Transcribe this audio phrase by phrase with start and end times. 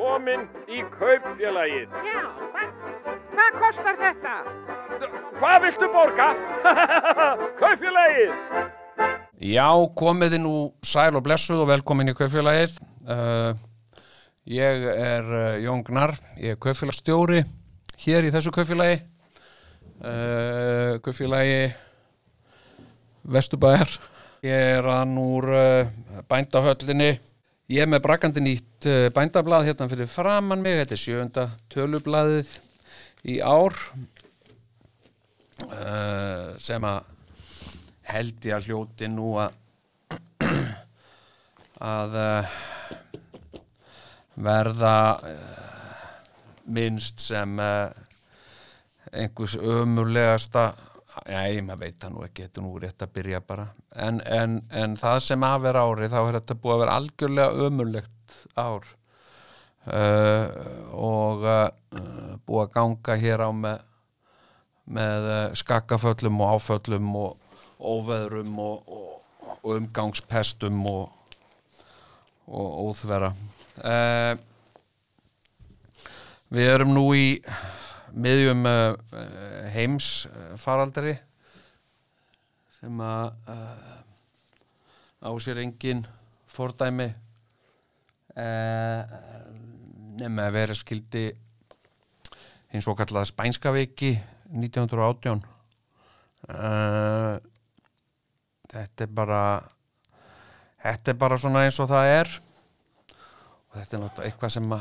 [0.00, 1.96] komin í kaupfélagið.
[2.06, 2.20] Já,
[2.52, 2.70] hvað,
[3.34, 4.36] hvað kostar þetta?
[5.40, 6.28] Hvað viltu borga?
[7.60, 8.32] kaupfélagið!
[9.50, 10.54] Já, komiði nú
[10.84, 12.78] sæl og blessuð og velkomin í kaupfélagið.
[13.04, 13.52] Uh,
[14.48, 17.42] ég er uh, Jón Gnar, ég er kaupfélagsstjóri
[18.00, 19.02] hér í þessu kaupfélagi.
[20.00, 21.74] Uh, kaupfélagi
[23.28, 23.98] Vesturbæðar.
[24.48, 25.98] Ég er hann úr uh,
[26.30, 27.18] bændahöllinni.
[27.70, 30.74] Ég er með brakandi nýtt uh, bændablað hérna fyrir framann mig.
[30.80, 32.48] Þetta er sjönda tölublaðið
[33.30, 33.76] í ár
[35.68, 37.06] uh, sem að
[38.10, 39.54] held ég að hljóti nú að
[41.94, 42.58] að uh,
[44.50, 44.98] verða
[45.30, 46.10] uh,
[46.74, 47.54] minnst sem
[49.14, 50.72] einhvers ömurlegasta
[51.26, 53.66] Nei, maður veit það nú ekki, þetta er nú rétt að byrja bara.
[54.06, 57.68] En, en, en það sem að vera ári þá er þetta búið að vera algjörlega
[57.68, 58.88] ömurlegt ár.
[59.80, 60.44] Uh,
[60.92, 61.68] og uh,
[62.44, 63.86] búið að ganga hér á með
[64.90, 71.34] með uh, skakkaföllum og áföllum og óveðrum og, og, og umgangspestum og,
[72.50, 74.34] og óþvera uh,
[76.50, 77.26] Við erum nú í
[78.14, 78.94] miðjum uh,
[79.74, 80.28] heims
[80.60, 81.16] faraldari
[82.80, 83.98] sem að uh,
[85.26, 86.04] á sér engin
[86.50, 87.10] fordæmi
[90.20, 91.24] nema að vera skildi
[92.70, 94.14] hins og kallaða spænska viki
[94.54, 95.42] 1918
[96.48, 97.34] uh,
[98.70, 99.42] þetta er bara
[100.80, 102.32] þetta er bara svona eins og það er.
[103.70, 104.72] Og þetta er náttúrulega eitthvað sem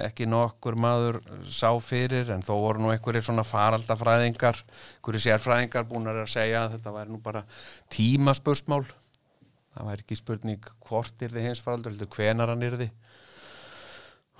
[0.00, 1.20] ekki nokkur maður
[1.52, 6.78] sá fyrir en þó voru nú einhverjir svona faraldafræðingar einhverjir sérfræðingar búin að segja að
[6.78, 7.44] þetta væri nú bara
[7.92, 8.84] tímaspursmál.
[9.72, 12.90] Það væri ekki spurning hvort er þið hins faraldur, heldur hvenar hann er þið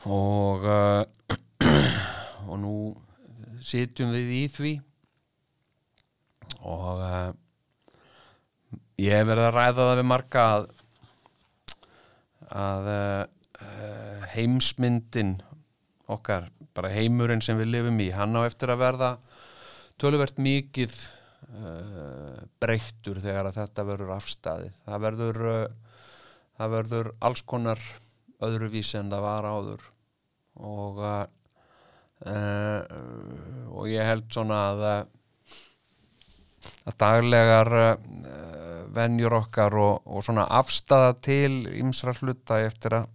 [0.03, 1.05] og uh,
[2.51, 2.75] og nú
[3.63, 4.73] sitjum við í því.
[6.67, 7.31] Og uh,
[9.01, 10.71] ég hef verið að ræða það við marga að
[12.53, 13.23] að uh,
[14.35, 15.37] heimsmyndin
[16.13, 19.11] okkar, bara heimurinn sem við lifum í, hann á eftir að verða
[20.01, 20.95] töluvert mikið
[21.53, 24.75] uh, breyttur þegar að þetta verður afstæðið.
[24.87, 25.99] Það verður, uh,
[26.59, 27.85] það verður alls konar
[28.43, 29.89] öðruvísi en það var áður
[30.63, 32.81] og, uh,
[33.73, 34.85] og ég held svona að,
[36.87, 37.73] að daglegar
[38.93, 43.11] venjur okkar og, og svona afstæða til ymsra hluta eftir að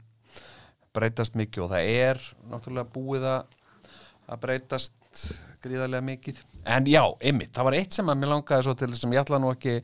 [0.97, 2.21] breytast mikið og það er
[2.51, 5.25] náttúrulega búið að breytast
[5.63, 9.15] gríðarlega mikið en já, einmitt, það var eitt sem að mér langaði svo til að
[9.15, 9.75] ég ætla nú ekki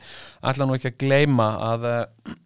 [0.51, 1.89] ætla nú ekki að gleyma að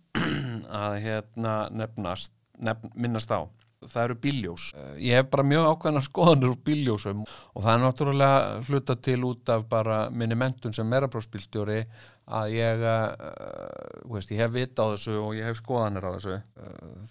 [0.83, 3.45] að hérna nefnast nefn, minnast á
[3.85, 4.67] það eru bíljós.
[5.01, 9.51] Ég hef bara mjög ákveðna skoðanur úr bíljósum og það er náttúrulega hluta til út
[9.53, 11.83] af bara minni mentun sem merabrósbílstjóri
[12.38, 16.39] að ég, uh, veist, ég hef vita á þessu og ég hef skoðanir á þessu.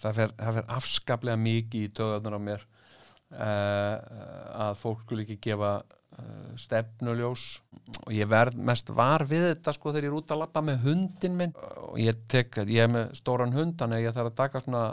[0.01, 2.65] Það fer, það fer afskaplega mikið í töðunar á mér
[3.35, 3.95] uh,
[4.67, 7.45] að fólk skul ekki gefa uh, stefnuljós.
[8.05, 10.83] Og ég verð mest var við þetta sko þegar ég er út að lappa með
[10.87, 11.55] hundin minn.
[11.87, 14.85] Og ég tek, ég hef með stóran hund þannig að ég þarf að taka svona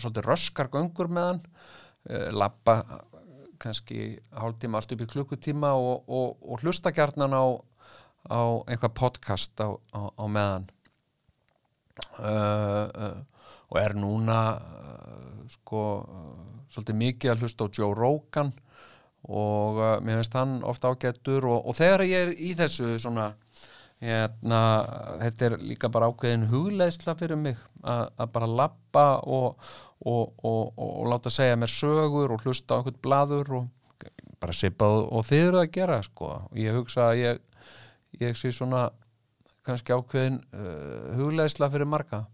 [0.00, 2.80] svolítið röskar göngur með hann uh, lappa
[3.62, 7.44] kannski hálftíma allt upp í klukkutíma og, og, og hlusta gærnan á,
[8.28, 10.68] á einhvað podcast á, á, á meðan
[12.18, 13.18] uh, uh,
[13.70, 14.40] og er núna
[15.50, 15.82] sko
[16.72, 18.52] svolítið mikið að hlusta á Joe Rogan
[19.26, 23.32] og mér finnst hann ofta ágættur og, og þegar ég er í þessu svona
[24.02, 24.60] hérna,
[25.22, 29.56] þetta er líka bara ákveðin hugleisla fyrir mig að, bara lappa og,
[30.04, 33.72] og, og, láta segja mér sögur og hlusta á einhvern bladur og
[34.42, 36.30] bara sipa og þið eru að gera sko.
[36.58, 37.42] ég hugsa að ég,
[38.20, 38.90] ég sé svona
[39.66, 42.24] kannski ákveðin uh, hugleisla fyrir marga.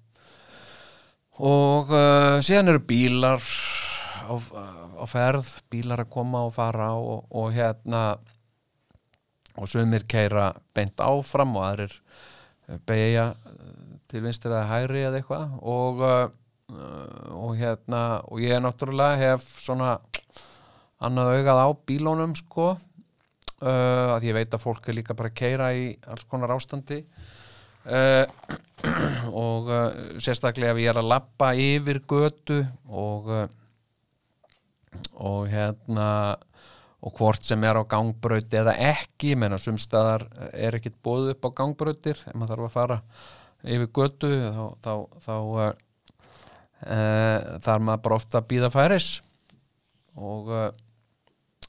[1.42, 3.40] Og uh, síðan eru bílar
[4.28, 8.02] á, á ferð bílar að koma og fara og hérna
[9.56, 11.96] og sumir keira beint áfram og aðrir
[12.88, 13.32] beigja
[14.08, 15.58] til vinstir að hæri eða eitthvað.
[15.68, 16.00] Og,
[17.36, 19.98] og hérna og ég náttúrulega hef svona
[21.02, 22.72] annað augað á bílónum sko.
[23.62, 26.96] Uh, að ég veit að fólk er líka bara að keira í alls konar ástandi
[27.86, 28.24] uh,
[29.46, 29.90] og uh,
[30.22, 33.30] sérstaklega ef ég er að lappa yfir götu og
[35.22, 36.08] og hérna
[37.02, 41.48] og hvort sem er á gangbröti eða ekki, menn að sumstaðar er ekkit bóð upp
[41.48, 42.98] á gangbrötir ef maður þarf að fara
[43.62, 44.92] yfir götu þá, þá,
[45.24, 45.72] þá uh,
[46.86, 49.10] uh, þar maður bara ofta býða færis
[50.12, 50.52] og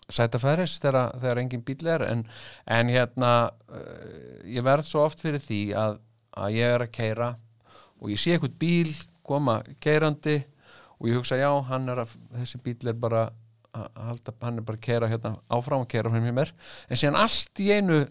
[0.04, 2.26] uh, sæta færis þegar, þegar engin bíl er en,
[2.68, 3.34] en hérna
[3.72, 6.00] uh, ég verð svo oft fyrir því að,
[6.38, 7.30] að ég er að keira
[8.02, 8.92] og ég sé eitthvað bíl
[9.24, 10.42] koma keirandi
[11.00, 13.28] og ég hugsa já, hann er að þessi bíl er bara
[13.74, 16.52] halda, hann er bara að keira hérna áfram að keira fyrir mér.
[16.90, 18.04] En síðan allt í einu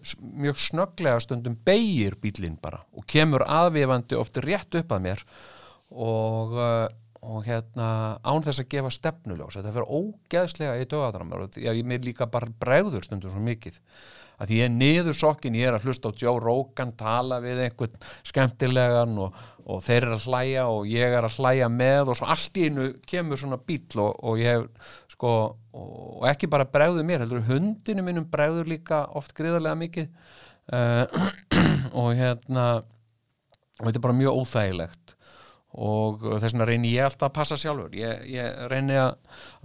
[0.43, 5.23] mjög snögglega stundum beigir bílinn bara og kemur aðvifandi oft rétt upp að mér
[5.93, 6.87] og, uh,
[7.23, 7.87] og hérna
[8.19, 9.55] án þess að gefa stefnuljós.
[9.57, 13.79] Þetta fyrir ógeðslega í dögadramar og ég mér líka bara bregður stundum svo mikið.
[14.43, 18.07] Að ég er niður sokkin, ég er að hlusta á Joe Rogan tala við einhvern
[18.27, 22.29] skemmtilegan og, og þeir eru að hlæja og ég er að hlæja með og svo
[22.33, 25.35] allt í einu kemur svona bíl og, og ég hef sko,
[25.77, 30.09] og ekki bara bregður mér, heldur hundinu mínum bregður líka oft gríðarlega mikið.
[30.63, 31.05] Uh,
[31.99, 32.67] og hérna
[33.83, 35.02] og þetta er bara mjög óþægilegt
[35.73, 37.95] og þess vegna reyni ég alltaf að passa sjálfur.
[37.97, 39.15] Ég, ég reyni að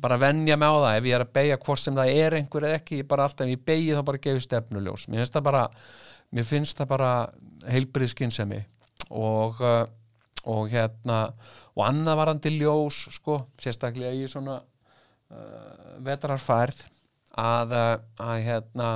[0.00, 0.96] bara venja mig á það.
[0.96, 3.44] Ef ég er að beigja hvort sem það er einhver eða ekki, ég bara alltaf
[3.46, 5.64] ef ég beigi þá bara gefi stefnuljós, mér finnst það bara
[6.34, 7.12] mér finnst það bara
[7.69, 8.60] heilbrið skynsemi
[9.08, 9.84] og uh,
[10.49, 11.19] og hérna
[11.76, 16.84] og annað varandi ljós sko, sérstaklega í svona uh, vetrarfærð
[17.38, 17.94] að, uh,
[18.25, 18.88] að hérna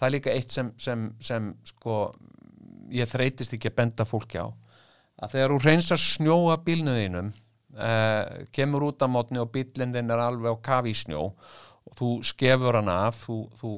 [0.00, 2.02] það er líka eitt sem, sem, sem sko
[2.92, 4.48] ég þreytist ekki að benda fólki á
[5.20, 10.22] að þegar þú reynsar snjóa bílnuðinum uh, kemur út af mótni og bílinn þinn er
[10.24, 13.72] alveg á kafi í snjó og þú skefur hann af þú, þú,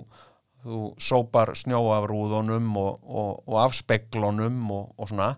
[0.64, 5.32] þú sópar snjó af rúðunum og, og, og af speglunum og, og svona.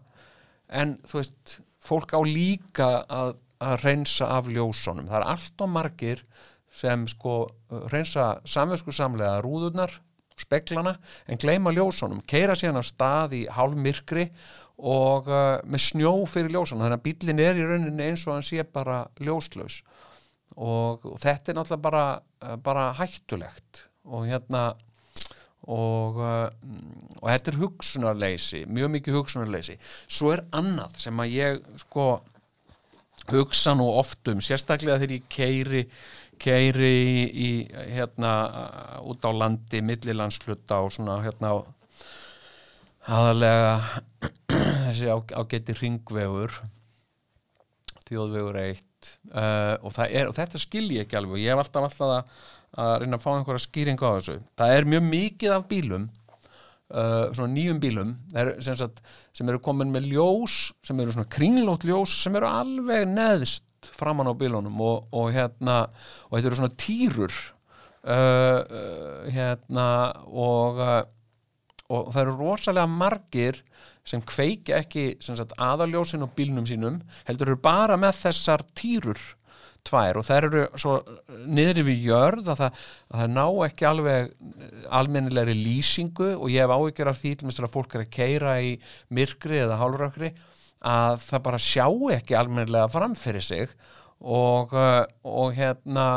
[0.69, 5.07] En þú veist, fólk á líka að, að reynsa af ljósunum.
[5.11, 6.25] Það er allt og margir
[6.75, 7.45] sem sko
[7.93, 9.93] reynsa samvesku samlega rúðurnar,
[10.35, 10.97] speglana
[11.31, 14.64] en gleyma ljósunum, keira síðan af stað í hálfmyrkri og
[15.31, 18.65] uh, með snjó fyrir ljósunum þannig að bíllinn er í rauninni eins og hann sé
[18.67, 19.83] bara ljóslaus.
[20.55, 22.05] Og, og þetta er náttúrulega bara,
[22.43, 23.85] uh, bara hættulegt.
[24.05, 24.67] Og hérna
[25.65, 26.51] og, uh,
[27.23, 29.79] og þetta er hugsunarleysi mjög mikið hugsunarleysi.
[30.11, 32.09] Svo er annað sem að ég sko
[33.31, 35.87] hugsa nú oft um sérstaklega þegar ég keiri
[36.41, 37.51] keiri í, í
[37.95, 41.55] hérna uh, út á landi, millilandsflutta og svona hérna
[43.05, 43.75] aðalega
[44.87, 46.57] þessi ágæti ringvegur
[48.09, 51.39] þjóðvegur eitt uh, og, er, og þetta skil ég ekki alveg.
[51.39, 52.43] Og ég hef alltaf alltaf að,
[52.85, 54.37] að reyna að fá einhverja skýringu á þessu.
[54.61, 56.07] Það er mjög mikið af bílum
[56.95, 59.03] uh, svona nýjum bílum er, sem, sagt,
[59.37, 64.31] sem eru komin með ljós sem eru svona kringlótt ljós sem eru alveg neðst framan
[64.33, 65.85] á bílunum og, og hérna
[66.29, 69.89] og þetta eru svona týrur uh, uh, hérna
[70.29, 71.03] og uh,
[71.93, 73.61] og það eru rosalega margir
[74.09, 79.21] sem kveikja ekki sagt, aðaljósin og bílnum sínum heldur eru bara með þessar týrur
[79.85, 80.19] tvær.
[80.21, 80.97] Og þær eru svo
[81.45, 84.35] niðri við jörð að það, að það ná ekki alveg
[85.01, 86.31] almennilegri lýsingu.
[86.39, 88.77] Og ég hef áhyggjur af því til að fólk er að keira í
[89.15, 90.33] myrkri eða hálfrökri
[90.85, 91.87] að það bara sjá
[92.17, 93.77] ekki almennilega framfyrir sig.
[94.25, 96.09] Og, uh, og hérna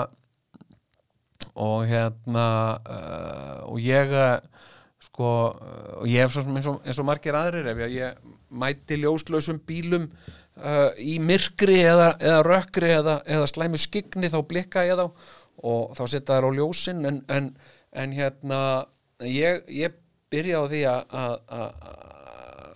[1.58, 2.48] og hérna
[3.66, 4.12] og ég
[5.18, 5.30] sko,
[5.98, 8.20] og ég hef svo eins og, eins og margir aðrir ef ég,
[8.54, 10.06] mæti ljóslausum bílum
[10.62, 15.08] uh, í myrkri eða, eða rökkri eða, eða slæmu skigni þá blikka ég þá
[15.66, 17.50] og þá setja þær á ljósin en, en,
[17.98, 18.60] en hérna
[19.26, 19.98] ég, ég
[20.30, 22.06] byrja á því að-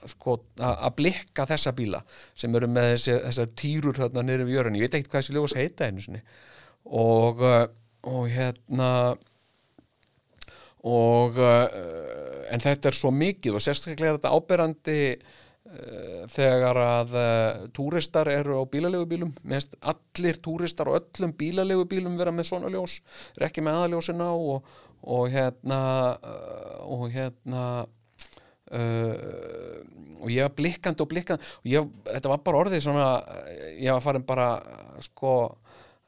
[0.09, 2.01] sko, að blikka þessa bíla
[2.33, 5.35] sem eru með þessi, þessar týrur þarna niður við jörðinni, ég veit ekkert hvað þessi
[5.35, 6.21] ljós heita einu sinni.
[6.89, 7.67] Og, uh,
[8.09, 8.87] og hérna
[10.87, 11.65] og uh,
[12.51, 18.31] en þetta er svo mikið og sérstaklega er þetta áberandi uh, þegar að uh, túristar
[18.31, 19.33] eru á bílaleigubílum.
[19.47, 22.99] Mest allir túristar á öllum bílaleigubílum vera með svona ljós
[23.37, 24.69] er ekki með aðaljósin á og,
[25.01, 25.81] og hérna
[26.17, 27.65] uh, og hérna
[28.73, 29.77] uh,
[30.21, 31.53] og ég var blikkandi og blikkandi.
[31.61, 33.07] Og ég, þetta var bara orðið svona
[33.77, 34.51] ég var farin bara
[35.01, 35.35] sko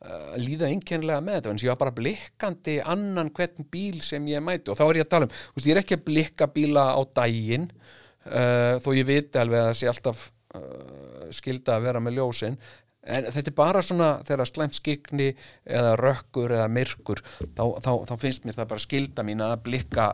[0.03, 4.43] að líða einkennilega með þetta en ég var bara blikkandi annan hvern bíl sem ég
[4.43, 4.71] mæti.
[4.71, 7.01] Og þá er ég að tala um, veist, ég er ekki að blikka bíla á
[7.19, 10.23] daginn uh, þó ég viti alveg að það sé alltaf
[10.59, 12.59] uh, skilda að vera með ljósin.
[13.03, 15.29] En þetta er bara svona þegar slæmt skikni
[15.67, 20.13] eða rökkur eða myrkur þá, þá, þá finnst mér það bara skilda mín að blikka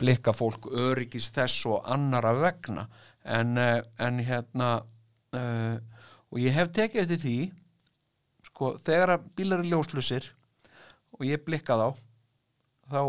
[0.00, 2.86] blikka fólk öryggis þess og annara vegna.
[3.24, 4.70] En, en hérna
[5.36, 5.76] uh,
[6.32, 7.36] og ég hef tekið eftir því
[8.54, 10.30] sko, þegar að bílar eru ljóslusir
[11.18, 11.88] og ég blikka þá
[12.90, 13.00] þá,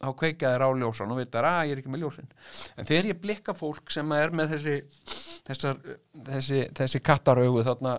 [0.00, 2.32] þá kveika þér á ljósan og veitar að ég er ekki með ljósin.
[2.76, 4.76] En þegar ég blikka fólk sem er með þessi
[5.46, 5.80] þessar,
[6.26, 7.98] þessi, þessi kattaraugu þarna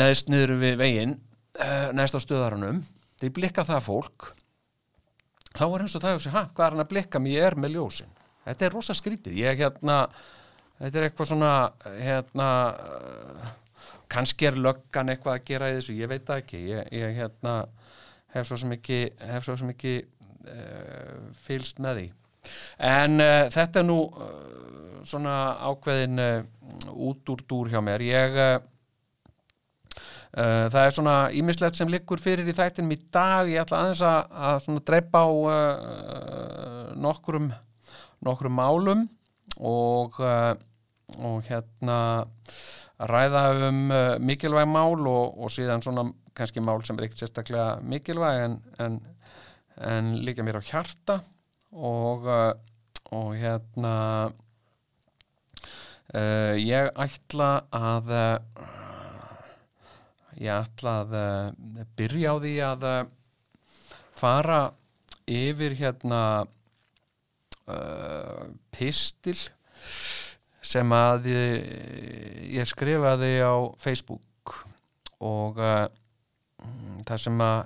[0.00, 2.82] neðst niður við veginn uh, neðst á stöðarunum
[3.18, 4.30] þegar ég blikka það fólk
[5.56, 7.22] þá er eins og það ha, hvað er hann að blikka?
[7.22, 8.12] Mér er með ljósin.
[8.46, 9.38] Þetta er rosa skrítið.
[9.42, 9.96] Ég hérna,
[10.78, 11.54] þetta er eitthvað svona
[12.00, 12.46] hérna
[14.10, 16.62] kannski er löggan eitthvað að gera í þessu ég veit það ekki.
[16.70, 17.54] Ég, ég hérna
[18.34, 22.08] hef svo sem ekki hef svo sem ekki uh, fylst með því.
[22.90, 24.34] En uh, þetta er nú uh,
[25.08, 25.36] svona
[25.70, 26.20] ákveðin
[26.92, 28.04] út úr dúr hjá mér.
[28.04, 28.36] Ég
[30.30, 33.48] það er svona ímislegt sem liggur fyrir í þættinum í dag.
[33.50, 35.30] Ég ætla aðeins að, að dreipa á
[37.00, 37.48] nokkrum
[38.22, 39.08] nokkrum málum
[39.56, 40.20] og
[41.18, 41.96] og hérna
[43.08, 46.04] ræða um uh, mikilvæg mál og, og síðan svona
[46.36, 48.98] kannski mál sem er ekkert sérstaklega mikilvæg en, en,
[49.88, 51.20] en líka mér á hjarta
[51.72, 52.52] og, uh,
[53.16, 53.94] og hérna
[56.12, 58.12] uh, ég ætla að
[60.40, 61.16] ég ætla að
[61.96, 62.86] byrja á því að
[64.16, 64.60] fara
[65.30, 66.20] yfir hérna
[68.74, 69.36] pistil
[70.70, 71.70] sem að ég,
[72.60, 74.54] ég skrifaði á Facebook
[75.20, 75.86] og uh,
[77.08, 77.58] það sem að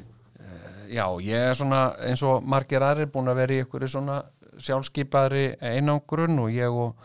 [0.00, 4.18] uh, já, ég er svona eins og margir aðrir búin að vera í einhverju svona
[4.58, 6.98] sjálfskeipaðri einangrun og ég og,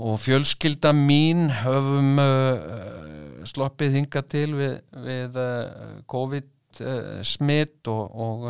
[0.00, 8.08] og fjölskylda mín höfum uh, sloppið hinga til við, við uh, COVID uh, smitt og,
[8.16, 8.48] og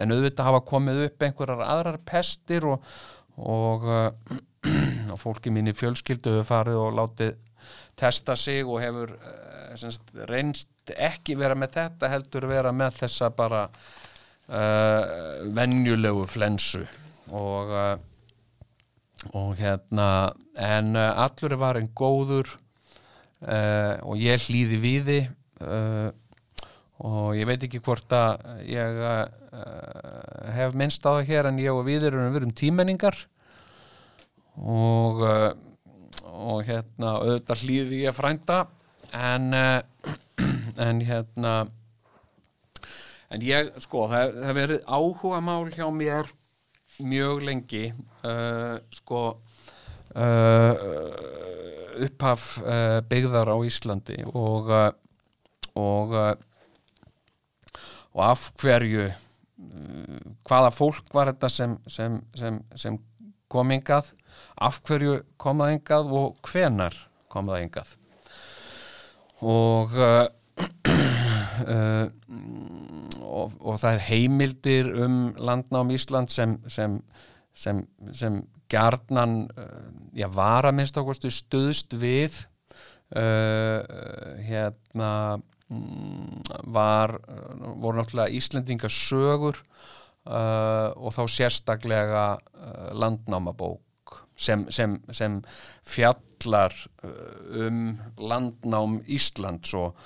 [0.00, 2.86] en auðvitað hafa komið upp einhverjar aðrar pestir og,
[3.36, 3.88] og,
[5.12, 7.38] og fólki mín í fjölskyldu hefur farið og látið
[8.00, 13.30] testa sig og hefur uh, semst, reynst ekki vera með þetta heldur vera með þessa
[13.36, 15.02] bara uh,
[15.54, 16.84] venjulegu flensu
[17.30, 17.92] og uh,
[19.36, 22.56] og hérna en uh, allur er varin góður
[23.40, 25.06] og ég hlýði við
[25.64, 26.10] uh,
[27.00, 28.98] og ég veit ekki hvort að ég
[30.52, 33.16] hef minnst á það hér en ég og við erum við erum tímenningar
[34.56, 35.50] og uh,
[36.30, 38.64] og hérna auðvitað hlýði ég frænda
[39.16, 39.80] en uh,
[40.86, 41.54] en hérna
[43.30, 46.30] en ég sko það það verið áhuga mál hjá mér
[47.00, 47.84] mjög lengi
[48.26, 49.22] uh, sko
[50.16, 50.72] uh,
[52.00, 54.72] upphaf uh, byggðar á Íslandi og
[55.78, 56.16] og
[58.10, 59.06] og af hverju
[60.48, 62.96] hvaða fólk var þetta sem, sem, sem, sem
[63.50, 64.12] kom hingað
[64.60, 66.96] af hverju kom það hingað og hvenar
[67.32, 67.96] kom það hingað?
[69.40, 70.26] Og uh,
[71.64, 72.06] uh,
[73.40, 76.98] og, og það er heimildir um landnám Ísland sem sem,
[77.54, 82.44] sem, sem gjarnan uh, já, var að minnst okkur stuðst við
[83.10, 87.16] hérna mm, var
[87.82, 89.58] voru náttúrulega Íslendingasögur
[90.28, 95.38] uh, og þá sérstaklega uh, landnámabók sem, sem, sem
[95.86, 96.74] fjallar
[97.04, 99.96] uh, um landnám Íslands og,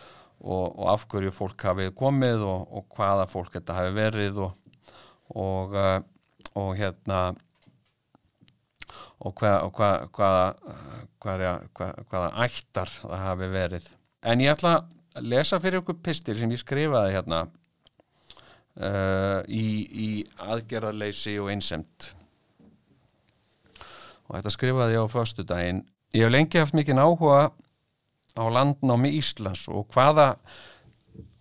[0.40, 4.60] og, og af hverju fólk hafi komið og, og hvaða fólk þetta hafi verið og,
[6.78, 7.20] hérna
[9.24, 10.46] og hva, hva, hvaða,
[11.22, 13.86] hvaða, hvaða, hvaða ættar það hafi verið.
[14.24, 14.74] En ég ætla
[15.14, 17.44] að lesa fyrir ykkur pistil sem ég skrifaði hérna
[18.80, 20.08] uh, í, í
[20.42, 22.10] aðgerðarleysi og einsemt
[24.24, 25.82] og þetta skrifaði ég á föstudaginn.
[26.14, 27.52] Ég hef lengi haft mikinn áhuga
[28.34, 30.34] á landnámi Íslands og hvaða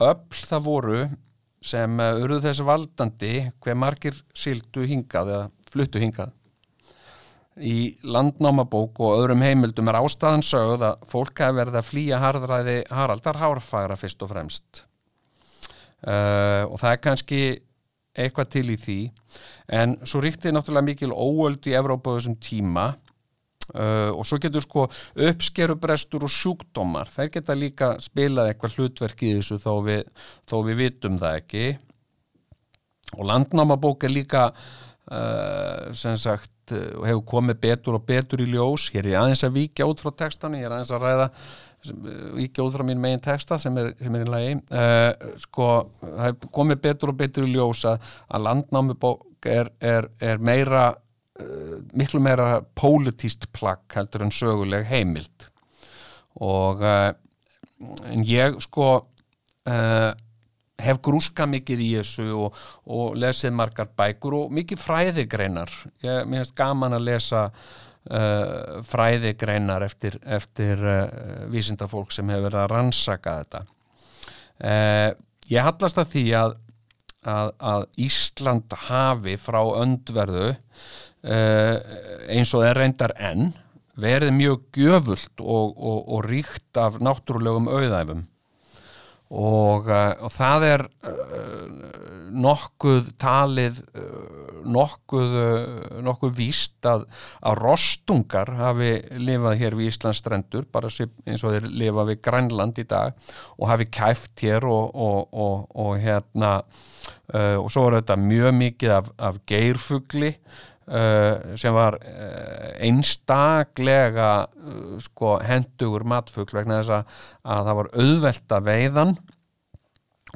[0.04, 1.02] öll það voru
[1.64, 6.34] sem uh, urðu þessi valdandi hver margir sildu hingað eða fluttu hingað.
[7.54, 12.80] Í landnámabók og öðrum heimildum er ástæðan sögð að fólk hafi verið að flýja harðræði
[12.90, 14.84] Haraldar Hárfagra fyrst og fremst.
[16.04, 17.44] Uh, og það er kannski
[18.14, 19.00] eitthvað til í því.
[19.74, 22.92] En svo ríkti náttúrulega mikil óöld í Evrópa þessum tíma.
[23.72, 24.90] Uh, og svo getur sko
[25.24, 30.02] uppskerubrestur og sjúkdómar þær geta líka spilað eitthvað hlutverk í þessu þó við,
[30.52, 31.68] þó við vitum það ekki.
[33.16, 38.90] Og landnámabók er líka uh, sem sagt uh, hefur komið betur og betur í ljós.
[38.92, 41.30] Hér er aðeins að víkja út frá textanu ég er aðeins að ræða
[42.38, 44.58] víkja út frá mín megin texta sem er, sem er í lagi.
[44.72, 45.70] Uh, sko,
[46.02, 50.86] það er komið betur og betur í ljós að, að landnámubók er, er, er meira
[50.94, 55.50] uh, miklu meira pólitíst plagg heldur en söguleg heimild.
[56.42, 57.12] Og uh,
[58.10, 58.94] en ég sko
[60.84, 62.60] hef grúska mikið í þessu og,
[62.92, 65.72] og lesið margar bækur og mikið fræðigreinar.
[66.04, 67.44] Ég, mér finnst gaman að lesa
[68.10, 73.64] uh, fræðigreinar eftir, eftir uh, vísindafólk sem hefur verið að rannsaka þetta.
[74.64, 75.10] Uh,
[75.52, 76.58] ég hallast að því að,
[77.36, 81.76] að, að Ísland hafi frá öndverðu uh,
[82.32, 83.52] eins og er reyndar enn
[84.00, 88.24] verið mjög gjöfult og, og, og ríkt af náttúrulegum auðæfum
[89.32, 91.64] og, uh, og það er uh,
[92.44, 95.34] nokkuð talið uh, nokkuð,
[96.06, 97.06] nokkuð víst að,
[97.44, 102.80] að rostungar hafi lifað hér við Íslands strendur bara eins og þeir lifa við Grænland
[102.80, 103.18] í dag
[103.58, 106.54] og hafi kæft hér og, og, og, hérna
[107.34, 110.32] og svo er þetta mjög mikið af, af geirfugli
[110.84, 117.14] Uh, sem var uh, einstaklega uh, sko hendugur matfugl vegna þess að,
[117.48, 119.14] að það var auðvelt að veiðan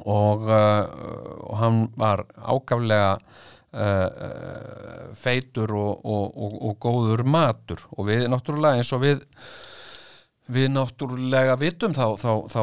[0.06, 0.88] og, uh,
[1.44, 7.84] og hann var ákaflega uh, uh, feitur og, og, og, góður matur.
[7.98, 9.26] Og við náttúrulega eins og við
[10.48, 12.62] við náttúrulega vitum þá, þá, þá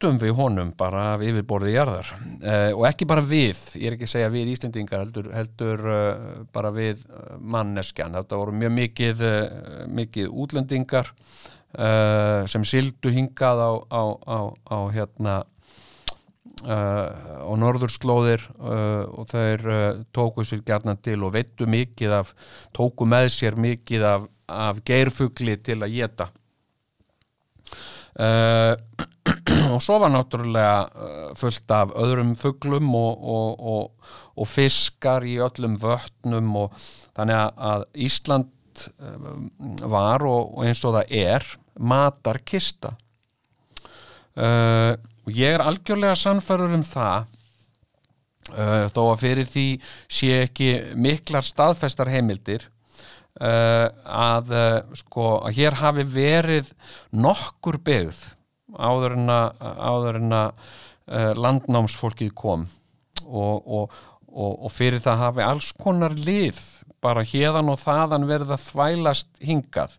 [0.00, 2.10] eittum við honum bara af yfirborðið jarðar.
[2.40, 6.44] Uh, og ekki bara við, ég er ekki að segja við Íslendingar heldur, heldur uh,
[6.54, 11.12] bara við uh, manneskjan, þetta voru mjög mikið, uh, mikið útlendingar
[12.50, 14.38] sem sildu hingað á, á, á,
[14.74, 15.34] á hérna
[16.66, 19.62] á norðurslóðir og þeir
[20.10, 22.34] tóku sér gjarnan til og veittu mikið af,
[22.74, 26.32] tóku með sér mikið af, af geirfugli til að geta
[28.18, 28.74] Uh,
[29.74, 35.36] og svo var náttúrulega uh, fullt af öðrum fuglum og, og, og, og fiskar í
[35.42, 36.78] öllum vötnum og
[37.16, 38.48] þannig að- Ísland
[39.02, 39.36] uh,
[39.90, 41.46] var og, eins og það er
[41.80, 42.94] matarkista.
[44.36, 44.94] Uh,
[45.26, 47.24] og ég er algjörlega sannfærður um það
[48.54, 49.64] uh, þó að fyrir því
[50.10, 52.64] sé ekki miklar staðfestar heimildir
[53.42, 56.70] uh, að uh, sko að hér hafi verið
[57.12, 58.22] nokkur byggð
[58.76, 60.50] áður en að, áður en að
[61.10, 62.66] uh, landnámsfólkið kom.
[63.26, 63.96] Og, og,
[64.30, 66.60] og, og fyrir það hafi alls konar lið
[67.00, 69.96] bara hérðan og þaðan verið að þvælast hingað.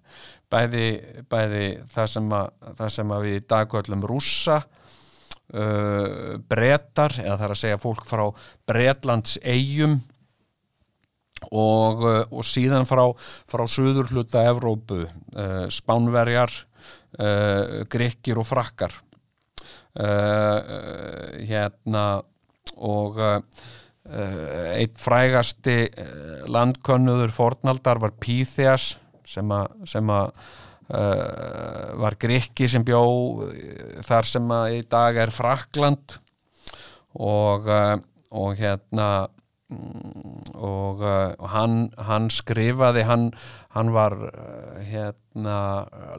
[0.52, 0.86] Bæði,
[1.32, 4.58] bæði það, sem að, það sem að við í dag köllum rússa
[5.56, 8.26] uh, bretar eða það er að segja fólk frá
[8.68, 9.96] Bretlands eigum
[11.50, 13.06] og, uh, og síðan frá,
[13.50, 16.54] frá suður hluta Evrópu uh, Spánverjar
[17.20, 18.96] uh, Grekkir og Frakkar.
[19.92, 22.22] Uh, hérna
[22.82, 23.20] og
[24.12, 25.76] eitt frægasti
[26.50, 28.96] landkönnuður fornaldar var Píþeas
[29.30, 30.32] sem að
[32.02, 33.04] var Grikki sem bjó
[34.08, 36.18] þar sem að í dag er Frakland
[37.14, 37.70] og,
[38.34, 39.12] og hérna
[39.72, 43.30] og, uh, og hann, hann skrifaði hann,
[43.76, 45.58] hann var uh, hérna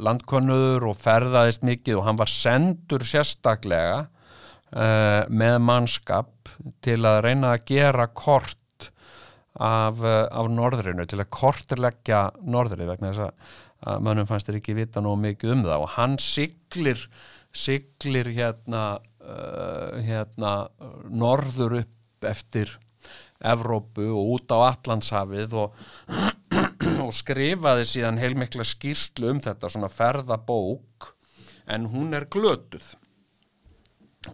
[0.03, 7.55] landkönnuður og ferðaðist mikið og hann var sendur sérstaklega uh, með mannskap til að reyna
[7.57, 8.89] að gera kort
[9.53, 13.53] af, af norðrinu til að kortleggja norðrið vegna þess að,
[13.93, 15.85] að mönnum fannst þér ekki vita nóg mikið um það.
[15.85, 17.05] Og hann siglir
[17.53, 18.85] siglir hérna
[19.21, 20.53] uh, hérna
[21.13, 22.73] norður upp eftir
[23.53, 25.79] Evrópu og út á Allandshafið og,
[27.07, 31.13] og skrifaði síðan heilmikla skýrslu um þetta svona ferðabók
[31.73, 32.95] en hún er glötuð.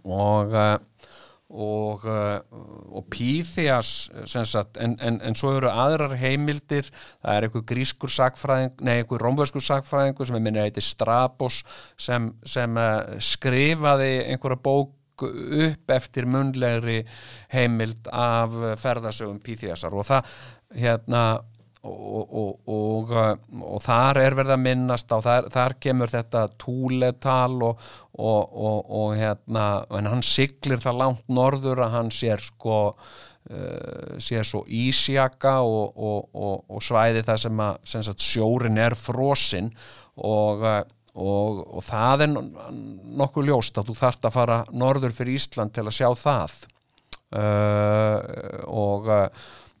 [0.05, 0.77] Og uh,
[1.49, 2.39] og, uh,
[2.93, 4.11] og Píþias
[4.77, 6.91] en, en, en svo eru aðrar heimildir,
[7.23, 11.63] það er einhver grískur sakfræðing, nei einhver rómverskur sakfræðingur sem er minni heiti Strabos
[11.97, 14.93] sem, sem uh, skrifaði einhverja bók
[15.27, 17.03] upp eftir munlegri
[17.53, 20.35] heimild af ferðasögum Píþiasar og það
[20.79, 21.23] hérna
[21.83, 23.13] og, og, og,
[23.63, 30.11] og þar er verið að minnast á, þar, þar kemur þetta túletal og, hérna, en
[30.11, 37.23] hann siglir það langt norður að hann sér sko uh, sér svo ísjaka og svæði
[37.27, 39.71] það sem að sem sagt, sjórin er frosinn
[40.19, 40.67] og
[41.19, 42.33] Og, og það er
[43.19, 46.59] nokkuð ljóst að þú þarft að fara norður fyrir Ísland til að sjá það.
[47.29, 48.17] Uh,
[48.65, 49.09] og,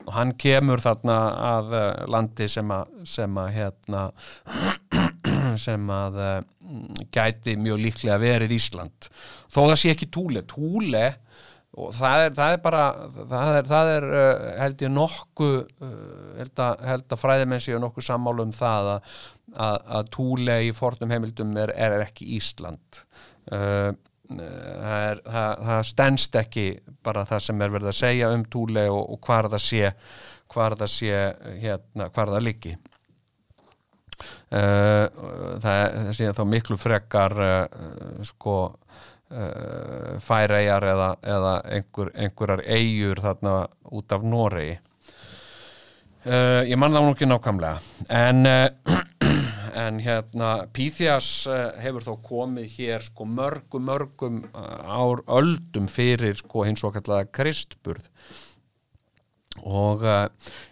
[0.05, 1.15] og hann kemur þarna
[1.47, 1.71] að
[2.13, 4.03] landi sem að, sem að hérna
[5.65, 6.35] sem að uh,
[7.13, 9.09] gæti mjög líklega verið Ísland.
[9.49, 11.07] Þó það sé ekki Túle Túle
[11.77, 15.55] og það er, það er bara það er, það er uh, held ég nokkuð
[15.85, 15.93] uh,
[16.39, 19.13] held að, að fræðimenn séu nokkuð sammálu um það að,
[19.53, 23.03] að, að Túle í fornum heimildum er, er ekki Ísland.
[23.49, 23.93] Uh,
[24.29, 26.65] er, það, það stendst ekki
[27.05, 29.95] bara það sem er verið að segja um Túle og, og hvar það sé
[30.49, 31.17] hvar það sé
[31.61, 32.75] hérna, hvar það liggi.
[34.49, 35.05] Uh,
[35.63, 38.55] það síðan þá miklu frekar uh, sko
[39.31, 43.55] uh, færeigjar eða, eða einhver, einhverjar eigur þarna
[43.95, 44.77] út af Noregi.
[46.25, 47.79] Uh, ég man það nú ekki nákvæmlega.
[48.11, 48.97] En uh,
[49.85, 51.29] en hérna Píþjas
[51.79, 58.09] hefur þó komið hér sko mörgum mörgum ár öldum fyrir sko hins og kallaða kristburð.
[59.59, 60.27] Og uh,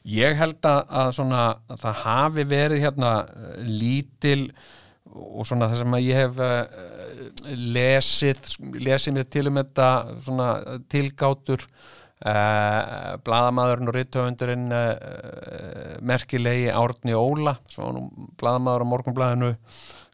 [0.07, 3.13] ég held að, að svona að það hafi verið hérna
[3.63, 4.41] lítil
[5.13, 6.65] og svona það sem að ég hef uh,
[7.77, 8.49] lesið
[8.87, 9.89] lesið mér til um þetta
[10.25, 10.49] svona
[10.91, 18.05] tilgátur uh, bladamaðurinn og rithöfundurinn uh, merkilegi Árni Óla svo nú
[18.39, 19.53] bladamaður á morgunbladinu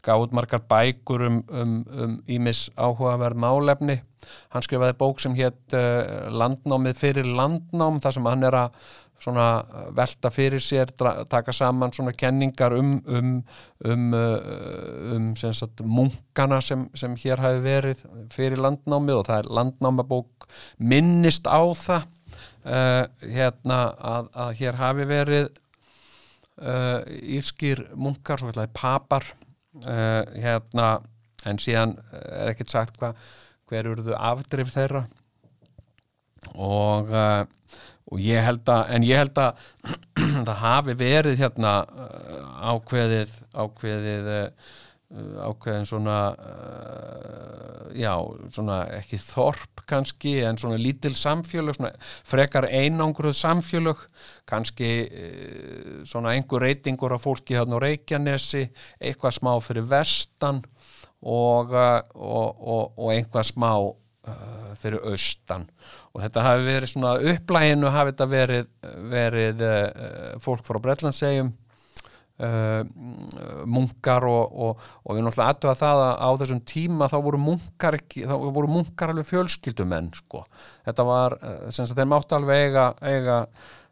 [0.04, 4.02] gaf út margar bækur um, um, um ímis áhugaverð málefni.
[4.52, 5.72] Hann skrifaði bók sem hétt
[6.28, 8.76] landnámið fyrir landnám þar sem hann er að
[9.24, 9.48] svona
[9.96, 10.92] velta fyrir sér,
[11.32, 13.32] taka saman svona kenningar um um,
[13.86, 19.40] um, uh, um sem sagt, munkana sem, sem hér hafi verið fyrir landnámið og það
[19.40, 22.08] er landnámabók minnist á það
[22.66, 23.80] uh, hérna
[24.14, 25.48] að, að hér hafi verið
[26.62, 27.00] uh,
[27.38, 29.26] írskir munkar, svo kallar papar
[29.86, 30.98] uh, hérna
[31.48, 33.20] en síðan er ekkert sagt hvað
[33.72, 35.06] hver urðu afdrif þeirra.
[36.60, 37.44] Og uh,
[38.21, 39.67] ég að en ég held að
[40.47, 44.71] það hafi verið hérna uh, ákveðið ákveðið uh,
[45.45, 48.13] ákveðin svona uh, já,
[48.56, 51.91] svona ekki þorp kannski, en svona lítil samfélög svona
[52.26, 53.99] frekar einangruð samfélög,
[54.49, 54.89] kannski
[56.08, 58.63] svona einhver reytingur af fólki hérna á Reykjanesi,
[58.97, 60.63] eitthvað smá fyrir vestan
[61.21, 63.73] og, og, og, og einhvað smá
[64.28, 65.68] uh, fyrir austan.
[66.14, 68.72] Og þetta hafi verið svona upplæginu hafi þetta verið,
[69.12, 69.84] verið uh,
[70.44, 71.54] fólk frá Bretlandsegjum
[72.42, 72.82] uh,
[73.70, 78.00] munkar og, og, og við náttúrulega aðtöða það að á þessum tíma þá voru munkar
[78.10, 80.44] þá voru munkar alveg fjölskyldumenn sko.
[80.88, 83.40] þetta var, uh, sem sagt þeir máttu alveg eiga eiga,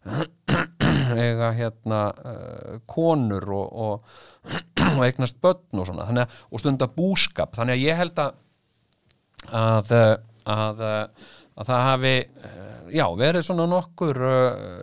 [1.26, 4.14] eiga hérna uh, konur og,
[4.98, 6.08] og eignast börn og svona.
[6.10, 7.54] Þannig að, og stunda búskap.
[7.58, 8.40] Þannig að ég held að
[9.50, 14.24] að, uh, að, uh, að það hafi uh, já, verið svona nokkur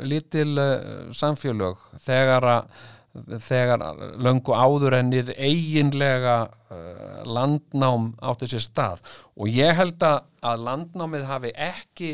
[0.09, 0.53] lítil
[1.17, 2.79] samfélög þegar að
[3.43, 3.83] þegar
[4.21, 9.03] löngu áður ennið eiginlega uh, landnám átti sér stað.
[9.39, 12.13] Og ég held að, að landnámið hafi ekki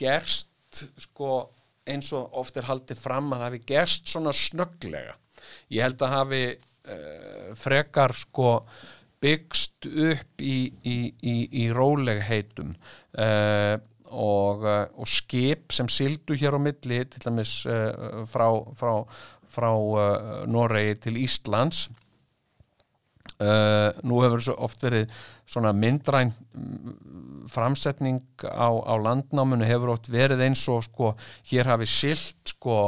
[0.00, 1.48] gerst sko
[1.86, 5.16] eins og oft er haldið fram að það hafi gerst svona snögglega.
[5.72, 8.52] Ég held að hafi uh, frekar sko
[9.22, 12.74] byggst upp í, í, í, í rólegheitum
[13.18, 13.76] uh,
[14.12, 18.48] og, uh, og skip sem sildu hér á milli til dæmis uh, frá,
[18.78, 18.92] frá,
[19.50, 21.88] frá uh, Noregi til Íslands.
[23.36, 25.10] Nú hefur svo oft verið
[25.44, 31.10] svona myndræn mm, framsetning á, á landnáminu hefur oft verið eins og sko
[31.50, 32.78] hér hafi silt sko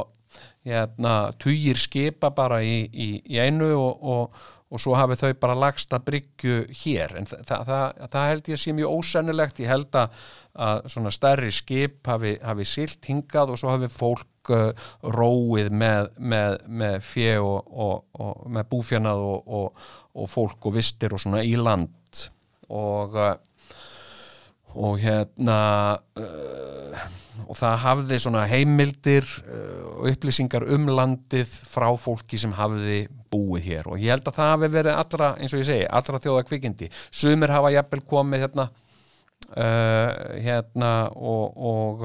[0.65, 6.09] hérna tugir skipa bara í einu og, og, og svo hafi þau bara lagst að
[6.11, 7.15] bryggju hér.
[7.21, 9.63] En þa þa það, það held ég sé mjög ósennilegt.
[9.65, 10.19] Ég held að,
[10.69, 16.13] að svona stærri skip hafi, hafi silt hingað og svo hafi fólk uh, róið með,
[16.21, 21.55] með, með fjö og, og með búfjanað og og fólk og vistir og svona í
[21.59, 22.25] land.
[22.75, 23.37] Og uh,
[24.79, 25.61] og hérna
[26.21, 27.07] uh,
[27.47, 33.71] og það hafði svona heimildir uh, og upplýsingar um landið frá fólki sem hafði búið
[33.71, 33.89] hér.
[33.93, 36.91] Og ég held að það hafi verið allra, eins og ég segi, allra þjóða kvikindi
[37.11, 38.69] sumir hafa jafnvel komið hérna
[39.49, 42.03] hérna og og,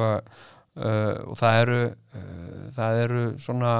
[0.77, 1.79] og það eru
[2.75, 3.73] það eru svona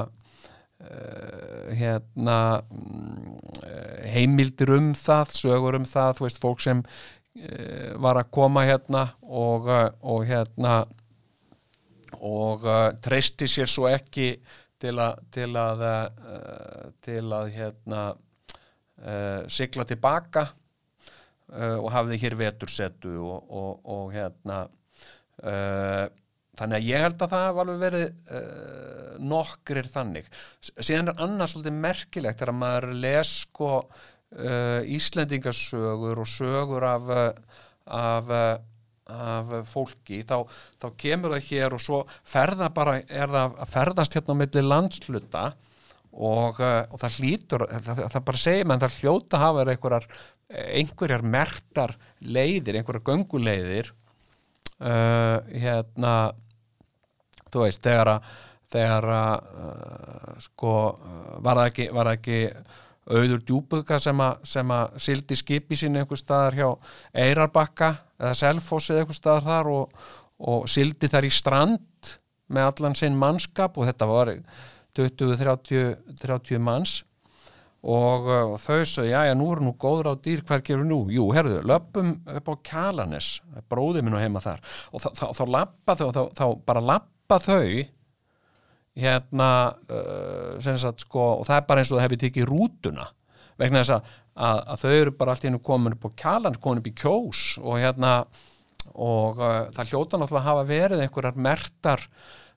[0.84, 3.36] Uh, hérna um,
[4.10, 9.04] heimildir um það sögur um það, þú veist, fólk sem uh, var að koma hérna
[9.22, 10.82] og, uh, og hérna
[12.20, 12.66] og
[13.04, 14.34] treysti sér svo ekki
[14.80, 15.84] til að til að,
[17.04, 18.02] til að hérna
[19.52, 20.44] sigla tilbaka
[21.54, 24.64] og hafði hér vetursetu og, og, og hérna
[26.58, 28.04] þannig að ég held að það var alveg verið
[28.38, 30.28] uh, nokkrir þannig.
[30.62, 37.10] Síðan er annars svolítið merkilegt þegar maður les sko uh, Íslendingasögur og sögur af
[37.84, 38.30] af,
[39.10, 40.38] af fólki þá,
[40.80, 44.62] þá kemur það hér og svo ferða bara, er það að ferðast hérna á milli
[44.64, 45.42] landsluta
[46.14, 50.08] og, uh, og það hlýtur það, það bara segir mann, það hljóta hafa einhverjar,
[50.48, 53.92] einhverjar mertar leiðir, einhverjar gönguleiðir
[54.82, 56.34] Uh, hérna
[57.46, 58.24] þú veist, þegar að
[58.74, 60.72] þegar að uh, sko,
[61.46, 62.38] var það ekki, var það ekki
[63.10, 66.68] auður djúbuðka sem, að sildi skipi sín einhver staðar hjá
[67.24, 67.90] Eirarbakka
[68.20, 70.04] eða Selfossi einhver staðar þar og,
[70.50, 72.14] og sildi þar í strand
[72.54, 74.32] með allan sinn mannskap og þetta var
[74.94, 77.02] 20-30 manns
[77.84, 80.88] og, uh, og þau sagði, já, já, nú er nú góður á dýr, hvað gerur
[80.88, 81.00] nú?
[81.12, 83.34] Jú, herðu, löpum upp á Kalanes,
[83.68, 84.62] bróðið minn og heima þar
[84.92, 87.84] og þá, lappa þau, þá bara lappa þau
[88.98, 89.48] hérna
[89.90, 93.08] uh, sagt, sko, og það er bara eins og það hefði tekið rútuna
[93.60, 96.60] vegna þess að, að, að þau eru bara allt í hennu komin upp á Kalanes,
[96.62, 98.14] komin upp í Kjós og hérna
[98.94, 102.06] og uh, það hljóta náttúrulega að hafa verið einhverjar mertar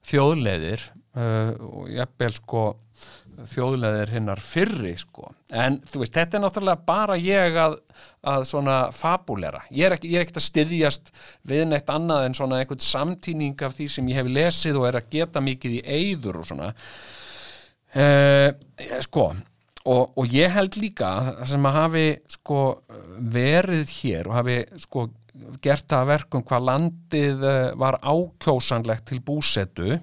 [0.07, 0.83] þjóðleiðir
[1.17, 2.65] uh, og jafnvel sko
[3.45, 5.31] þjóðleðir hinnar fyrri sko.
[5.53, 7.75] en þú veist, þetta er náttúrulega bara ég að,
[8.33, 11.11] að svona fabulera ég er ekkert ekki að styðjast
[11.47, 14.99] við neitt annað en svona einhvern samtíning af því sem ég hef lesið og er
[15.01, 16.71] að geta mikið í eyður og svona
[17.93, 18.49] eh,
[19.05, 19.29] sko
[19.87, 21.13] og, og ég held líka
[21.47, 22.07] sem að hafi
[22.39, 22.61] sko
[23.37, 25.07] verið hér og hafi sko
[25.61, 29.97] gert að verkum hvað landið eh, var ákjósanlegt til búsetu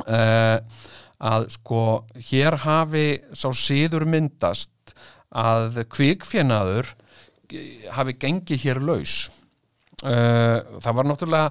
[0.00, 0.88] eða uh,
[1.20, 1.82] að sko
[2.30, 3.06] hér hafi
[3.36, 4.94] sá síður myndast
[5.30, 6.94] að kvikfjenaður
[7.94, 9.14] hafi gengið hér laus.
[10.00, 11.50] Það var náttúrulega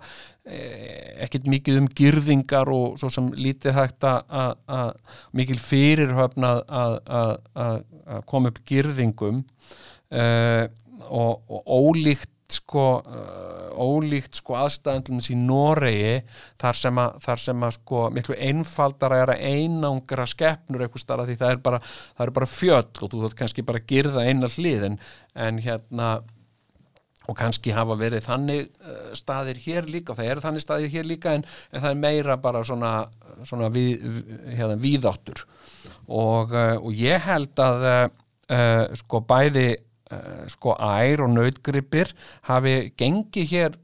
[1.26, 4.96] ekkert mikið um girðingar og svo sem lítið hægt að
[5.38, 7.84] mikil fyrirhöfn að
[8.30, 9.44] koma upp girðingum.
[11.10, 16.16] Og, og ólíkt sko uh, ólíkt sko aðstæðandunins í Noregi
[16.62, 21.28] þar sem að, þar sem að sko miklu einfaldara er að einangra skeppnur eitthvað starra
[21.30, 21.84] því það er bara,
[22.18, 25.00] það er bara fjöll og þú þátt kannski bara að girða eina hlið en,
[25.48, 26.12] en hérna
[27.30, 31.36] og kannski hafa verið þannig uh, staðir hér líka, það eru þannig staðir hér líka
[31.38, 32.94] en, en það er meira bara svona,
[33.46, 34.08] svona við,
[34.48, 35.44] hérna, víðáttur.
[36.10, 39.68] Og, uh, og ég held að uh, sko bæði
[40.14, 42.14] uh, sko ær og nautgripir
[42.50, 43.78] hafi gengið hér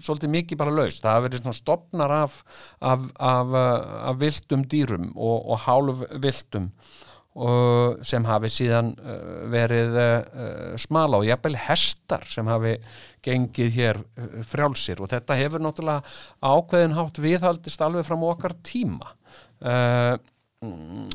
[0.00, 1.02] svolítið mikið bara laust.
[1.04, 2.38] Það hafi verið svona stopnar af,
[2.80, 3.52] af, af,
[4.08, 6.70] af viltum dýrum og, og hálf viltum
[7.38, 8.88] og sem hafi síðan
[9.52, 9.98] verið
[10.80, 12.72] smala og jafnvel hestar sem hafi
[13.22, 14.00] gengið hér
[14.48, 16.02] frjálsir og þetta hefur náttúrulega
[16.42, 19.12] ákveðin hátt viðhaldist alveg fram okkar tíma
[19.62, 20.16] uh,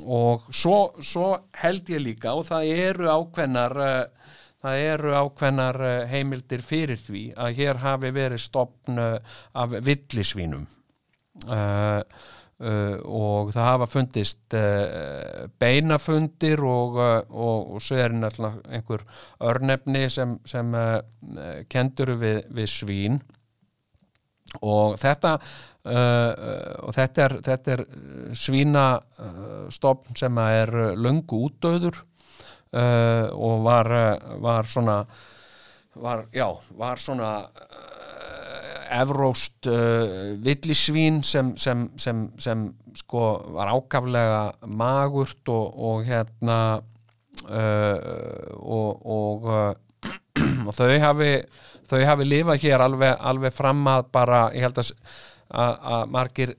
[0.07, 4.22] og svo, svo held ég líka og það eru ákveðnar uh,
[4.63, 10.63] það eru ákveðnar eh, heimildir fyrir því að hér hafi verið stopn eh, af villisvínum.
[11.49, 12.03] Uh,
[12.61, 19.01] uh, og það hafa fundist uh, beinafundir og, og, og svo er einhver
[19.41, 20.69] örnefni sem, sem
[21.73, 23.17] kendur við, við svín.
[24.61, 25.39] Og þetta
[25.83, 27.81] og þetta er, þetta er
[28.37, 31.97] svínastofn sem er löngu útdöður
[32.73, 35.03] uh, og var, eh, var svona
[35.95, 42.65] var, já, var svona uh, evróst uh, villisvín sem, sem, sem, sem
[42.97, 46.81] sko var ákaflega magurt og, og hérna
[47.43, 49.47] og, og,
[50.67, 51.31] og þau hafi
[51.89, 54.93] þau hafi lifað hér alveg, alveg fram að bara, ég held að
[55.53, 56.53] að margir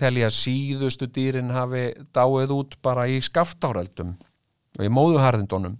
[0.00, 4.16] telja síðustu dýrin hafi dáið út bara í skaftáraldum
[4.78, 5.76] og í móðuharðindunum.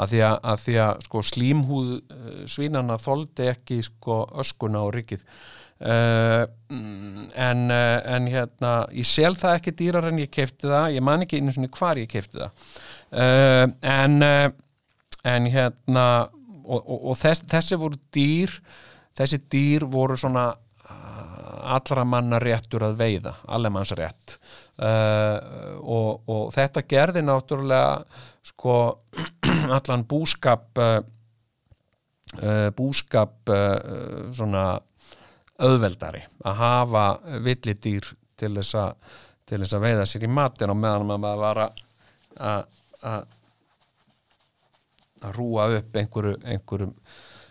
[0.00, 4.94] Að því að, að, því að sko, slímhúð uh, svínana þóldi ekki sko, öskuna og
[4.94, 10.94] rikið uh, en, uh, en hérna ég sel það ekki dýrar en ég kefti það.
[10.94, 12.66] Ég man ekki einu svona hvar ég kefti það.
[13.10, 14.20] Uh, en
[15.24, 16.06] en hérna
[16.64, 18.54] og, og, og þess, þessi voru dýr
[19.18, 24.38] þessi dýr voru svona uh, allra manna réttur að veiða, allemanns rétt
[24.80, 27.98] Uh, og, og þetta gerði náttúrulega
[28.48, 28.76] sko
[29.76, 31.02] allan búskap uh,
[32.78, 34.80] búskap uh, svona
[35.60, 37.04] auðveldari að hafa
[37.44, 38.08] villidýr
[38.40, 39.12] til þess að
[39.50, 42.64] til þess að veiða sér í matin og meðan maður var að
[45.20, 46.94] að rúa upp einhverju, einhverjum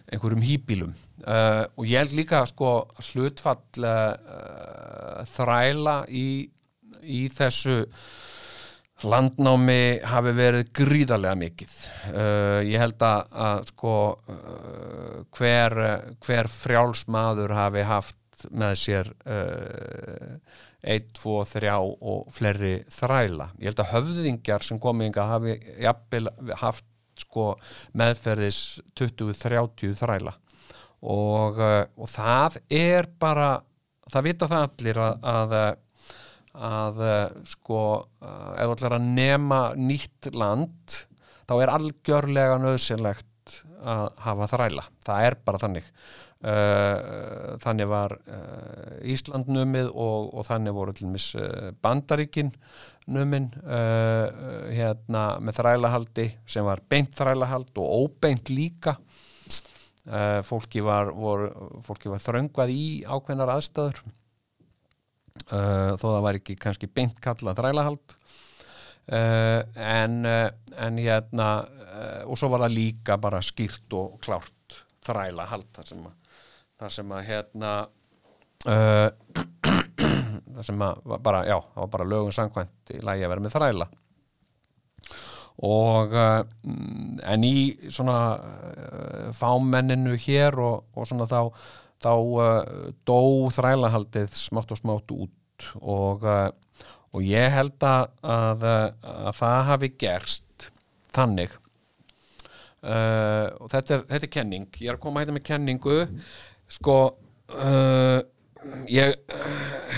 [0.10, 0.94] einhverjum hýbílum
[1.30, 2.72] og ég held líka sko
[3.12, 3.92] hlutfall
[5.30, 6.30] þræla í
[7.04, 7.84] í þessu
[9.08, 11.76] landnámi hafi verið gríðarlega mikið.
[12.12, 15.78] Uh, ég held að, að sko uh, hver,
[16.26, 20.36] hver frjálsmaður hafi haft með sér uh,
[20.82, 23.50] 1, 2, 3 og fleiri þræla.
[23.60, 26.86] Ég held að höfðingjar sem kominga hafi jafnvel haft
[27.20, 27.54] sko
[28.00, 30.36] meðferðis 20-30 þræla.
[31.08, 33.54] Og, uh, og það er bara
[34.10, 35.56] það vita það allir að, að
[36.60, 37.18] að uh,
[37.48, 37.82] sko
[38.20, 40.98] ef þú ætlar að nema nýtt land
[41.50, 43.28] þá er algjörlega nöðsynlegt
[43.80, 45.86] að hafa þræla það er bara þannig.
[46.40, 48.14] Uh, þannig var
[49.04, 51.26] Ísland numið og, og þannig voru til mis
[51.84, 52.54] Bandaríkin
[53.12, 58.96] numin hérna með þrælahaldi sem var beint þrælahald og óbeint líka.
[60.48, 61.12] Fólki var,
[61.86, 64.00] fólki var þröngvað í ákveðnar aðstæður
[65.48, 68.16] uh, þó það var ekki kannski beint kallað þrælahald.
[69.10, 71.50] Uh, en, uh, en hérna
[72.30, 76.38] og svo var það líka bara skýrt og klárt þrælahald þar sem að,
[76.80, 77.72] þar sem að hérna
[80.60, 83.56] þar sem að bara, já, það var bara lögum samkvæmt í lagi að vera með
[83.56, 83.90] þræla.
[85.70, 86.16] Og
[87.34, 87.58] en í
[87.92, 88.20] svona
[89.36, 91.42] fámenninu hér og, og svona þá
[92.04, 93.22] þá uh, dó
[93.56, 96.50] þrælahaldið smátt og smátt út og, uh,
[97.12, 98.68] og ég held að, að,
[99.04, 100.70] að það hafi gerst
[101.16, 101.56] þannig.
[102.80, 104.68] Uh, og þetta er, þetta er kenning.
[104.80, 106.02] Ég er að koma hérna með kenningu.
[106.70, 107.00] Sko
[108.90, 109.46] ég eh,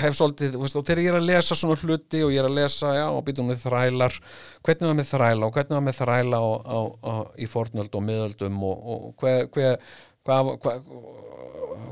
[0.02, 2.58] hef svolítið, veist, og þegar ég er að lesa svona hluti og ég er að
[2.60, 4.18] lesa, já, og býtum við þrælar
[4.62, 8.06] hvernig var með þræla og hvernig var með þræla á, á, á, í fornöld og
[8.06, 9.80] miðöldum og, og hver, hver,
[10.28, 10.92] hvað, hvað,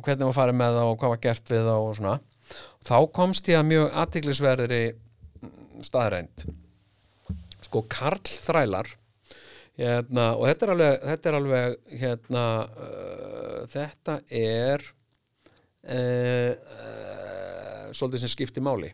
[0.06, 2.16] hvernig var farið með það og hvað var gert við það og svona.
[2.90, 4.82] Þá komst ég að mjög aðtiklisverðri
[5.86, 6.46] staðreind
[7.70, 8.90] sko Karl Þrælar
[9.80, 14.86] hérna, og þetta er alveg, þetta er alveg hérna, uh, þetta er
[15.86, 18.92] uh, uh, svolítið sem skipti máli.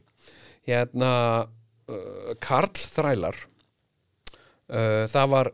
[0.67, 1.11] Hérna
[1.45, 5.51] uh, Karl Þrælar uh, það var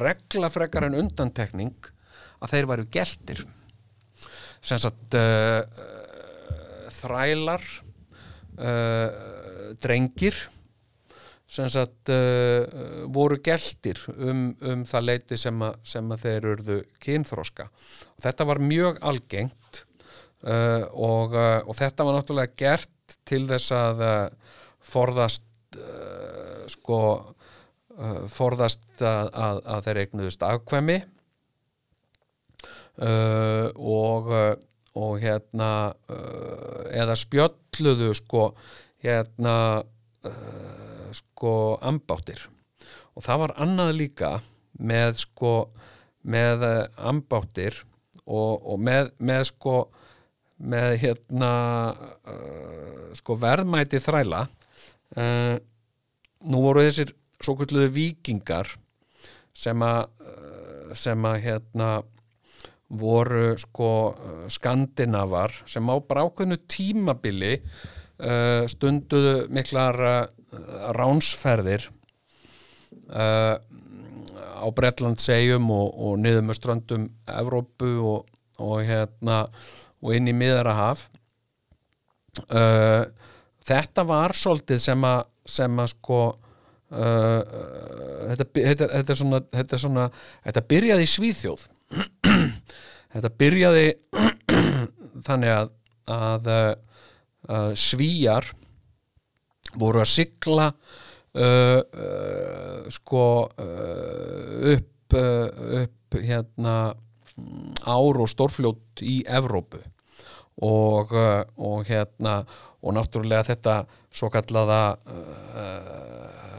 [0.00, 1.90] regla frekar en undantekning
[2.40, 3.46] að þeir væru geltir
[4.60, 7.66] sem sagt uh, uh, þrælar
[8.60, 10.38] uh, drengir
[11.50, 12.12] sem sagt
[13.10, 18.46] voru geltir um, um það leiti sem, að, sem að þeir urðu kynþróska og þetta
[18.46, 19.80] var mjög algengt
[20.46, 24.54] uh, og, uh, og þetta var náttúrulega gert til þess að uh,
[24.86, 25.46] forðast
[26.70, 26.96] sko
[28.32, 30.96] forðast að, að, að þeir eignuðust afkvæmi
[33.00, 34.52] uh, og uh,
[34.98, 38.50] og hérna uh, eða spjölluðu sko
[39.04, 39.82] hérna
[40.26, 42.42] uh, sko ambáttir.
[43.14, 44.32] Og það var annað líka
[44.80, 45.54] með sko
[46.20, 46.64] með
[46.96, 47.78] ambáttir
[48.26, 49.76] og, og með, með sko
[50.60, 51.52] með hérna
[53.16, 54.42] sko verðmæti þræla.
[56.44, 58.68] Nú voru þessir svo kvölduðu vikingar
[59.56, 60.12] sem að
[61.00, 61.88] sem að hérna
[62.90, 70.18] voru sko uh, skandinavar sem á bara ákveðnu tímabili uh, stunduðu miklar uh,
[70.96, 71.86] ránsferðir
[73.14, 73.54] uh,
[74.60, 79.44] á Bretlandsegjum og, og niður með ströndum Evrópu og, og hérna
[80.00, 81.06] og inn í miðarahaf
[83.66, 86.20] þetta var svolítið sem að sem að sko
[86.90, 90.06] þetta, þetta, þetta, er svona, þetta svona
[90.46, 91.66] þetta byrjaði í Svíþjóð
[93.12, 93.86] þetta byrjaði
[95.26, 95.70] þannig að,
[96.10, 96.50] að,
[97.50, 98.50] að svíjar
[99.78, 109.20] voru að sigla uh, uh, sko uh, upp, upp hérna mm, ár og stórfljót í
[109.26, 109.82] Evrópu.
[110.60, 111.14] Og,
[111.56, 112.42] og hérna
[112.84, 113.74] og náttúrulega þetta
[114.12, 114.80] svo kallaða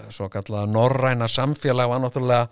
[0.10, 2.48] svo kallaða norræna samfélag var náttúrulega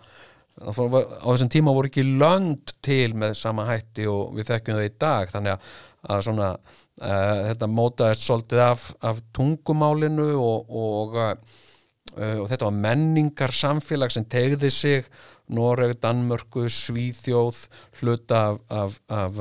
[0.60, 4.94] á þessum tíma voru ekki lönd til með sama hætti og við þekkjum það í
[5.00, 5.32] dag.
[5.34, 5.72] Þannig að,
[6.16, 12.82] að svona uh, þetta mótaðist svolítið af, af tungumálinu og, og, uh, og þetta var
[12.88, 15.12] menningar samfélag sem tegði sig.
[15.50, 17.64] Noreg, Danmörku, Svíþjóð
[18.02, 19.40] hluta af, af,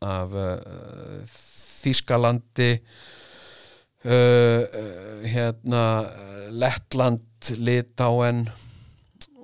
[0.00, 1.34] af, uh,
[1.84, 2.70] Þískalandi
[4.04, 5.82] hérna
[6.52, 8.42] Lettland, Litáen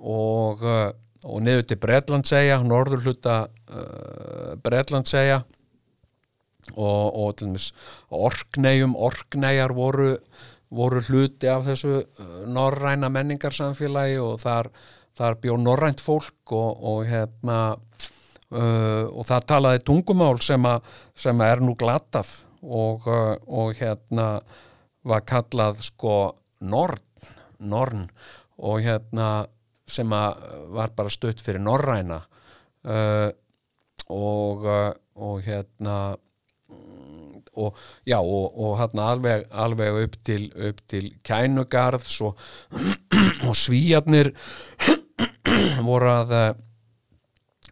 [0.01, 0.89] og, uh,
[1.23, 5.41] og niður til Bretlandsegja, norður hluta uh, Bretlandsegja
[6.75, 7.69] og, og til dæmis
[8.13, 10.15] orkneyjum, orkneyjar voru,
[10.73, 14.71] voru hluti af þessu uh, norræna menningarsamfélagi og þar,
[15.17, 20.77] þar bjó norrænt fólk og, og hérna uh, og það talaði tungumál sem, a,
[21.17, 24.33] sem er nú glatað og, uh, og hérna
[25.07, 27.01] var kallað sko norn,
[27.57, 28.05] norn.
[28.61, 29.47] Og hérna
[29.91, 30.43] sem að
[30.75, 32.21] var bara stutt fyrir norræna.
[32.81, 33.29] Uh,
[34.11, 35.97] og, uh, og hérna
[37.53, 37.75] og
[38.07, 42.37] já, og, og hérna alveg, alveg upp til, upp til kænugarðs og,
[43.47, 44.31] og svíjarnir
[45.87, 46.51] voru að eh,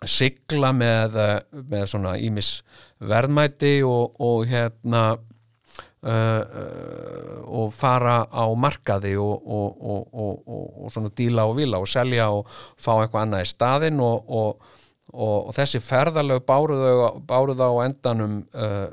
[0.07, 2.59] sigla með, eh, með svona ímis
[2.99, 5.03] verðmæti og, hérna
[5.99, 11.89] og fara á markaði og, og, og, og, og, og svona díla og vila og
[11.91, 12.47] selja og
[12.79, 14.69] fá eitthvað annað í staðinn og, og,
[15.11, 18.87] og, og þessi ferðalög báruð á endanum uh,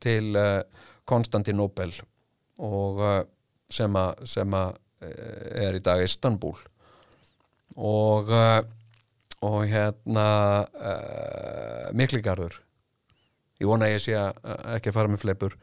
[0.00, 0.62] til uh,
[1.04, 1.92] Konstantinopel
[2.56, 3.20] og uh,
[3.70, 4.74] sem að uh,
[5.60, 6.56] er í dag Istanbul
[7.76, 8.60] og uh,
[9.40, 10.26] og hérna
[10.76, 12.58] uh, Mikligarður
[13.60, 14.38] ég vona að ég sé að
[14.76, 15.56] ekki að fara með fleipur.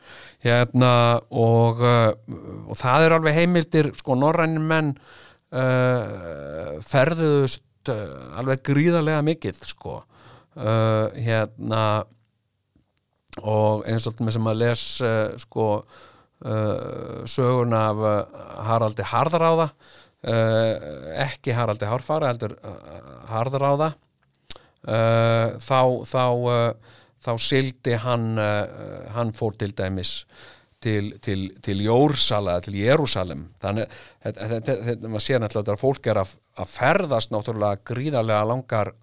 [0.46, 0.92] Hérna
[1.30, 2.12] og, uh,
[2.70, 4.92] og það er alveg heimildir sko norrænir menn
[5.52, 10.02] uh, ferðuðust uh, alveg gríðarlega mikið sko.
[10.58, 11.82] Uh, hérna
[13.46, 18.04] og eins og sem að les uh, sko uh, söguna af
[18.68, 19.72] Haraldi Harðaráða
[20.28, 22.56] ekki Haraldi Hárfara heldur
[23.30, 23.92] Harðaráða
[25.62, 26.24] þá þá,
[27.28, 30.22] þá sildi hann uh, hann fór til dæmis
[30.84, 33.92] til, til, til Jórsala til Jérúsalem þannig
[34.24, 38.94] þetta, maður sér náttúrulega að fólk er að, að ferðast náttúrulega gríðarlega langar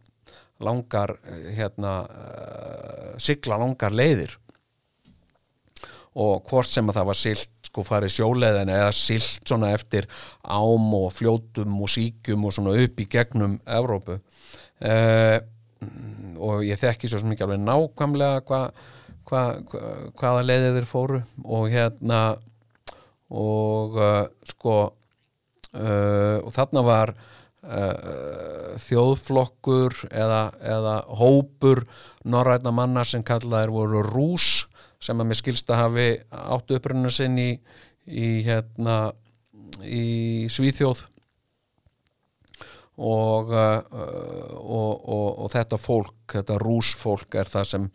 [0.62, 4.37] langar eh, hérna uh, sigla langar leiðir.
[6.14, 10.07] Og hvort sem að það var silt sko farið sjóleiðina eða silt svona eftir
[10.47, 14.20] ám og fljótum og síkjum og svona upp í gegnum Evrópu.
[14.79, 15.41] Uh,
[16.45, 18.61] og ég þekki svo ekki alveg nákvæmlega hva,
[19.28, 21.22] hva, hva, hvaða leiðið þeir fóru.
[21.45, 22.20] Og hérna
[23.34, 31.84] og uh, sko uh, og þarna var uh, þjóðflokkur eða, eða hópur
[32.28, 34.68] norræna manna sem kallaðir voru rús
[35.05, 37.51] sem að mér skilst að hafi áttu upprunna sinn í,
[38.09, 39.12] í hérna
[39.84, 41.05] í Svíþjóð
[42.95, 43.80] og, uh,
[44.61, 47.88] og, og, og þetta fólk, þetta rúsfólk er það sem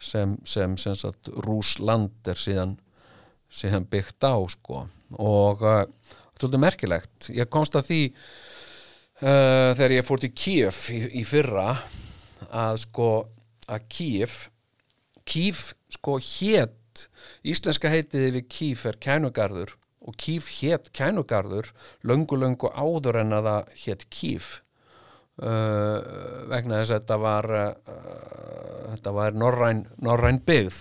[0.00, 2.78] sem, sem, sem sagt, rúsland er síðan,
[3.52, 4.86] síðan byggt á sko.
[5.20, 5.84] Og uh,
[6.34, 7.30] þetta er merkilegt.
[7.36, 11.74] Ég komst að því uh, þegar ég fór til Kíf í, í fyrra
[12.48, 13.10] að sko
[13.70, 14.40] að Kíf
[15.28, 17.04] Kíf sko hét
[17.46, 21.70] íslenska heitið við Kíf er kænugarður og Kíf hét kænugarður
[22.06, 24.50] löngu löngu áður en að það hét Kíf
[25.42, 25.98] uh,
[26.50, 30.80] vegna þess að þetta var uh, þetta var norræn, norræn byggð.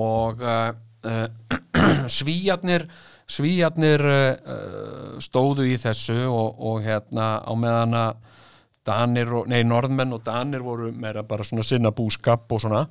[0.00, 0.72] Og uh,
[1.06, 1.28] uh,
[2.18, 2.86] svíjarnir
[3.30, 8.28] svíjarnir uh, stóðu í þessu og, og hérna á meðan að
[8.90, 12.86] Danir og, nei, norðmenn og Danir voru meira bara svona sinna búskap og svona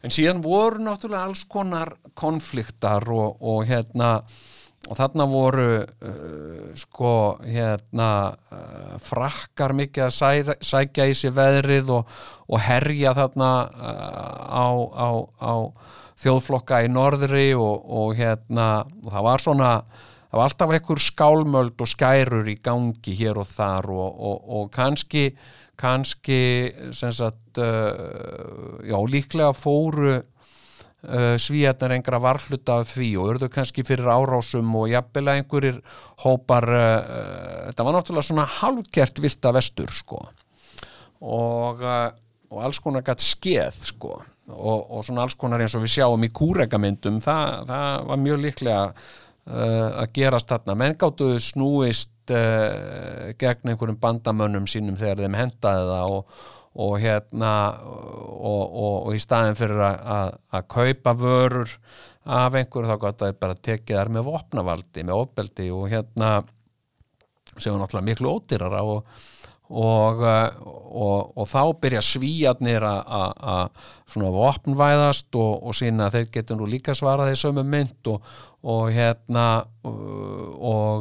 [0.00, 4.18] en síðan voru náttúrulega alls konar konfliktar og, og hérna
[4.88, 7.12] og þarna voru uh, sko
[7.44, 10.30] hérna uh, frakkar mikið að sæ,
[10.64, 12.14] sækja í sig veðrið og,
[12.48, 15.54] og herja þarna uh, á, á, á
[16.20, 18.70] þjóðflokka í norðri og, og hérna
[19.04, 19.70] og það var svona
[20.30, 25.30] það var alltaf einhver skálmöld og skærur í gangi hér og þar og, og kannski
[25.80, 26.40] kannski
[26.92, 34.10] sagt uh, já líklega fóru uh, svíjarnar engra varhluta af því og urðu kannski fyrir
[34.12, 35.78] árásum og jafnvel að einhverjir
[36.24, 36.98] hópar uh,
[37.70, 40.26] þetta var náttúrulega svona halvgert vilda vestur sko.
[41.20, 42.10] Og, uh,
[42.50, 44.20] og alls konar gætt skeð sko.
[44.50, 48.40] Og, og svona alls konar eins og við sjáum í kúregamyndum það, það var mjög
[48.48, 49.10] líklega uh,
[49.46, 50.76] að gerast þarna.
[50.78, 56.38] Menn gáttu snúist uh, gegn einhverjum bandamönnum sínum þegar þeim hendaði það og,
[56.84, 61.74] og hérna og, og, og í staðin fyrir að, að, kaupa vörur
[62.30, 67.76] af einhverju þá gott að bara tekið þar með vopnavaldi, með ofbeldi og hérna er
[67.80, 69.02] náttúrulega miklu ódýrara og,
[69.70, 76.30] og, uh, og, og þá byrja svíjarnir að- svona vopnvæðast og, og sína að þeir
[76.34, 78.26] getur nú líka svarað í sömu mynd og,
[78.90, 79.46] hérna
[79.86, 80.50] uh,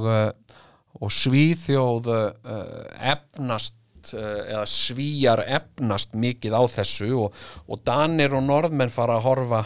[0.05, 0.55] uh,
[0.99, 2.29] og svíþjóð uh,
[2.99, 3.75] efnast
[4.13, 9.59] eða svíjar efnast mikið á þessu og danir og norðmenn fara að horfa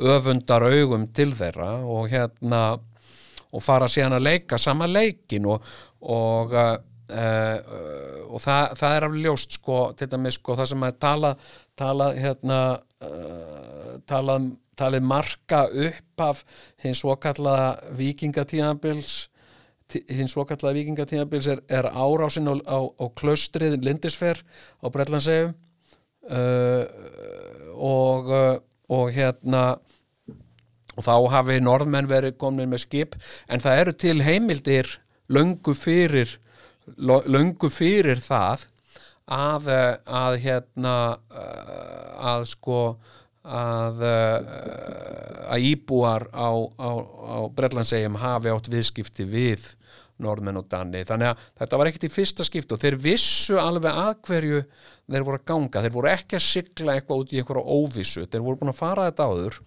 [0.00, 2.62] öfundar augum til þeirra og hérna
[3.54, 5.62] og fara síðan að leika sama leikin og,
[6.00, 6.56] og,
[7.10, 7.58] uh,
[8.30, 11.30] og það, það er alveg ljóst sko, til dæmis sko, það sem að tala,
[11.78, 12.60] tala hérna
[13.04, 16.42] uh, talað, talið marka upp af
[16.82, 19.14] hins svokallaða vikingatíðanbils
[19.94, 24.40] hins svokallaða vikingatíðanbils er, er árásinn á, á, á klaustrið Lindisfer
[24.80, 25.52] á Bretlandsegum
[26.30, 26.86] uh,
[27.74, 28.54] og uh,
[28.92, 29.64] og hérna
[30.94, 33.16] og þá hafi norðmenn verið komin með skip
[33.50, 34.90] en það eru til heimildir
[35.32, 36.36] löngu fyrir
[36.96, 38.66] löngu fyrir það
[39.30, 40.96] að, eh, að hérna
[41.32, 42.80] eh, að sko
[43.44, 44.50] að eh,
[45.52, 46.48] að íbúar á,
[46.80, 49.66] á, á Bretlandsegjum hafi átt viðskipti við
[50.24, 53.98] norðmenn og danni þannig að þetta var ekkert í fyrsta skipti og þeir vissu alveg
[54.04, 54.60] að hverju
[55.10, 58.44] þeir voru að ganga, þeir voru ekki að sigla eitthvað út í einhverja óvissu, þeir
[58.46, 59.58] voru búin að fara þetta áður.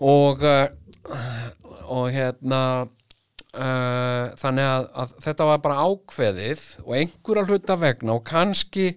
[0.00, 0.44] Og
[1.90, 2.60] og hérna
[3.54, 8.90] uh, þannig að, að þetta var bara ákveðið og einhverja hluta vegna og kannski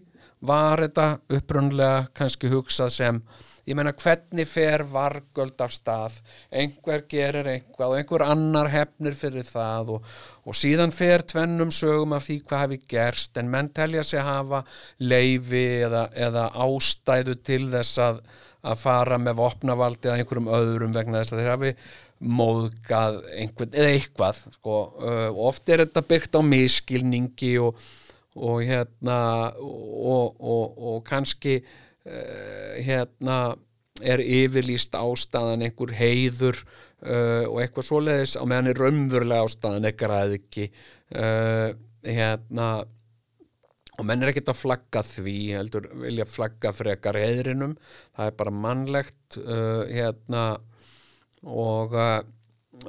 [0.44, 3.20] var þetta upprunlega kannski hugsað sem
[3.64, 6.18] ég meina hvernig fer vargöld af stað?
[6.52, 10.10] Einhver gerir eitthvað og einhver annar hefnir fyrir það og,
[10.44, 14.66] og síðan fer tvennum sögum af því hvað hafi gerst en menn telja sig hafa
[15.00, 18.20] leifi eða, eða ástæðu til þess að,
[18.68, 21.76] að fara með vopnavaldi eða einhverjum öðrum vegna þess að þeir hafi
[22.22, 24.78] móðgað einhvern, eða eitthvað sko.
[25.02, 27.80] uh, oft er þetta byggt á miskilningi og,
[28.36, 29.18] og hérna
[29.60, 33.40] og, og, og kannski uh, hérna
[34.04, 36.58] er yfirlýst ástæðan einhver heiður
[37.06, 40.68] uh, og eitthvað svoleiðis á meðan er raunverulega ástæðan er græðiki
[41.16, 41.70] uh,
[42.04, 42.68] hérna
[43.94, 47.76] og menn er ekkert að flagga því heldur vilja flagga frekar heiðrinum
[48.16, 50.46] það er bara mannlegt uh, hérna
[51.44, 52.22] og uh,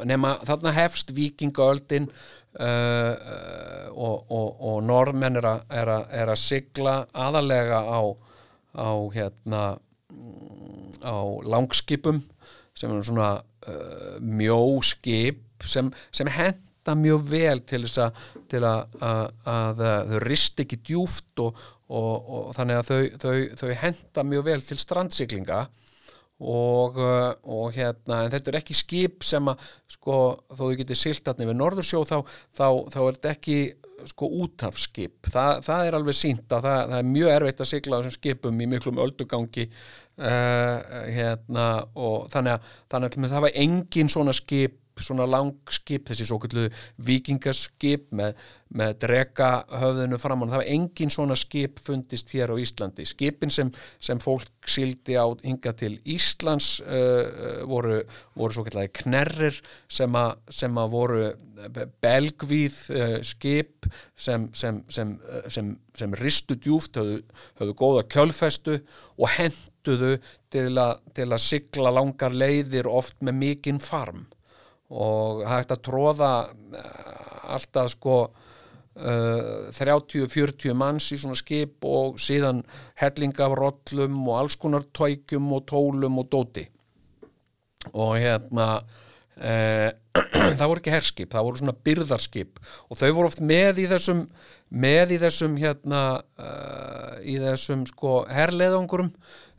[0.06, 5.92] nema þarna hefst vikingaöldin uh, uh, og, og, og normenn er, er,
[6.22, 8.00] er að sigla aðalega á,
[8.78, 9.64] á hérna
[11.04, 12.22] á langskipum
[12.74, 18.18] sem er svona uh, mjóskip sem, sem henda mjög vel til þess að,
[18.50, 19.22] til að, að,
[19.54, 24.60] að þau rist ekki djúft og, og þannig að þau, þau, þau henda mjög vel
[24.64, 25.64] til strandsiglinga.
[25.64, 25.80] og,
[26.98, 29.64] uh, og hérna en þetta er ekki skip sem að
[29.94, 30.18] sko
[30.50, 32.16] þó þau getið silt þarna við Norðursjó þá,
[32.56, 33.58] þá, þá er þetta ekki
[34.04, 38.00] sko útafskip, Þa, það er alveg sínt að það, það er mjög erfitt að sigla
[38.02, 40.78] þessum skipum í miklum öldugangi uh,
[41.14, 46.38] hérna og þannig að, þannig að það var engin svona skip svona langskip, þessi svo
[46.42, 46.68] kallu
[47.06, 48.36] vikingaskip með,
[48.74, 49.48] með drega
[49.80, 53.06] höfðinu framann, það var engin svona skip fundist hér á Íslandi.
[53.08, 53.70] Skipin sem,
[54.02, 58.00] sem fólk sildi á hinga til Íslands uh, voru,
[58.38, 61.24] voru svo kallu knerrir sem, að voru
[62.02, 67.20] belgvíð uh, skip sem, sem, sem, uh, sem, ristu djúft höfðu,
[67.60, 68.78] höfðu góða kjölfestu
[69.18, 70.16] og henduðu
[70.52, 74.26] til, a, til að sigla langar leiðir oft með mikinn farm
[74.92, 76.32] og hægt að tróða
[76.76, 82.62] eh, alltaf sko uh, 30-40 manns í svona skip og síðan
[83.00, 86.66] helling af rollum og alls konar tækjum og tólum og dóti.
[87.92, 89.90] Og hérna uh,
[90.58, 92.60] það voru ekki herskip, það voru svona byrðarskip.
[92.88, 94.28] Og þau voru oft með í þessum
[94.74, 96.04] með í þessum hérna
[96.40, 99.12] uh, í þessum sko herleðungurum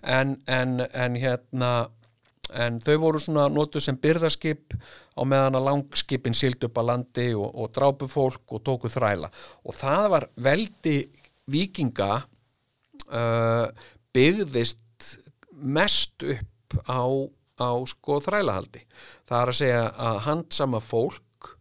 [0.04, 1.72] en, en, en hérna
[2.56, 4.76] en þau voru svona notuð sem byrðaskip
[5.16, 9.32] á meðan að langskipin sild upp að landi og, og drápu fólk og tóku þræla.
[9.68, 10.98] Og það var veldi
[11.52, 12.12] vikinga
[13.12, 13.68] uh,
[14.16, 15.12] byggðist
[15.56, 17.04] mest upp á,
[17.62, 18.84] á sko þrælahaldi.
[19.28, 21.52] Það er að segja að handsama fólk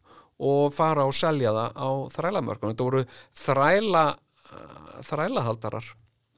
[0.45, 2.75] og fara og selja það á þrælamörkunum.
[2.75, 3.05] Þetta voru
[3.45, 4.07] þræla
[5.05, 5.87] þrælahaldarar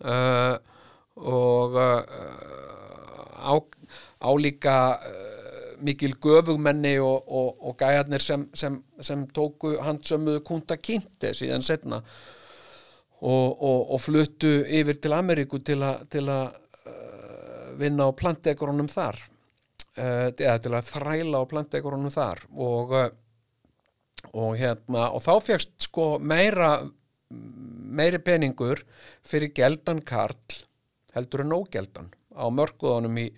[0.05, 0.57] uh,
[1.17, 2.17] og uh,
[3.37, 3.55] á
[4.21, 11.35] álíka uh, mikil göfugmenni og, og, og gæjarnir sem, sem, sem tóku handsömmuðu kunta kynnti
[11.37, 12.01] síðan setna
[13.21, 19.21] og, og, fluttu yfir til Ameríku til að uh, vinna á plantegoronum þar.
[19.97, 22.93] Uh, eða til að þræla á plantegoronum þar og
[24.59, 26.79] hérna og þá fegst sko meira
[27.31, 28.83] meiri peningur
[29.27, 30.61] fyrir geldan karl
[31.17, 33.31] heldur en ógeldan á mörkuðunum í,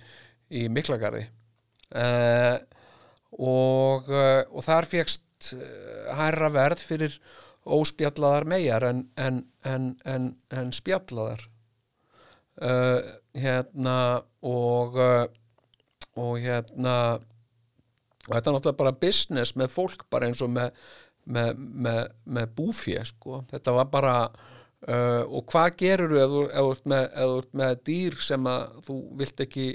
[0.51, 1.27] í Miklagarði
[1.97, 2.57] uh,
[3.37, 7.19] og, uh, og þar fegst uh, hærra verð fyrir
[7.69, 11.43] óspjallaðar megar en, en, en, en, spjallaðar
[12.65, 13.01] uh,
[13.37, 13.99] hérna
[14.41, 14.97] og
[16.19, 16.95] og hérna
[18.29, 20.73] og þetta er náttúrulega bara business með fólk bara eins og með,
[21.25, 23.43] með, með, með búfé sko.
[23.53, 27.07] þetta var bara uh, og hvað gerur þú ef þú ert með,
[27.63, 29.69] með dýr sem að þú vilt ekki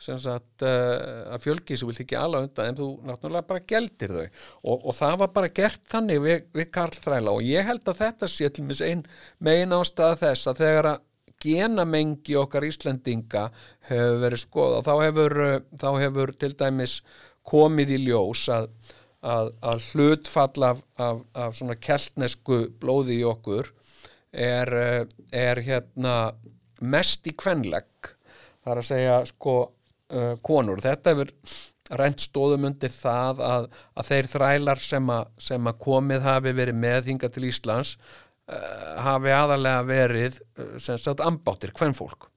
[0.00, 4.26] sagt uh, að fjölgi sem vilt ekki ala undan en þú náttúrulega bara geldir þau.
[4.64, 8.00] Og, og það var bara gert þannig við, við Karl Þræla og ég held að
[8.00, 9.04] þetta sé til mis ein
[9.44, 11.02] megin ástæða þess að þegar að
[11.40, 13.46] genamengi okkar Íslendinga
[13.88, 17.00] hefur verið skoða þá hefur, uh, þá hefur til dæmis
[17.50, 18.70] komið í ljós að,
[19.24, 23.68] að, að hlutfall af, af, af svona keltnesku blóði í okkur
[24.32, 26.16] er, uh, er hérna
[26.80, 28.14] mest í kvenlegg.
[28.60, 29.54] Það er að segja sko
[30.10, 31.32] uh, konur, þetta hefur
[31.98, 36.82] reynd stóðum undir það að, að þeir þrælar sem að, sem að komið hafi verið
[36.84, 42.28] með hinga til Íslands uh, hafi aðalega verið uh, sem sagt ambáttir, hvern fólk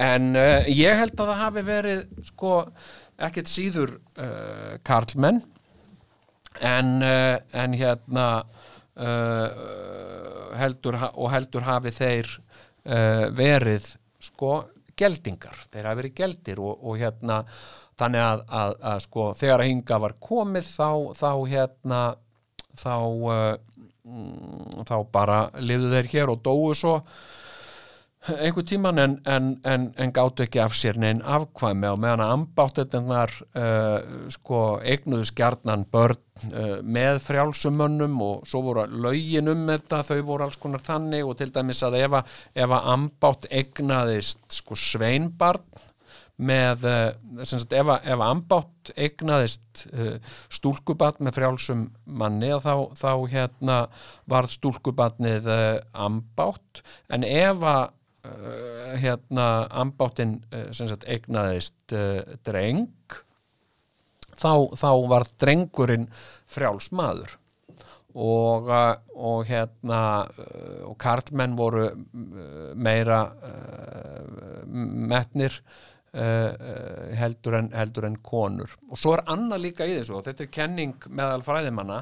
[0.00, 0.30] en
[0.70, 2.50] ég held að það hafi verið sko
[3.26, 3.90] ekkert síður
[4.86, 5.40] karlmenn.
[6.64, 8.28] En, en hérna
[10.56, 12.30] heldur, og heldur hafi þeir
[13.36, 13.90] verið
[14.30, 14.54] sko
[14.98, 17.42] geldingar, þeir hafi verið geldir og, og hérna
[17.98, 22.02] þannig að, að, að sko þegar að hinga var komið þá, þá hérna
[22.78, 23.54] þá uh,
[24.88, 26.94] þá bara lifðu þeir hér og dóu svo
[28.26, 32.32] einhver tíman en, en, en, en gáttu ekki af sér neinn afkvæmi og meðan að
[32.34, 36.18] ambáttetinnar uh, sko eignuðu skjarnan börn
[36.50, 41.38] uh, með frjálsumönnum og svo voru lögin um þetta þau voru alls konar þannig og
[41.38, 42.32] til dæmis að ef að,
[42.66, 45.86] að ambátt eignaðist sko sveinbarn
[46.38, 46.84] með,
[47.42, 50.18] sem sagt, ef, að- ambátt eignaðist uh,
[50.54, 53.78] stúlkubatn með frjálsum manni þá, þá hérna
[54.30, 56.84] varð stúlkubatnið uh, ambátt.
[57.10, 57.88] En ef að
[59.02, 62.86] hérna ambáttin uh, sem sagt eignaðist uh, dreng
[64.38, 66.08] þá, þá varð drengurinn
[66.48, 67.36] frjáls maður.
[68.18, 68.66] Og,
[69.14, 70.00] og hérna
[70.88, 71.84] og karlmenn voru
[72.74, 73.18] meira
[74.66, 75.54] metnir
[76.16, 78.74] uh, heldur, en, heldur en konur.
[78.88, 82.00] Og svo er annað líka í þessu og þetta er kenning meðal fræðimanna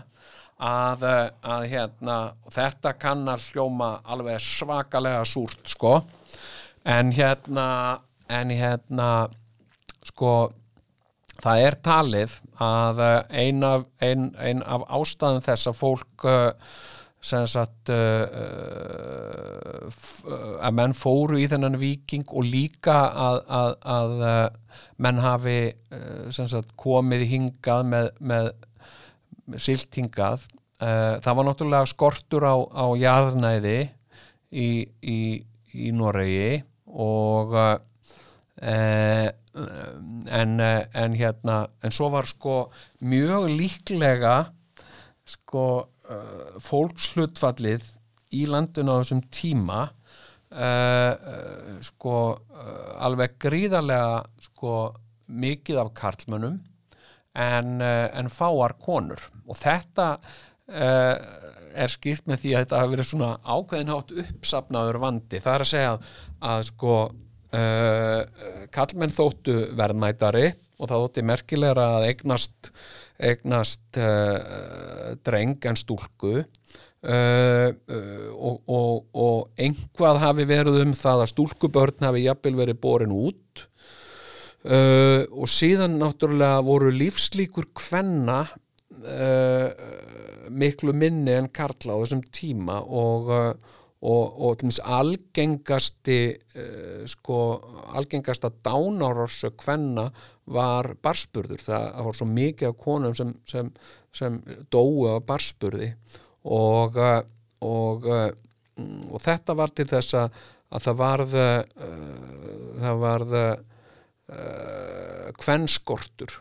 [0.56, 2.16] að, uh, að hérna
[2.52, 6.00] þetta kann að hljóma alveg svakalega súrt sko.
[6.86, 8.00] En hérna
[8.32, 9.28] en hérna
[10.06, 10.52] sko
[11.42, 16.52] það er talið að uh, ein af, ein, ein af ástæðum þess að fólk uh,
[17.26, 17.90] sem sagt
[20.62, 24.12] að menn fóru í þennan viking og líka að, að, að
[25.02, 25.56] menn hafi
[26.30, 28.52] sem sagt komið hingað með, með,
[29.50, 30.46] með silt hingað.
[30.76, 33.78] Uh, það var náttúrulega skortur á, á jarðnæði
[34.52, 34.68] í,
[35.00, 35.20] í,
[35.72, 36.58] í Noregi
[36.92, 37.78] og uh,
[38.60, 39.28] eh,
[40.36, 42.58] en, eh, en hérna en svo var sko
[43.00, 44.34] mjög líklega
[45.24, 45.64] sko
[46.68, 47.88] fólkslutfallið
[48.36, 49.80] í landinu á þessum tíma
[51.88, 52.16] sko
[53.02, 54.76] alveg gríðarlega sko
[55.26, 56.60] mikið af karlmönnum
[57.34, 61.14] en, en fáar konur og þetta uh,
[61.76, 65.40] er skipt með því að þetta hafi verið svona ákveðinhátt uppsafnaður vandi.
[65.44, 68.20] Það er að segja að, sko uh,
[68.74, 72.72] kallmenn þóttu verðmætari og það þótti merkilegra að eignast,
[73.16, 76.42] eignast uh, dreng en stúlku.
[77.06, 82.80] Uh, uh, og, og, og einhvað hafi verið um það að stúlkubörn hafi jafnvel verið
[82.82, 83.66] borin út.
[84.66, 88.40] Uh, og síðan náttúrulega voru lífslíkur kvenna
[89.06, 93.76] uh, miklu minni en karla á þessum tíma og, uh,
[94.06, 97.38] og, og algengasti uh, sko,
[97.98, 100.08] algengasta dánárorsu kvenna
[100.46, 103.70] var barspurður, það var svo mikið af konum sem, sem,
[104.14, 104.40] sem
[104.70, 105.92] dóu af barspurði
[106.46, 107.00] og,
[107.66, 108.06] og,
[109.18, 110.36] þetta var til þess að,
[110.70, 111.34] að það varð
[112.76, 113.34] það varð
[115.40, 116.32] kvenskortur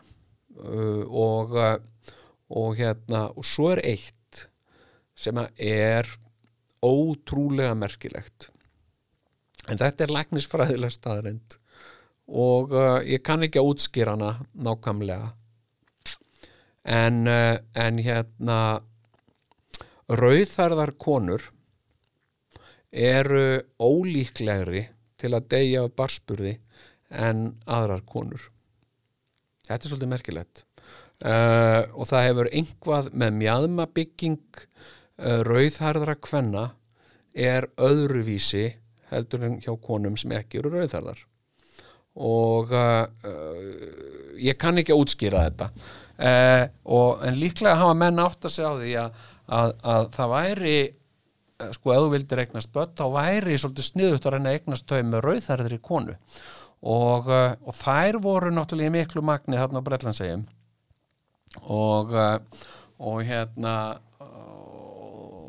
[0.62, 1.76] uh, og uh,
[2.52, 4.46] og hérna og svo er eitt
[5.16, 6.10] sem að er
[6.84, 8.50] ótrúlega merkilegt.
[9.66, 11.56] En þetta er læknisfræðilega staðreind
[12.26, 14.32] og uh, ég kann ekki að útskýra hana
[14.66, 15.32] nákvæmlega.
[16.86, 18.58] En, uh, en hérna
[20.06, 21.48] rauðarðar konur
[22.92, 24.86] eru ólíklegri
[25.18, 26.56] til að deyja af barspurði
[27.10, 28.50] en aðrar konur.
[29.66, 30.65] Þetta er svolítið merkilegt
[31.24, 36.66] uh, og það hefur einhvað með mjadmabygging uh, rauðharðra kvenna
[37.36, 38.68] er öðruvísi
[39.12, 41.22] heldur en hjá konum sem ekki eru rauðharðar
[42.16, 43.06] og uh,
[44.40, 45.70] ég kann ekki að útskýra þetta.
[46.88, 49.18] Og, en líklega hafa menn átt að segja á því að,
[49.52, 50.78] að, að það væri
[51.76, 55.10] sko ef þú vildir eignast börn þá væri svolítið sniðut að reyna að eignast þau
[55.10, 56.16] með rauðharðri konu.
[56.88, 60.46] Og, og þær voru náttúrulega í miklu magni þarna á Bretlandsegjum
[61.62, 62.66] og, uh,
[62.98, 63.76] og hérna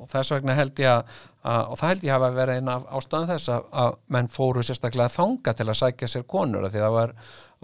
[0.08, 3.30] og þess vegna held ég að, að og það held ég hafa verið eina ástæðan
[3.34, 7.14] þess að, að menn fóru sérstaklega þanga til að sækja sér konur því það var,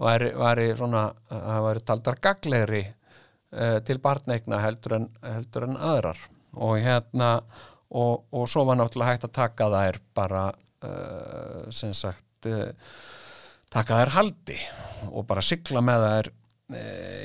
[0.04, 6.20] væri, væri svona, það væri taldar gaglegri uh, til barneigna heldur heldur en aðrar.
[6.54, 7.32] Og hérna
[7.94, 12.70] og, og svo var náttúrulega hægt að taka þær bara uh, sem sagt uh,
[13.72, 14.58] taka þær haldi
[15.10, 16.34] og bara sigla með þær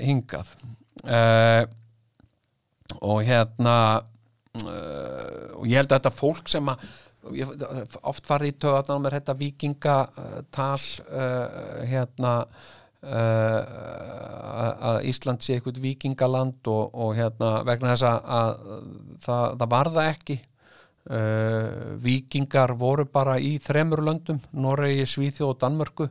[0.04, 0.50] hingað
[1.06, 1.64] uh,
[3.06, 3.76] og hérna
[4.64, 6.84] uh, og ég held að þetta fólk sem að
[7.38, 7.54] ég,
[8.10, 10.84] oft farið í töðan með þetta vikingatal
[11.14, 11.48] uh,
[11.88, 12.34] hérna
[13.00, 18.50] að Ísland sé eitthvað vikingaland og, og hérna vegna þess að, að
[19.24, 20.36] það, það var það ekki.
[22.04, 26.10] Vikingar voru bara í þremur löndum, Noregi, Svíþjóð og Danmörku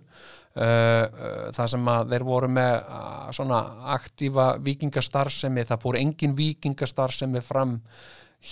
[0.55, 3.61] það sem að þeir voru með uh, svona
[3.95, 7.79] aktífa vikingastarfsemi það fór engin vikingastarfsemi fram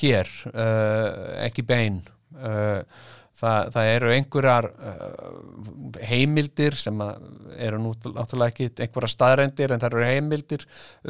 [0.00, 2.02] hér uh, ekki bein.
[3.36, 4.66] Það, það eru einhverjar
[6.08, 6.98] heimildir sem
[7.54, 10.64] eru náttúrulega ekki einhverja staðrendir en það eru heimildir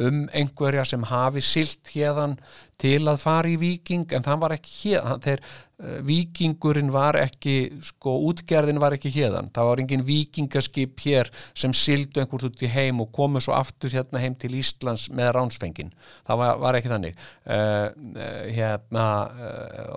[0.05, 2.37] um einhverja sem hafi silt hérðan
[2.81, 5.41] til að fara í viking en það var ekki hérðan þeir,
[5.81, 7.55] uh, vikingurinn var ekki
[7.85, 12.69] sko útgerðin var ekki hérðan það var engin vikingaskip hér sem sildu einhvert út í
[12.71, 15.89] heim og komu svo aftur hérna heim til Íslands með ránsfengin.
[16.27, 17.17] Það var, var ekki þannig.
[17.45, 19.07] Uh, uh, hérna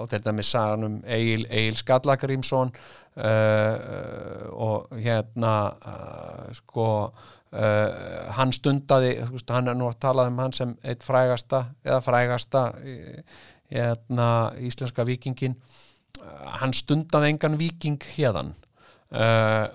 [0.00, 2.72] og þetta með saganum Egil, Egil Skallakarímsson
[3.20, 5.54] og hérna
[6.56, 6.86] sko
[7.50, 9.16] Uh, hann stundaði
[9.50, 12.60] hann er nú að tala um hann sem eitt frægasta eða frægasta
[13.66, 14.26] hérna,
[14.62, 15.56] íslenska vikingin
[16.22, 18.52] uh, hann stundaði engan viking hérðan
[19.10, 19.66] uh,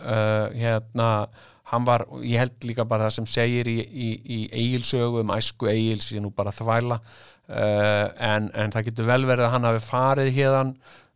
[0.55, 1.09] hérna
[1.73, 5.67] hann var, ég held líka bara það sem segir í, í, í eigilsögu um æsku
[5.67, 6.99] eigils, ég nú bara þvæla.
[7.49, 10.71] En, en það getur vel verið að hann hafi farið hérðan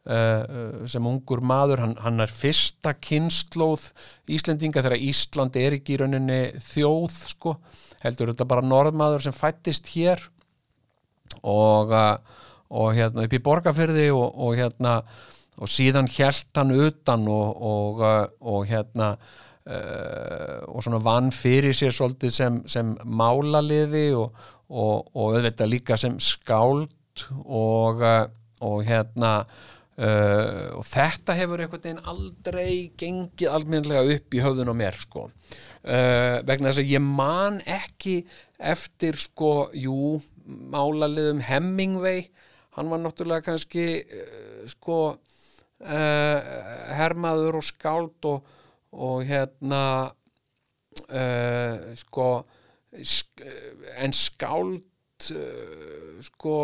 [0.10, 3.92] Uh, sem ungur maður, hann, hann er fyrsta kynnslóð
[4.34, 7.54] Íslendinga þegar Ísland er ekki í rauninni þjóð sko,
[8.02, 10.24] heldur þetta bara norðmaður sem fættist hér
[11.44, 12.18] og, uh,
[12.74, 14.98] og hérna upp í borgarfyrði og, og hérna
[15.62, 19.14] og síðan hjælt hann utan og, og, uh, og hérna
[19.70, 24.40] og svona vann fyrir sér svolítið sem, sem málaliði og
[25.14, 26.90] auðvitað líka sem skáld
[27.46, 28.02] og
[28.88, 29.44] hérna
[30.00, 35.26] Uh, og þetta hefur einhvern veginn aldrei gengið almenlega upp í höfðun og mér sko.
[35.84, 38.14] Uh, vegna þess að ég man ekki
[38.72, 40.22] eftir sko, jú
[40.72, 42.30] málaliðum Hemingway.
[42.78, 45.02] Hann var náttúrulega kannski uh, sko
[45.80, 48.48] hermaður og skáld og,
[48.92, 49.84] og hérna
[51.96, 52.26] sko
[53.00, 53.46] sk
[54.04, 54.84] en skáld
[56.28, 56.58] sko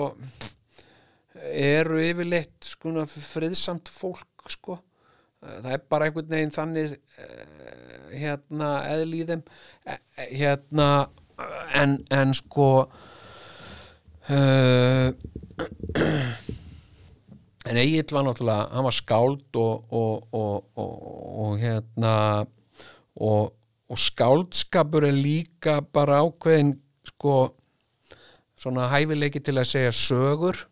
[1.35, 4.79] eru yfirleitt sko friðsamt fólk sko.
[5.45, 9.43] Það er bara einhvern veginn þannig uh, hérna eðl í þeim.
[9.85, 9.99] Uh,
[10.31, 10.87] hérna
[11.75, 12.69] en, en sko
[14.31, 15.09] uh,
[17.65, 20.95] en Egil var náttúrulega hann var skáld og og, og, og,
[21.45, 22.15] og hérna
[23.15, 26.73] og skáldskapur er líka bara ákveðin
[27.05, 27.35] sko
[28.57, 30.65] svona hæfileiki til að segja sögur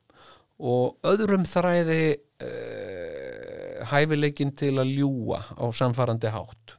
[0.64, 6.78] og öðrum þræði uh, hæfileikin til að ljúa á samfarandi hátt.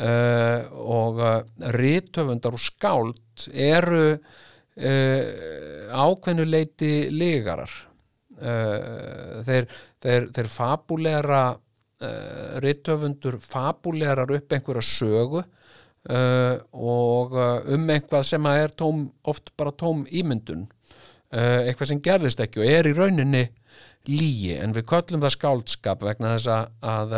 [0.00, 4.18] Uh, og uh, eh, rítöfundar og skáld eru
[4.80, 7.68] ákveðnuleiti ligarar
[8.38, 9.66] þeir,
[10.00, 11.58] þeir, þeir fabulera
[12.64, 15.42] rítöfundur fabulerar upp einhverja sögu
[16.72, 17.36] og
[17.74, 20.64] um einhvað sem er tóm, oft bara tóm ímyndun.
[20.64, 20.79] uh,
[21.30, 23.44] eitthvað sem gerðist ekki og er í rauninni
[24.08, 27.14] líi en við köllum það skáldskap vegna þess að, að,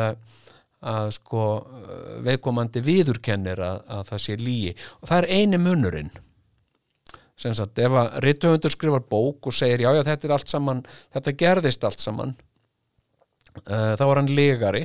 [0.93, 1.47] að sko
[2.27, 6.13] veðkomandi viðurkennir að, að það sé líi og það er eini munurinn.
[7.39, 10.83] Sem sagt ef að rittuhundur skrifar bók og segir já já þetta er allt saman
[11.15, 12.35] þetta gerðist allt saman
[13.65, 14.85] uh, þá er hann legari.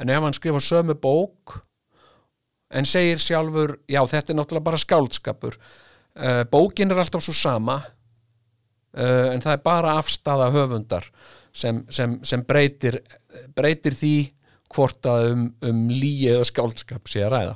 [0.00, 1.58] En ef hann skrifar sömu bók
[2.70, 7.80] en segir sjálfur já þetta er náttúrulega bara skáldskapur uh, bókin er alltaf svo sama
[8.96, 11.06] uh, en það er bara afstafa höfundar
[11.56, 13.00] sem, sem, sem breytir,
[13.56, 14.16] breytir því
[14.74, 17.54] hvort að um, um líi eða skáldskap sé að ræða.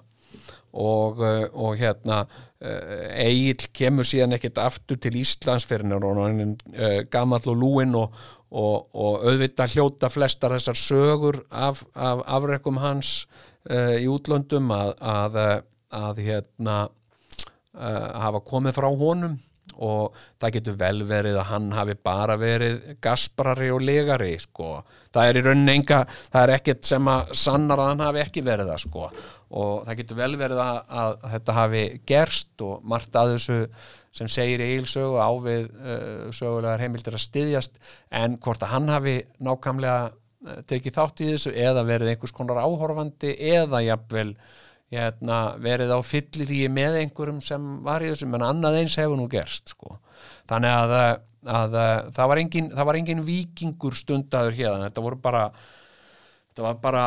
[0.71, 7.09] Og, uh, og hérna uh, Egil kemur síðan ekkert aftur til Íslands fyrir hann er
[7.11, 8.15] gammal og lúin og,
[8.51, 13.25] og, og auðvitað hljóta flestar þessar sögur af, af afreikum hans
[13.71, 15.35] í útlöndum að, að,
[15.93, 16.77] að hérna
[17.77, 19.35] hafa komið frá honum
[19.77, 24.83] og það getur vel verið að hann hafi bara verið gasprari og legari sko.
[25.15, 26.01] það er í rauninni enga
[26.33, 29.11] það er ekkert sem að sannar að hann hafi ekki verið það sko.
[29.51, 33.59] og það getur vel verið að, að þetta hafi gerst og margt að þessu
[34.17, 37.77] sem segir í eilsögu á við uh, sögulegar heimildir að styðjast
[38.11, 42.63] en hvort að hann hafi nákvæmlega uh, tekið þátt í þessu eða verið einhvers konar
[42.65, 44.33] áhorfandi eða jafnvel
[44.91, 49.21] hérna, verið á fyllir í með einhverjum sem var í þessu menn annað eins hefur
[49.21, 50.01] nú gerst sko.
[50.51, 51.13] þannig að, að,
[51.55, 51.77] að
[52.17, 55.45] það, var engin, það var engin vikingur stundaður hérna, þetta voru bara
[56.51, 57.05] þetta var bara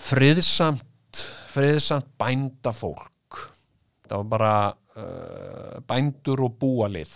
[0.00, 3.38] friðsamt friðsamt bændafólk
[4.10, 4.54] það var bara
[4.98, 7.14] uh, bændur og búalið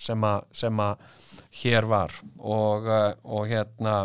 [0.00, 1.10] sem að,
[1.60, 4.04] hér var og, uh, og hérna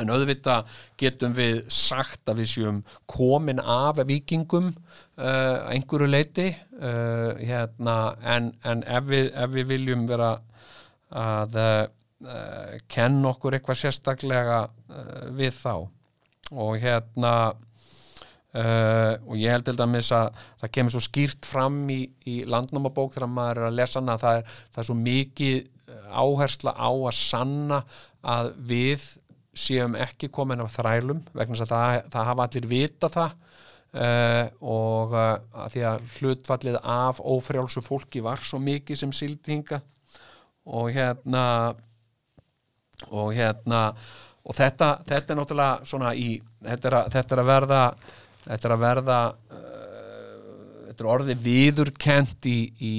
[0.00, 0.68] en auðvitað
[1.00, 8.52] getum við sagt að við séum komin af vikingum uh, einhverju leiti uh, hérna, en,
[8.64, 10.34] en ef, við, ef við viljum vera
[11.10, 11.88] að uh,
[12.90, 14.60] kenna okkur eitthvað sérstaklega
[15.36, 15.74] við þá.
[16.50, 17.34] Og hérna
[18.50, 23.66] og ég held að það kemur svo skýrt fram í, í landnámabók þegar maður er
[23.68, 25.60] að lesa hana það er, það er svo mikið
[26.10, 27.80] áhersla á að sanna
[28.20, 29.06] að við
[29.60, 33.34] séum ekki komin af þrælum vegna að það, það hafa allir vita það
[33.94, 39.80] uh, og uh, því að hlutfallið af ófrjálsu fólki var svo mikið sem sildinga
[40.70, 41.44] og hérna
[43.10, 43.90] og hérna
[44.44, 46.34] og þetta, þetta er náttúrulega svona í
[46.64, 47.82] þetta er að, þetta er að verða
[48.44, 52.58] þetta er að verða uh, þetta er orðið viðurkent í
[52.90, 52.94] í,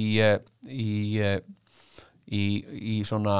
[0.68, 0.90] í,
[2.32, 2.44] í,
[2.96, 3.38] í svona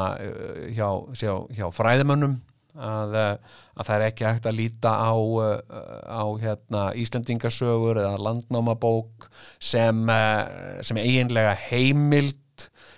[0.74, 2.40] hjá, hjá, hjá fræðimönnum
[2.76, 3.36] að, eh,
[3.76, 5.14] að það er ekki hægt að líta á,
[5.44, 5.60] eh,
[6.08, 9.28] á hérna, Íslandingasögur eða landnámabók
[9.60, 12.38] sem, eh, sem eiginlega heimild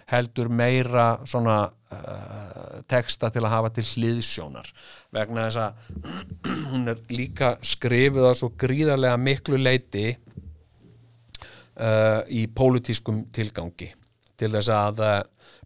[0.07, 4.67] heldur meira svona uh, texta til að hafa til hliðsjónar.
[5.15, 5.73] Vegna þess að
[6.73, 10.17] hún er líka skrifið á svo gríðarlega miklu leiti
[11.81, 13.95] uh, í pólitískum tilgangi.
[14.37, 15.01] Til þess að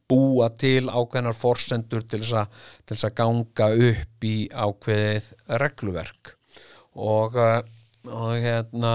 [0.09, 5.29] búa til ákveðnar forsendur til þess að, til þess að ganga upp í ákveðið
[5.63, 6.35] regluverk.
[6.99, 7.61] Og, uh,
[8.09, 8.95] og hérna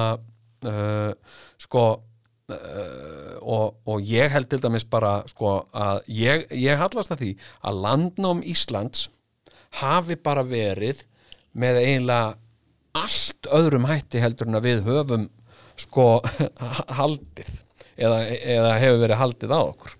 [0.68, 7.14] uh, sko uh, og, og ég held til dæmis bara sko að ég, ég hallast
[7.14, 9.08] að því að landnám Íslands
[9.80, 11.06] hafi bara verið
[11.54, 12.38] með eiginlega
[12.94, 15.28] allt öðrum hætti heldur en að við höfum
[15.82, 16.08] sko
[17.00, 17.52] haldið
[17.98, 20.00] eða, eða hefur verið haldið á okkur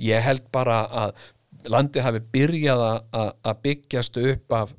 [0.00, 1.14] ég held bara að
[1.70, 4.70] landi hafi byrjað að byggjast upp af,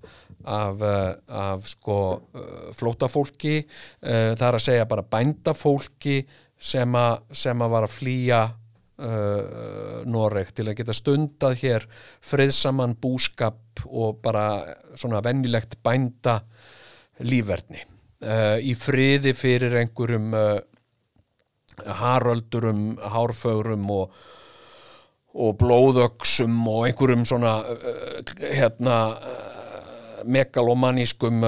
[0.43, 1.97] af, eh, af sko
[2.33, 6.23] eh, flótafólki eh, það er að segja bara bændafólki
[6.61, 8.41] sem að, sem að var að flýja
[9.01, 11.87] uh, Noreg til að geta stundað hér
[12.25, 16.39] friðsaman búskap og bara svona vennilegt bænda
[17.25, 20.59] lífverðni uh, í friði fyrir einhverjum uh,
[22.01, 24.13] haröldurum, hárfögrum og
[25.31, 29.47] og blóðöksum og einhverjum svona uh, hérna uh,
[30.21, 31.41] megalomanískum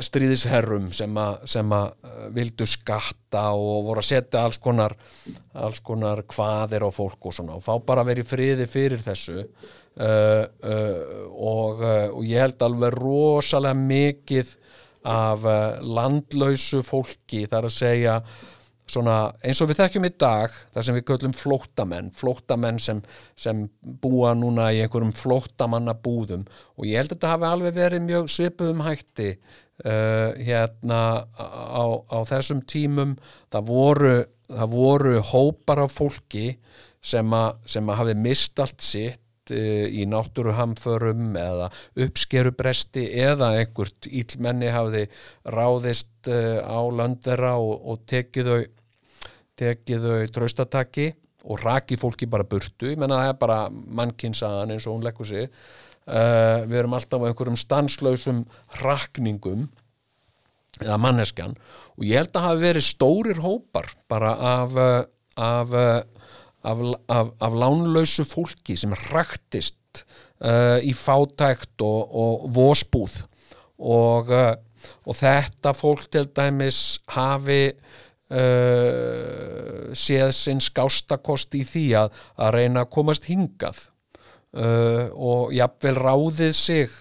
[0.00, 1.90] stríðisherrum sem að
[2.32, 4.94] vildu skatta og voru að setja alls konar
[5.52, 9.04] alls konar hvaðir á fólk og svona og fá bara að vera í friði fyrir
[9.04, 9.44] þessu
[10.00, 14.56] og, og ég held alveg rosalega mikið
[15.12, 15.44] af
[15.84, 18.20] landlausu fólki þar að segja
[18.92, 23.00] svona eins og við þekkjum í dag þar sem við köllum flóttamenn flóttamenn sem,
[23.36, 28.06] sem búa núna í einhverjum flóttamanna búðum og ég held að þetta hafi alveg verið
[28.08, 29.32] mjög svipuðum hætti
[29.84, 31.00] uh, hérna
[31.38, 33.16] á, á þessum tímum.
[33.52, 34.12] Það voru,
[34.50, 36.50] það voru hópar af fólki
[37.04, 37.64] sem að,
[38.00, 41.70] hafi mist allt sitt uh, í náttúruhamförum eða
[42.06, 45.06] uppskerubresti eða einhvert ílmenni hafiði
[45.46, 48.60] ráðist uh, á löndera og, og tekið þau
[49.58, 51.10] tekið þau traustataki
[51.48, 55.28] og raki fólki bara burtu, ég menna það er bara mannkinsaðan eins og hún leggur
[55.28, 55.50] sig.
[56.08, 58.40] Uh, við erum alltaf á einhverjum stanslausum
[58.80, 59.66] rakningum
[60.80, 61.52] eða manneskjan.
[61.98, 64.76] Og ég held að hafa verið stórir hópar bara af
[65.38, 65.72] af,
[66.62, 66.78] af,
[67.08, 70.04] af, af lánlausu fólki sem raktist
[70.42, 73.20] uh, í fátækt og, og vósbúð
[73.78, 74.54] og, uh,
[75.06, 77.62] og þetta fólk til dæmis hafi
[78.30, 83.86] uh, séð sinn skástakost í því að, að reyna að komast hingað.
[84.48, 86.94] Uh, og jafnvel ráðið sig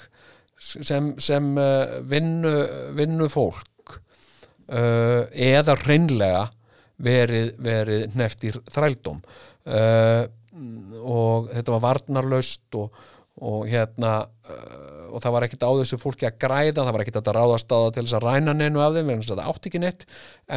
[0.60, 2.54] sem, sem uh, vinnu,
[2.98, 3.66] vinnu fólk
[4.68, 6.50] eða reynlega
[7.04, 9.22] verið, verið neftir þrældóm.
[9.68, 10.26] Uh,
[11.04, 12.96] og þetta var varnarlaust og,
[13.46, 17.20] og hérna uh, og það var ekkert á þessu fólki að græða það var ekkert
[17.22, 20.06] að ráðast á það til þess að ræna neinu af þeim, það átti ekki neitt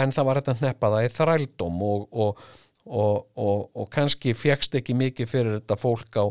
[0.02, 2.44] en það var þetta að neppa það í þrældóm og, og,
[2.90, 6.26] og, og kannski fegst ekki mikið fyrir þetta fólk á,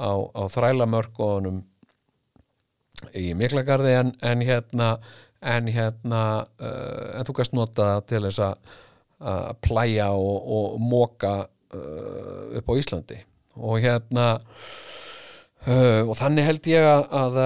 [0.00, 1.64] á, á þrælamörkunum
[3.16, 4.94] í Miklagarði en, en hérna
[5.40, 6.22] en hérna
[6.60, 8.78] uh, en þú kannst nota til þess að
[9.20, 13.18] að plæja og móka uh, upp á Íslandi.
[13.60, 14.38] Og hérna
[15.66, 17.38] uh, og þannig held ég að,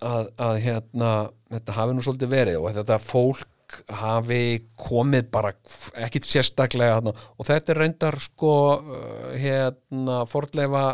[0.00, 1.12] að, að hérna
[1.50, 3.46] þetta hafi nú svolítið verið og þetta fólk
[4.00, 4.42] hafi
[4.80, 5.52] komið bara
[6.02, 10.86] ekkit sérstaklega hérna, og þetta er reyndar sko uh, hérna fordleifa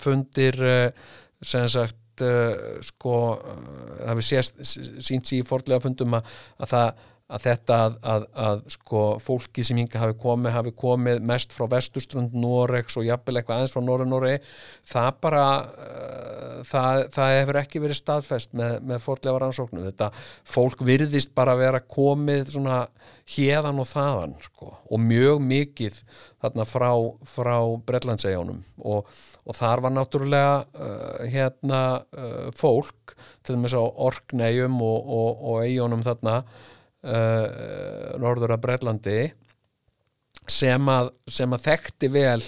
[0.00, 1.12] fundir uh,
[1.44, 2.00] sem sagt
[2.86, 4.26] sko það hefur
[5.02, 6.28] sínt sér í fordleifa fundum að,
[6.62, 7.00] að það
[7.34, 11.66] að þetta að, að, að sko fólki sem hinga hafi komið, hafi komið mest frá
[11.72, 14.38] vesturstrund Noregs og jafnvel eitthvað aðeins frá Norður Noregi
[14.92, 19.86] það bara uh, það, það hefur ekki verið staðfest með, með fórlega rannsóknum.
[19.88, 20.10] Þetta
[20.54, 22.84] fólk virðist bara vera komið svona
[23.34, 25.96] hérðan og þaðan sko, og mjög mikið
[26.44, 26.90] þarna frá,
[27.28, 27.56] frá
[27.88, 29.08] Breitlandsegjónum og,
[29.44, 31.80] og þar var náttúrulega uh, hérna
[32.12, 36.42] uh, fólk til og með svo orknegjum og, og, og eigunum þarna
[37.04, 39.18] uh, norður af Breitlandi
[40.50, 42.42] sem að, sem að þekkti vel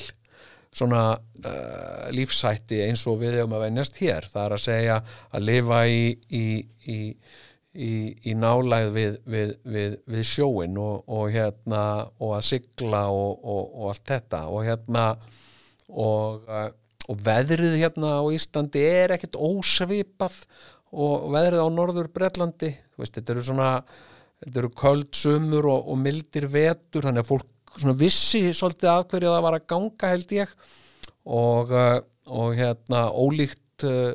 [0.77, 4.29] svona uh, lífsætti eins og við hefum að venjast hér.
[4.33, 5.01] Það er að segja
[5.31, 6.47] að lifa í, í,
[7.73, 7.91] í,
[8.31, 11.83] í nálæð við, við, við, við sjóin og, og hérna
[12.21, 14.43] og að sigla og, og, og allt þetta.
[14.53, 15.07] Og hérna
[15.89, 16.69] og, uh,
[17.07, 20.43] og veðrið hérna á Íslandi er ekkert ósvipað
[20.97, 23.71] og veðrið á norður Breitlandi þetta eru svona
[24.45, 27.53] þetta eru köld sumur og, og mildir vetur þannig að fólk
[27.97, 30.53] vissi svolítið af hverju það var að ganga held ég.
[31.27, 31.99] Og, uh,
[32.33, 34.13] og hérna ólíkt uh,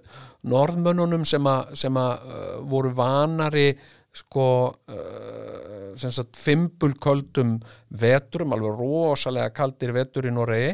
[0.48, 3.70] norðmönnunum sem að, sem að uh, voru vanari
[4.16, 7.58] sko uh, sem sagt fimbulköldum
[8.02, 10.74] veturum, alveg rosalega kaldir vetur í Noregi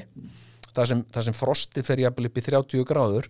[0.77, 3.27] það sem, það sem frostið fer jafnvel upp í 30 gráður.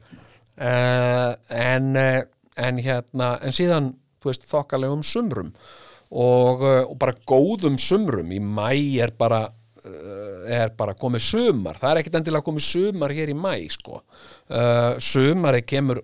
[0.58, 5.52] En, en hérna en síðan, þú veist, þokkalegum sumrum
[6.12, 8.72] og, uh, og bara góðum sumrum í mæ
[9.04, 13.38] er bara uh, er bara komið sumar það er ekkert endilega komið sumar hér í
[13.38, 14.02] mæ sko.
[14.50, 16.02] uh, sumari kemur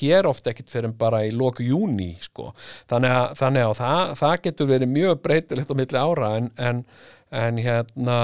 [0.00, 2.52] hér ofta ekkert fyrir bara í loku júni sko.
[2.90, 6.84] þannig að, þannig að það, það getur verið mjög breytilegt á milli ára en, en,
[7.30, 8.20] en hérna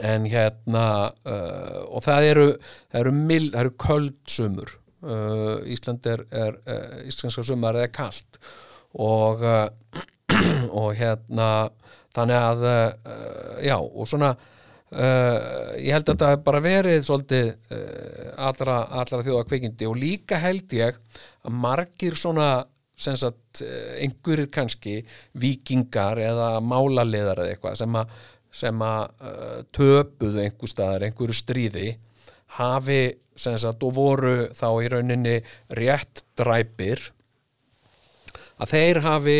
[0.00, 0.86] en hérna
[1.28, 6.60] uh, og það eru það eru, mil, það eru köld sumur uh, Ísland er, er
[7.04, 8.40] íslenska sumar er kallt
[9.00, 9.68] og uh,
[10.80, 11.50] og hérna
[12.12, 15.38] þannig að uh, já og svona uh,
[15.78, 17.54] ég held að þetta hef bara verið svolítið
[18.36, 21.00] allra, allra þjóða kveikindi og líka held ég
[21.42, 22.50] að margir svona
[23.02, 23.62] sagt
[23.98, 25.00] einhverjir kannski
[25.40, 28.12] vikingar eða málaliðar eða eitthvað sem að
[28.52, 31.94] sem að uh, töpuðu einhver staðar, einhverju stríði
[32.58, 33.00] hafi
[33.32, 35.36] sagt og voru þá í rauninni
[35.78, 37.00] rétt dræpir
[38.60, 39.38] að þeir hafi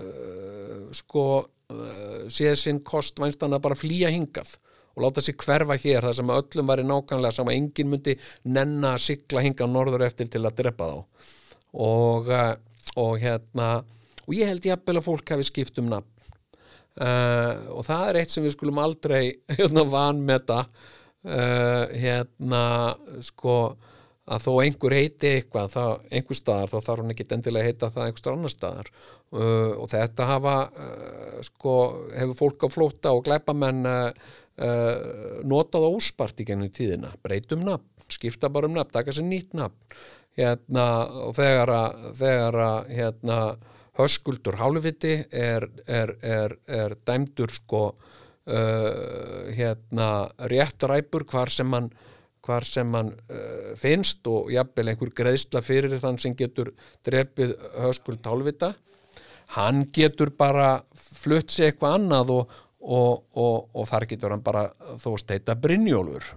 [0.00, 4.56] uh, sko uh, séð sinn kostvænst að bara flýja hingað
[4.94, 8.14] og láta sér hverfa hér þar sem öllum væri nákvæmlega sem að enginn myndi
[8.54, 11.30] nenna að sigla hinga norður eftir til að drepa þá.
[11.74, 12.54] Og, uh,
[13.02, 13.70] og hérna
[14.24, 16.10] og ég held ég að fólk hafi skipt um nafn.
[16.94, 20.62] Uh, og það er eitt sem við skulum aldrei hérna vanmeta.
[21.24, 22.62] Uh, hérna
[23.24, 23.74] sko
[24.24, 27.90] að þó einhver heiti eitthvað þá, einhver staðar þá þarf hann ekki endilega að heita
[27.92, 28.88] það einhver staðar annar staðar.
[29.34, 31.74] Uh, og þetta hafa uh, sko,
[32.14, 34.32] hefur fólk á flóta og glæpamenn uh,
[34.64, 37.12] uh, notað óspart í gennum tíðina.
[37.24, 39.78] Breytum nafn, skipta bara um nafn taka sér nýtt nafn.
[40.34, 40.88] Hérna,
[41.28, 43.38] og þegar að, þegar að hérna,
[43.94, 50.08] höskuldur hálfviti er, er, er, er dæmdur sko uh, hérna
[50.50, 51.92] rétt ræpur hvar sem hann
[52.44, 56.74] hvar sem hann uh, finnst og jafnvel einhver greiðsla fyrir þann sem getur
[57.06, 58.74] drefið höskul tálvita
[59.54, 64.68] hann getur bara flutt sig eitthvað annað og, og, og, og þar getur hann bara
[65.00, 66.34] þó steita Brynjólfur.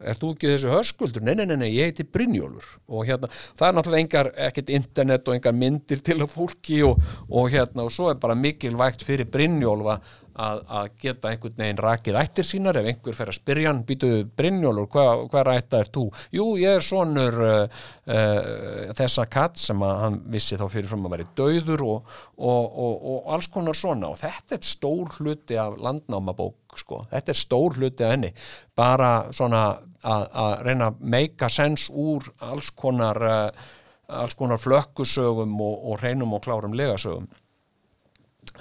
[0.00, 1.24] Er þú ekki þessu höskuldur?
[1.24, 2.78] Nei, nei, nei, nei, ég heiti Brynjólfur.
[2.88, 7.50] Og hérna, það er náttúrulega engar ekkert internet og engar myndir til að fólki og
[7.52, 9.98] hérna, og svo er bara mikilvægt fyrir Brynjólfa
[10.40, 12.78] að, að geta einhvern veginn rakið ættir sínar.
[12.80, 16.06] Ef einhver fer að spyrja hann, býtu Brynjólur, hvað hva rætta er þú?
[16.36, 21.16] Jú, ég er sonur uh, uh, þessa katt sem að hann vissi þá fyrirfram að
[21.16, 24.12] veri döður og, og, og, og alls konar svona.
[24.12, 28.30] Og þetta er stór hluti af landnámabók sko, þetta er stór hluti af henni,
[28.78, 29.64] bara svona
[30.06, 33.68] að, reyna að make a sense úr alls konar uh,
[34.10, 37.28] alls konar flökkusögum og, hreinum og klárum legasögum.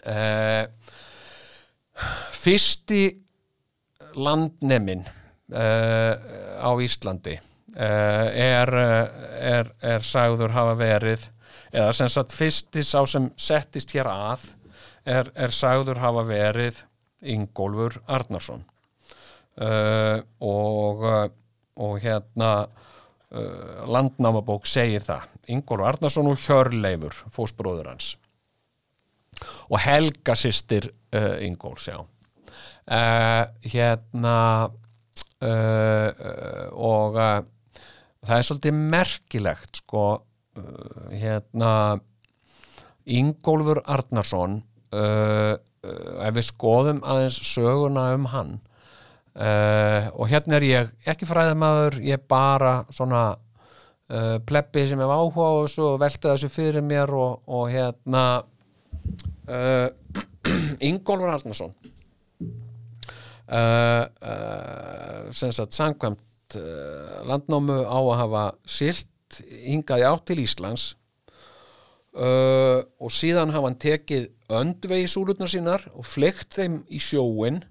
[0.05, 0.67] Eh,
[2.39, 3.03] fyrsti
[4.19, 5.03] landnemin
[5.53, 6.13] eh,
[6.59, 11.29] á Íslandi eh, er, er, er sagður hafa verið
[11.73, 14.47] eða sem sagt fyrsti sá sem settist hér að
[15.05, 16.83] er, er sagður hafa verið
[17.19, 18.63] Ingólfur Arnarsson
[19.59, 21.03] uh, og,
[21.75, 25.27] og hérna uh, landnámabók segir það.
[25.51, 28.13] Ingólfur Arnarsson og Hjörleifur fósbróður hans
[29.69, 31.99] og Helga sýstir uh, Ingóls já.
[32.89, 34.37] Uh, hérna
[35.45, 36.09] uh,
[36.73, 40.05] og það er svolítið merkilegt sko
[41.13, 41.73] hérna
[43.09, 44.57] Ingólfur Arnarsson
[44.91, 48.57] ef við skoðum aðeins söguna um hann
[49.39, 53.37] og hérna er ég ekki fræðamaður, ég er bara svona
[54.49, 55.47] plebbi sem hef áhuga
[55.85, 58.25] og velta þessu fyrir mér og, og hérna
[60.89, 61.73] Ingólfur Arnarsson
[63.49, 70.85] uh, uh, sem sagt samkvæmt uh, landnámu á að hafa silt hingaði átt til Íslands
[72.17, 74.29] uh, og síðan hafa hann tekið
[74.59, 77.61] öndvegi súlutnar sínar og fleikt þeim í sjóin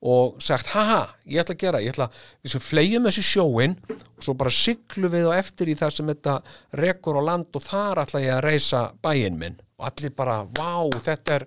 [0.00, 2.06] og sagt, haha, ég ætla að gera ég ætla,
[2.40, 6.14] við sem flegjum þessi sjóin og svo bara siglu við og eftir í það sem
[6.14, 6.38] þetta
[6.80, 9.60] rekur á land og þar ætla ég að reysa bæinn minn.
[9.80, 11.46] Og allir bara, vá, þetta er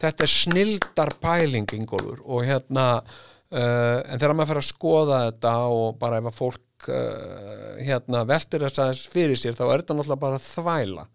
[0.00, 2.22] þetta er snildar pæling Ingólfur.
[2.24, 6.88] Og hérna uh, en þegar maður fer að skoða þetta og bara ef að fólk
[6.92, 11.08] uh, hérna veltir þess aðeins fyrir sér þá er þetta náttúrulega bara þvæla.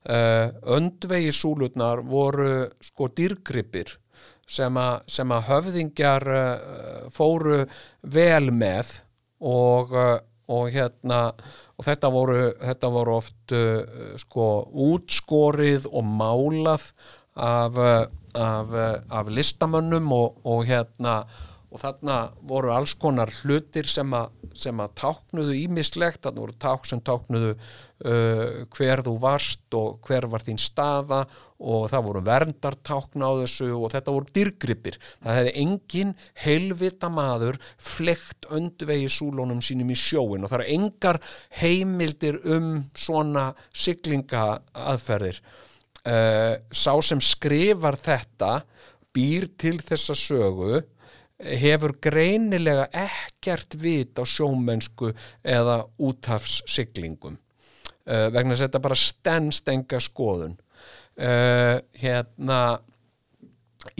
[0.00, 0.46] Uh,
[0.78, 2.52] öndvegi súlutnar voru
[2.84, 3.98] sko dýrgripir
[4.50, 6.44] sem, a, sem að höfðingjar uh,
[7.14, 7.62] fóru
[8.02, 8.96] vel með
[9.40, 10.16] og, uh,
[10.50, 11.20] og hérna
[11.80, 14.48] og þetta voru, þetta voru oft uh, sko
[14.90, 16.90] útskorið og málað
[17.40, 17.78] af,
[18.34, 18.74] af,
[19.08, 21.22] af listamönnum og, og hérna
[21.70, 22.16] og þarna
[22.50, 27.52] voru alls konar hlutir sem að, sem að táknuðu ímislegt, þarna voru ták sem táknuðu
[27.54, 31.22] uh, hver þú varst og hver var þín staða
[31.60, 34.98] og það voru verndartákn á þessu og þetta voru dyrgripir.
[35.22, 36.12] Það hefði engin
[36.42, 41.22] heilvita maður flekt öndvegi súlónum sínum í sjóin og það eru engar
[41.60, 45.38] heimildir um svona siglinga aðferðir.
[46.00, 48.62] Uh, sá sem skrifar þetta
[49.14, 50.80] býr til þessa sögu
[51.40, 59.70] hefur greinilega ekkert vit á sjómennsku eða úthafssiglingum uh, vegna þess að þetta bara stennst
[59.72, 60.56] enga skoðun.
[61.20, 62.60] Uh, hérna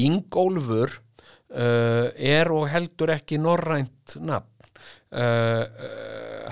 [0.01, 4.47] Ingólfur uh, er og heldur ekki norrænt nafn.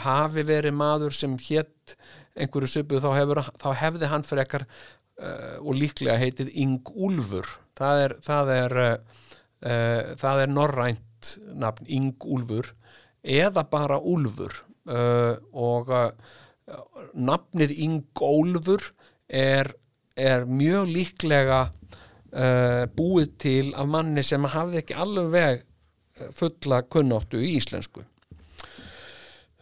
[0.02, 1.92] Hafi verið maður sem hétt
[2.34, 4.64] einhverju söpuð þá, þá hefði hann frekar
[5.62, 7.46] og líklega heitið Ingúlfur.
[7.78, 8.74] Það er það er
[9.64, 12.72] uh, það er norrænt nafn Ingúlfur
[13.22, 14.64] eða bara Úlfur.
[14.88, 16.12] Uh, og uh,
[17.14, 18.92] nafnið Ingólfur
[19.28, 19.72] er,
[20.16, 21.66] er mjög líklega
[22.28, 25.62] búið til af manni sem hafði ekki alveg
[26.36, 28.02] fulla kunnáttu í íslensku.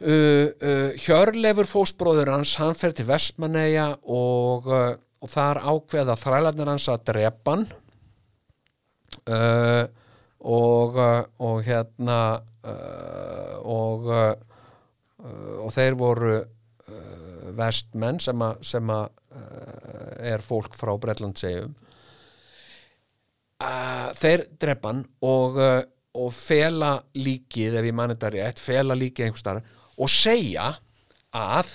[0.02, 7.54] Hjörleifur fósbróður hans hann fer til Vestmanneia og, og þar ákveða þrælarnir hans að drepa
[7.54, 7.68] hann
[9.32, 9.84] uh,
[10.46, 10.98] og,
[11.42, 12.20] og hérna
[12.66, 14.12] uh, og
[15.26, 16.34] og þeir voru
[17.56, 19.06] vestmenn sem að, sem að
[20.28, 21.72] er fólk frá Breitlandsegjum
[24.20, 25.58] þeir drepan og,
[26.20, 30.68] og fela líkið ef ég mann þetta rétt, fela líkið einhver starf og segja
[31.34, 31.72] að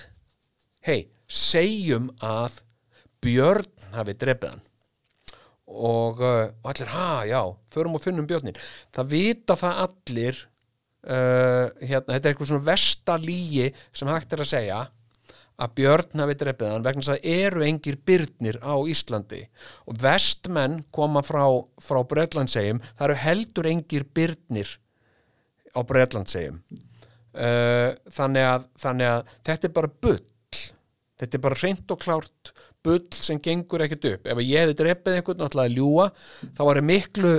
[0.85, 2.61] hei, segjum að
[3.21, 3.67] Björn
[3.97, 4.63] hafi drefið hann
[5.71, 7.41] og, uh, og allir, ha, já,
[7.73, 8.57] förum og finnum björnin
[8.95, 10.41] það vita það allir
[11.07, 14.81] uh, hérna, þetta er eitthvað svona vestalíi sem hægt er að segja
[15.61, 19.43] að björn hafi drefið hann vegna þess að eru engir byrnir á Íslandi.
[19.85, 21.43] Og vestmenn koma frá,
[21.77, 24.71] frá Breitlandsegjum, það eru heldur engir byrnir
[25.77, 26.63] á Breitlandsegjum
[27.35, 30.19] uh, þannig, þannig að þetta er bara bull.
[31.21, 32.51] Þetta er bara reynd og klárt
[32.85, 34.29] bull sem gengur ekkert upp.
[34.31, 36.11] Ef ég hefði drepið einhvern náttúrulega að ljúa
[36.57, 37.33] þá var miklu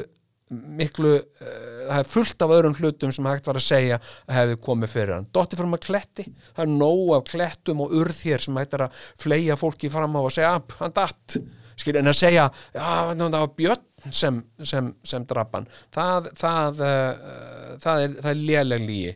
[0.52, 1.46] miklu, uh,
[1.88, 5.14] það er fullt af öðrum hlutum sem hægt var að segja að hefði komið fyrir
[5.16, 5.28] hann.
[5.32, 6.26] Dotti fram að kletti.
[6.50, 10.18] Það er nóg af klettum og urð hér sem hægt er að fleia fólki fram
[10.18, 11.38] á og segja að hann datt,
[11.80, 12.84] skil en að segja já,
[13.16, 18.86] það var björn sem, sem, sem drappan það, það, uh, það er, það er léleg
[18.86, 19.12] lígi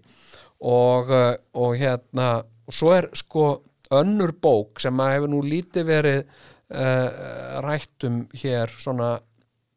[0.64, 2.30] og, uh, og hérna
[2.66, 3.48] og svo er sko
[3.94, 9.16] önnur bók sem að hefur nú lítið verið uh, rættum hér svona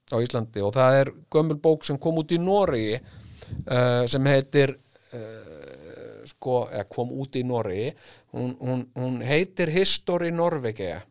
[0.10, 4.74] á Íslandi og það er gömul bók sem kom út í Noregi uh, sem heitir
[5.14, 7.94] uh, sko, eða kom út í Noregi.
[8.34, 11.02] Hún, hún, hún heitir History Norvegia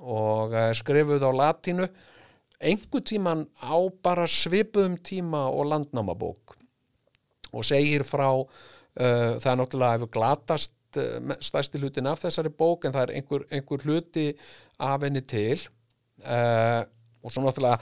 [0.00, 1.86] og skrifuð á latínu.
[2.60, 6.54] Einhver tíman á bara svipuðum tíma og landnámabók
[7.50, 8.28] og segir frá
[8.94, 13.44] það er náttúrulega hefur glatast uh, stærsti hlutin af þessari bók en það er einhver,
[13.50, 14.30] einhver hluti
[14.78, 15.68] af henni til.
[16.20, 16.82] Uh,
[17.20, 17.76] og svo náttúrulega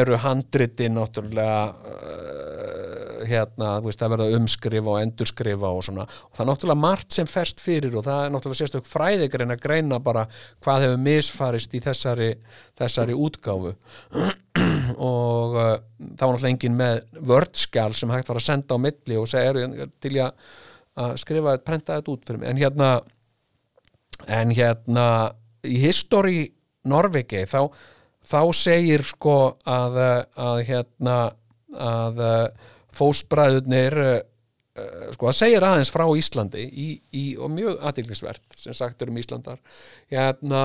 [0.00, 6.04] eru handriti náttúrulega uh, hérna, veist, það verða umskrifa og endurskrifa og svona.
[6.04, 9.62] Og það er náttúrulega margt sem ferst fyrir og það er náttúrulega sérstök fræðigrein að
[9.64, 10.26] greina bara
[10.64, 12.32] hvað hefur misfarist í þessari,
[12.80, 13.72] þessari útgáfu.
[15.12, 15.70] Og uh,
[16.18, 17.00] það var náttúrulega engin með
[17.32, 20.60] vördskjál sem hægt var að senda á milli og segja, eru til ég að
[21.20, 22.52] skrifa, prenta þetta út fyrir mig.
[22.52, 22.90] En hérna
[24.30, 25.06] en hérna
[25.66, 26.44] í History
[26.88, 27.70] Norvegi þá
[28.22, 29.36] þá segir sko
[29.66, 29.98] að,
[30.38, 31.16] að hérna
[31.72, 32.20] að
[32.92, 33.96] fósbræðunir
[35.12, 39.18] sko það segir aðeins frá Íslandi í, í, og mjög aðtillisvert sem sagt er um
[39.20, 39.58] Íslandar
[40.12, 40.62] hérna,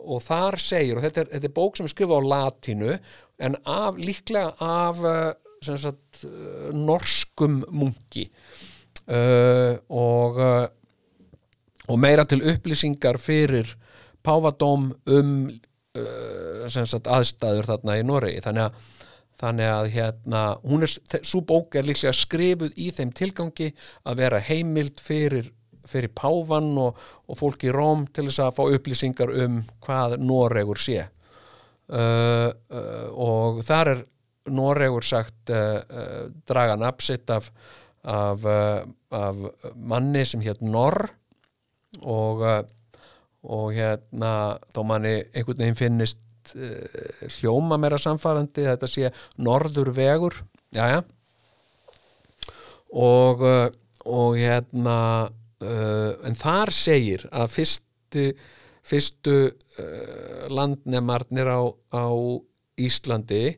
[0.00, 2.94] og þar segir og þetta er, þetta er bók sem er skrifað á latínu
[3.44, 5.02] en af, líklega af
[5.64, 6.24] sagt,
[6.72, 8.30] norskum munki
[9.08, 10.40] uh, og
[11.88, 13.74] og meira til upplýsingar fyrir
[14.24, 15.32] Pávadóm um
[15.98, 18.40] uh, sagt, aðstæður þarna í Noregi.
[18.44, 18.78] Þannig að,
[19.42, 23.68] þannig að hérna, hún er, svo bók er líklega skrifuð í þeim tilgangi
[24.08, 25.50] að vera heimild fyrir,
[25.84, 26.96] fyrir Pávan og,
[27.28, 31.04] og fólk í Róm til þess að fá upplýsingar um hvað Noregur sé.
[31.84, 32.48] Uh,
[33.12, 34.04] og þar er
[34.48, 35.52] Noregur sagt
[36.48, 37.46] draga napsitt af,
[38.04, 38.44] af,
[39.10, 39.44] af
[39.74, 41.08] manni sem hétt Norr
[42.02, 42.42] og
[43.44, 50.38] og hérna þó manni einhvern veginn finnist uh, hljóma meira samfærandi þetta sé norður vegur.
[50.74, 51.02] Jájá
[52.94, 53.68] og, uh,
[54.06, 54.98] og hérna
[55.28, 58.26] uh, en þar segir að fyrstu,
[58.84, 59.36] fyrstu
[60.54, 61.60] landnemarnir á,
[61.90, 62.06] á
[62.78, 63.56] Íslandi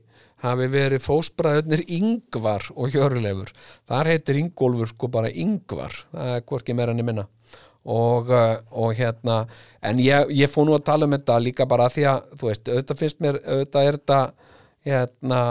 [0.51, 3.52] hafi verið fósbræðurnir Yngvar og Hjörleifur.
[3.89, 7.27] Þar heitir Yngolfur sko bara Yngvar það er hvorki meira enn ég minna.
[7.86, 9.44] Og, uh, og hérna
[9.78, 12.70] en ég, ég fóð nú að tala um þetta líka bara því að þú veist,
[12.73, 14.20] auðvitað finnst mér auðvitað er þetta
[14.86, 15.43] hérna,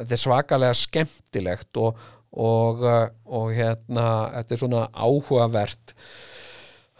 [0.00, 4.06] þetta er svakalega skemmtilegt og, og, uh, og hérna
[4.36, 5.96] þetta er svona áhugavert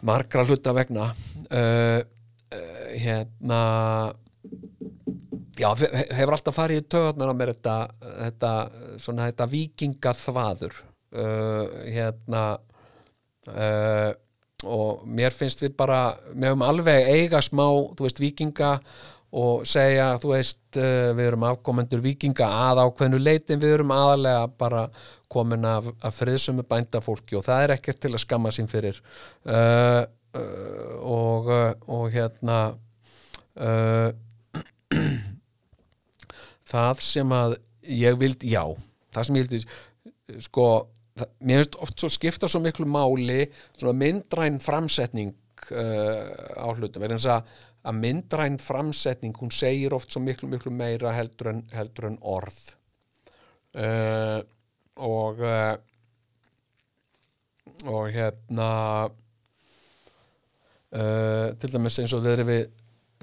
[0.02, 1.10] margra hluta vegna.
[1.52, 2.00] Uh,
[2.56, 3.62] uh, hérna
[5.62, 7.76] já, hefur alltaf farið í töðunar á mér þetta,
[8.18, 8.52] þetta
[9.06, 12.44] svona þetta vikingaþvaður uh, hérna
[13.42, 14.14] Uh,
[14.62, 17.64] og mér finnst við bara við höfum alveg eiga smá
[17.98, 18.76] þú veist vikinga
[19.34, 24.44] og segja þú veist uh, við erum afkomendur vikinga að ákveðnu leitin við erum aðalega
[24.62, 24.84] bara
[25.26, 29.02] komin af, af friðsömu bændafólki og það er ekkert til að skamma sín fyrir.
[29.42, 30.06] Uh,
[31.02, 31.50] og,
[31.92, 32.60] og hérna
[36.72, 38.64] það sem að ég vildi, já
[39.12, 40.66] það sem ég vildi sko
[41.18, 43.44] það, mér finnst oft svo skipta svo miklu máli
[43.76, 45.34] svona myndræn framsetning
[45.76, 47.02] uh, á hlutum.
[47.02, 47.54] Verðin að,
[47.88, 52.60] að myndræn framsetning hún segir oft svo miklu miklu meira heldur en, heldur en orð.
[53.72, 54.40] Uh,
[55.00, 55.74] og uh,
[57.88, 59.08] og hérna
[60.92, 62.66] til dæmis eins og við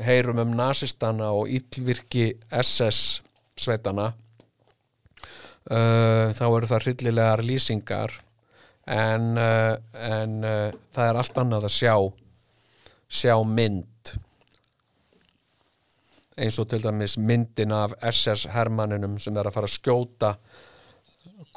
[0.01, 3.19] heyrum um nazistana og yllvirki SS
[3.60, 4.11] sveitana
[5.69, 8.15] uh, þá eru það hryllilegar lýsingar.
[8.90, 11.94] En, uh, en uh, það er allt annað að sjá
[13.10, 14.14] sjá mynd.
[16.40, 20.34] Eins og til dæmis myndin af SS Hermanninum sem er að fara að skjóta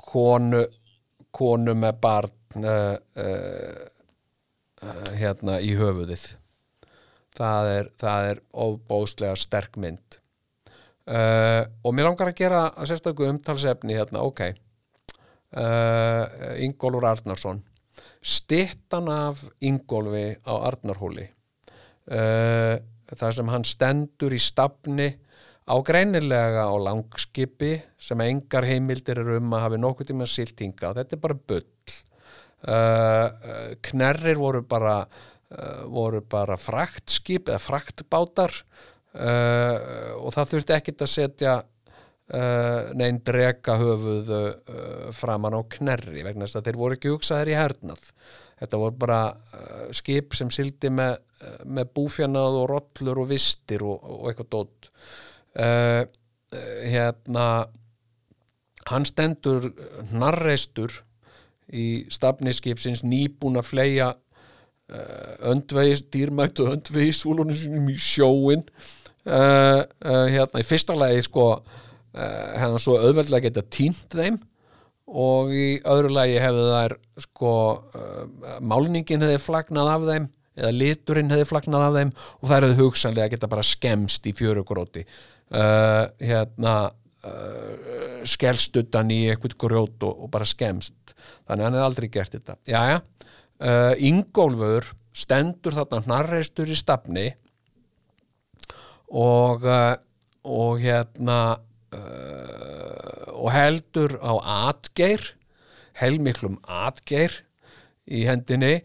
[0.03, 0.65] konu
[1.33, 3.85] konu með barn uh, uh,
[4.85, 6.27] uh, hérna í höfuðið.
[7.33, 10.22] Það er, það er óbóðslega sterk mynd
[11.03, 14.45] Uh, og mér langar að gera að sérstaklega umtalsefni hérna, ok.
[15.53, 17.59] Uh, Ingólfur Arnarsson
[18.23, 21.27] stittan af Ingólfi á Arnarhóli.
[22.07, 22.79] Uh,
[23.13, 25.09] þar sem hann stendur í stafni
[25.67, 31.19] á greinilega á langskipi sem engar heimildir eru um að hafi nokkuð tíma siltinga þetta
[31.19, 31.69] er bara bull.
[33.83, 34.97] Knerrir voru bara
[35.91, 38.55] voru bara fraktskip eða fraktbátar
[39.17, 44.47] uh, og það þurfti ekkit að setja uh, neinn drega höfuð uh,
[45.17, 48.09] framan á knerri vegna þess að þeir voru ekki hugsaðir í hernað.
[48.63, 49.21] Þetta voru bara
[49.91, 51.17] skip sem sildi með,
[51.67, 54.91] með búfjanað og rollur og vistir og, og eitthvað dótt
[56.87, 57.47] hérna
[58.91, 59.73] hann stendur
[60.13, 60.95] hnarreistur
[61.73, 68.65] í stafniskipsins nýbúin að fleia uh, öndvegis, dýrmættu öndvegis úlunum sínum í sjóin
[69.29, 71.47] uh, uh, hérna í fyrsta lagi sko
[72.13, 74.35] hefði hann svo auðveldlega geta tínt þeim
[75.09, 76.95] og í öðru lagi hefði þær
[77.25, 77.53] sko
[78.61, 80.27] málningin hefði flagnað af þeim
[80.61, 85.07] eða liturinn hefði flagnað af þeim og þær hefði hugsanlega geta bara skemst í fjörugróti
[85.49, 86.75] hérna
[87.27, 92.37] uh, skelstuttan í eitthvað grjót og, og bara skemst þannig að hann hefði aldrei gert
[92.37, 92.59] þetta.
[92.69, 92.99] Jæja,
[93.63, 97.29] uh, Ingólfur stendur þarna hnarreistur í stafni
[99.13, 99.95] og uh,
[100.43, 101.39] og hérna
[101.95, 104.33] uh, og heldur á
[104.71, 105.35] atgeir
[105.99, 107.43] helmiklum atgeir
[108.07, 108.81] í hendinni.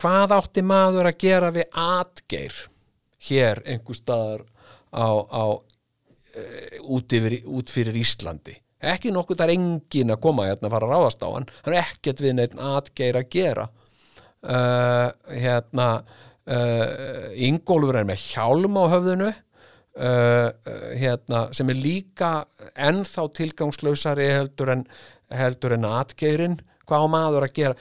[0.00, 2.56] Hvað átti maður að gera við atgeir
[3.28, 4.46] hér einhver staðar
[4.90, 8.56] á, á uh, út, yfir, út fyrir Íslandi?
[8.82, 11.46] Ekki nokkuð það er engin að koma hérna að fara að ráðast á hann.
[11.62, 13.68] Hann er ekkert við neitt atgeir að gera.
[14.42, 19.30] Uh, hérna uh, Ingólfur er með hjálm á höfðinu
[19.96, 22.32] uh, uh, hérna, sem er líka
[22.74, 24.84] ennþá tilgangslausari heldur en,
[25.32, 27.74] heldur en atgeirinn hvað á maður að gera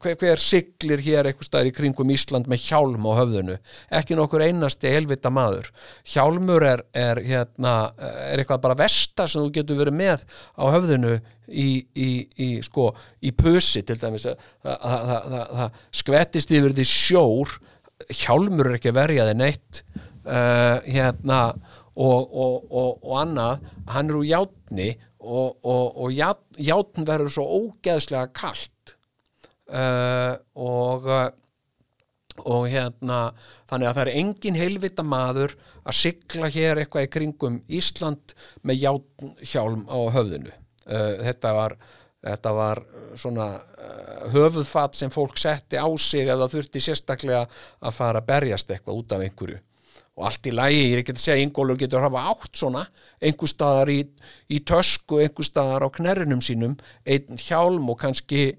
[0.00, 3.56] hver, hver siglir hér eitthvað staðar í kringum Ísland með hjálm á höfðinu
[4.00, 5.70] ekki nokkur einasti helvita maður
[6.14, 10.24] hjálmur er, er hérna er eitthvað bara versta sem þú getur verið með
[10.56, 11.16] á höfðinu
[11.46, 12.10] í, í,
[12.40, 17.58] í sko, í pusi til dæmis að það skvettist yfir því sjór
[18.22, 19.84] hjálmur er ekki að verja þið neitt
[20.30, 21.40] uh, hérna
[22.00, 24.90] og, og, og, og annað hann er úr játni
[25.20, 28.96] og, og, og ját, játn verður svo ógeðslega kalt.
[29.70, 31.28] Uh, og uh,
[32.40, 33.34] og hérna
[33.68, 35.52] þannig að það er engin heilvita maður
[35.84, 38.32] að sigla hér eitthvað í kringum Ísland
[38.64, 40.54] með játnhjálm á höfðinu.
[40.88, 41.76] Uh, þetta var
[42.24, 42.80] þetta var
[43.16, 43.50] svona
[44.32, 47.46] höfuðfatt sem fólk setti á sig eða þurfti sérstaklega
[47.80, 49.60] að fara að berjast eitthvað út af einhverju
[50.18, 52.84] og allt í lagi, ég er ekki að segja Ingólfur getur hafa átt svona,
[53.22, 54.00] einhver staðar í,
[54.52, 56.76] í tösku, einhver staðar á knerrinum sínum,
[57.08, 58.50] einn hjálm og kannski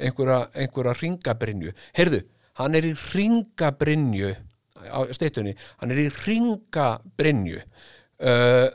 [0.00, 2.22] einhverja, einhverja ringabrinju, heyrðu
[2.60, 4.34] hann er í ringabrinju
[4.80, 8.68] á steytunni, hann er í ringabrinju uh,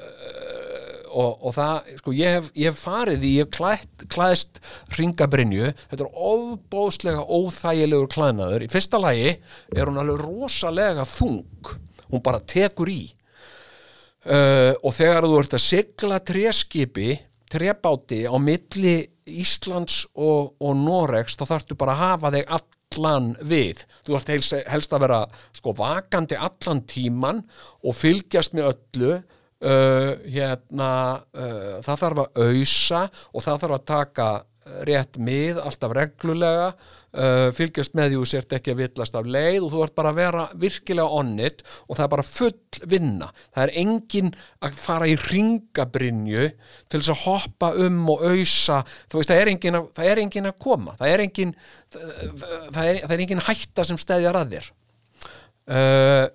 [1.16, 4.62] og, og það, sko, ég hef, ég hef farið í, ég hef klætt, klæðst
[4.98, 11.74] ringabrinju, þetta er ofbóðslega óþægilegur klæðnaður, í fyrsta lagi er hún alveg rosalega þung
[12.12, 13.04] hún bara tekur í.
[14.26, 17.12] Uh, og þegar þú ert að sigla treskipi,
[17.52, 23.86] trebáti á milli Íslands og, og Noregs þá þarftu bara að hafa þig allan við.
[24.06, 25.22] Þú ert helst, helst að vera
[25.54, 27.42] sko vakandi allan tíman
[27.86, 30.92] og fylgjast með öllu uh, hérna
[31.34, 33.02] uh, það þarf að auðsa
[33.32, 34.30] og það þarf að taka
[34.66, 39.60] rétt mið, alltaf reglulega uh, fylgjast með því þú sért ekki að villast af leið
[39.60, 43.30] og þú ert bara að vera virkilega onnit og það er bara full vinna.
[43.54, 44.32] Það er engin
[44.66, 46.48] að fara í ringabrinju
[46.90, 48.82] til þess að hoppa um og auðsa
[49.14, 50.98] það er engin að, það er engin að koma.
[50.98, 51.54] Það er engin
[51.94, 54.72] það er, það er engin hætta sem stæðjar að þér.
[55.66, 56.26] Uh,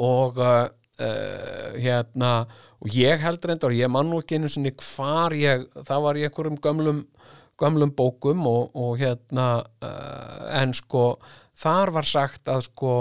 [0.00, 0.66] og uh,
[0.96, 2.46] hérna
[2.80, 6.24] og ég held reyndar, ég man nú ekki einu sinni hvar ég, það var í
[6.26, 7.02] einhverjum gömlum,
[7.60, 9.48] gömlum bókum og, og hérna
[9.84, 11.16] uh, en sko
[11.56, 12.94] þar var sagt að sko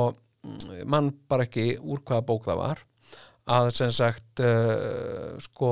[0.87, 2.83] mann bara ekki úr hvaða bók það var
[3.55, 5.71] að sem sagt uh, sko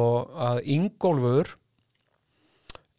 [0.50, 1.56] að Ingólfur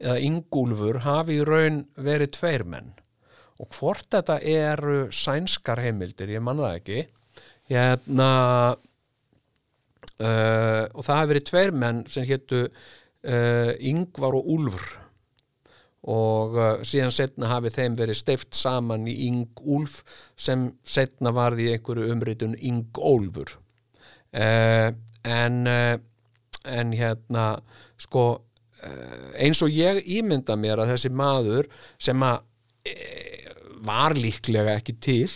[0.05, 2.91] eða Ingúlfur hafi í raun verið tveir menn.
[3.63, 7.05] Og hvort þetta eru sænskar heimildir, ég manna það ekki.
[7.71, 8.31] Hérna
[10.23, 14.87] uh, og það hafi verið tveir menn sem héttu uh, Yngvar og Úlfur.
[16.15, 20.03] Og uh, síðan setna hafi þeim verið steift saman í Yng-Úlf
[20.37, 23.61] sem setna varði í einhverju umritun Yng-Ólfur
[24.35, 27.43] en en hérna
[28.03, 28.25] sko
[29.39, 31.69] eins og ég ímynda mér að þessi maður
[32.03, 32.43] sem að
[33.87, 35.31] var líklega ekki til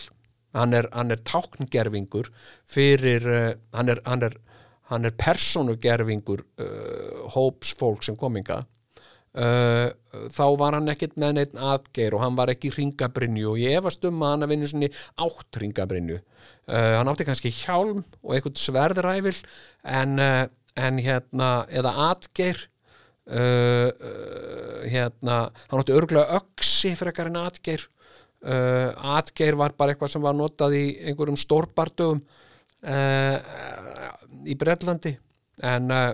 [0.56, 2.30] hann er, er tákngerfingur
[2.68, 4.36] fyrir uh, hann er, er,
[4.90, 8.62] hann er persónugerfingur uh, hóps fólk sem kominga
[9.38, 9.88] uh,
[10.34, 14.06] þá var hann ekkit með neitt atgeir og hann var ekki ringabrinju og ég efast
[14.08, 14.90] um að hann að vinna svona
[15.26, 19.36] átt ringabrinju uh, hann átti kannski hjálm og eitthvað sverðræfil
[19.84, 20.42] en, uh,
[20.78, 22.68] en hérna eða atgeir
[23.28, 25.38] uh, uh, hérna
[25.68, 27.86] hann átti örgulega öksi frekar en atgeir.
[28.38, 32.20] Uh, atgeir var bara eitthvað sem var notað í einhverjum stórbardugum
[32.86, 33.36] uh,
[34.46, 35.16] í Brellandi
[35.66, 36.10] en uh,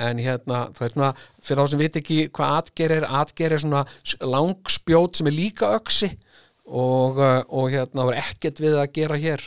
[0.00, 1.08] en hérna, það er svona
[1.44, 3.82] fyrir þá sem veit ekki hvað atger er atger er svona
[4.24, 6.12] langspjót sem er líka öksi
[6.66, 9.44] og, uh, og hérna, það var ekkert við að gera hér.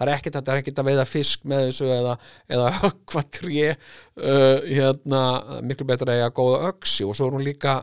[0.00, 2.12] Það er ekkert, það er ekkert að veiða fisk með þessu eða,
[2.56, 5.22] eða höggva tré uh, hérna,
[5.66, 7.80] miklu betra að eiga góða öksi og svo er hún líka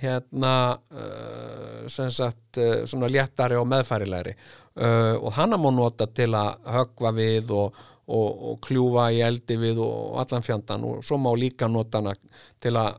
[0.00, 0.52] hérna
[0.92, 4.32] uh, sem sagt uh, svona léttari og meðfærilegri.
[4.72, 7.76] Uh, og hana má nota til að höggva við og,
[8.08, 12.14] og, og kljúfa í eldi við og allan fjandan og svo má líka nota hana
[12.62, 12.96] til að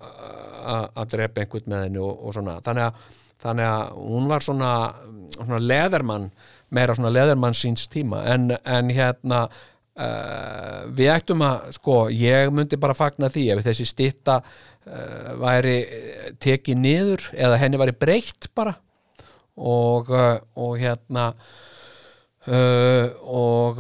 [0.63, 2.53] að- að drepa einhvern með henni og, og svona.
[2.63, 3.09] Þannig að,
[3.43, 4.69] þannig að hún var svona,
[5.33, 6.29] svona leðermann
[6.73, 8.23] meira svona leðermann síns tíma.
[8.33, 9.47] En, en hérna
[9.93, 14.72] Uh, við ættum að, sko, ég myndi bara fagna því ef þessi stitta uh,
[15.39, 18.76] væri eh, tekið niður eða henni væri breytt bara.
[19.53, 21.30] Og, uh, og hérna
[22.43, 23.77] og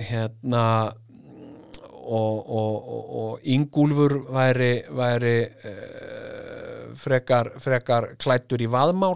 [0.00, 0.64] hérna
[2.10, 2.88] og, og,
[3.20, 5.36] og, Ingúlfur væri, væri
[6.98, 9.14] frekar, frekar klættur í vaðmál.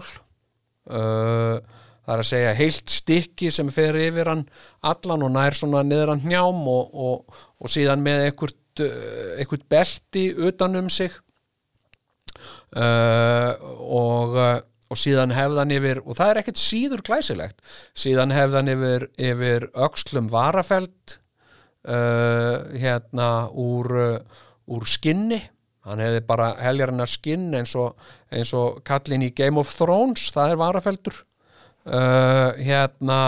[2.05, 4.45] Það er að segja heilt stykki sem fer yfir hann
[4.85, 10.75] allan og nær svona niður hann hnjám og, síðan með einhvert, uh, einhvert belti utan
[10.79, 11.13] um sig
[12.75, 14.59] uh, og, uh,
[14.91, 17.61] og síðan hefðan yfir og það er ekkert síður glæsilegt
[17.97, 21.17] síðan hefðan yfir, yfir öxlum varafeld
[21.87, 23.91] uh, hérna úr,
[24.65, 25.41] úr skinni.
[25.85, 27.93] Hann hefði bara heljarinnar skinn eins og,
[28.33, 31.19] eins og kallin í Game of Thrones það er varafeldur
[31.85, 33.19] uh, hérna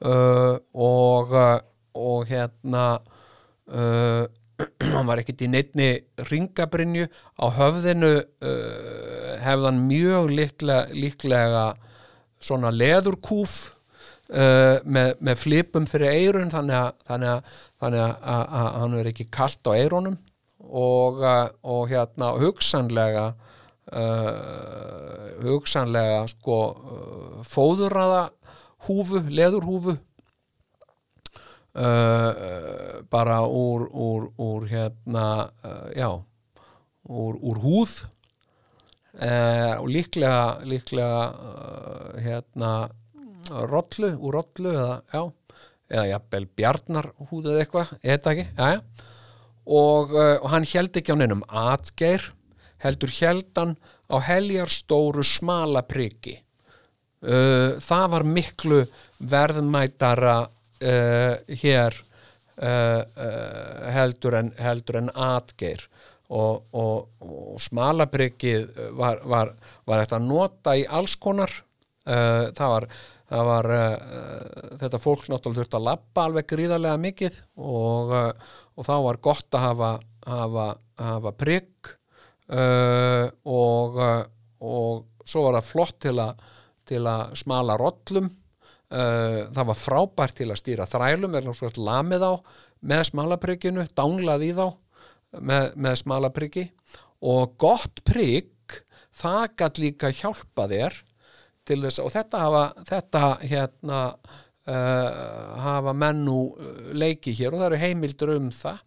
[0.00, 1.32] og
[1.94, 2.84] og hérna
[3.68, 4.24] uh,
[4.92, 5.90] hann var ekkit í neittni
[6.30, 7.08] ringabrinju.
[7.40, 11.66] Á höfðinu uh, hefðan mjög líklega, líklega
[12.40, 13.58] svona leðurkúf
[14.32, 16.76] uh, með, með flipum fyrir eirun þannig
[17.12, 20.18] að, hann er ekki kalt á eirunum
[20.60, 23.30] og, uh, og hérna hugsanlega
[23.92, 28.28] uh, hugsanlega sko uh, fóðurraða
[28.86, 29.96] húfu, leðurhúfu
[31.74, 37.94] uh, bara úr, úr, úr hérna uh, já úr, úr húð
[39.18, 42.72] uh, og líklega líklega uh, hérna
[43.50, 45.22] rollu, úr rollu eða já,
[45.90, 48.82] eða jafnvel bjarnarhúð eða eitthvað, ég heit ekki já.
[49.70, 52.30] Og, uh, og hann held ekki á neinum atgeir
[52.80, 53.74] heldur heldan
[54.10, 56.38] á heljarstóru smala priki
[57.26, 58.80] uh, það var miklu
[59.18, 60.38] verðmætara
[60.80, 61.96] hér
[62.60, 65.86] uh, uh, heldur, en, en atgeir.
[66.30, 69.48] Og, og, og smalaprikkið var, var,
[69.82, 71.50] var eftir að nota í alls konar
[72.06, 72.84] það var,
[73.28, 73.66] það var
[74.78, 78.14] þetta fólk náttúrulega þurfti að labba alveg gríðarlega mikið og,
[78.78, 79.90] og þá var gott að hafa,
[80.30, 80.68] hafa,
[81.02, 81.34] hafa
[82.50, 84.00] uh, og,
[85.26, 86.44] svo var það flott til að,
[86.88, 88.30] til að smala rollum
[88.90, 92.32] það var frábært til að stýra þrælum er náttúrulega lamið á
[92.90, 94.64] með smalaprikkinu, dánglað í þá
[95.38, 96.64] með, með smalaprikki
[97.30, 98.80] og gott prikk
[99.20, 101.00] það gætt líka hjálpa þér
[101.68, 105.10] til þess og þetta hafa þetta hérna uh,
[105.64, 108.86] hafa menn nú uh, leiki hér og það eru heimildur um það.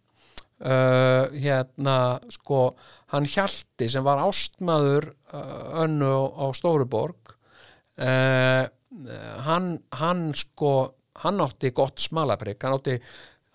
[0.64, 1.96] Uh, hérna
[2.32, 2.68] sko
[3.12, 5.10] hann Hjalti sem var ástmaður
[5.82, 7.34] önnu á, Stóruborg
[7.98, 8.64] uh,
[9.44, 10.74] hann, hann sko
[11.22, 12.96] hann átti gott smalaprikk hann átti,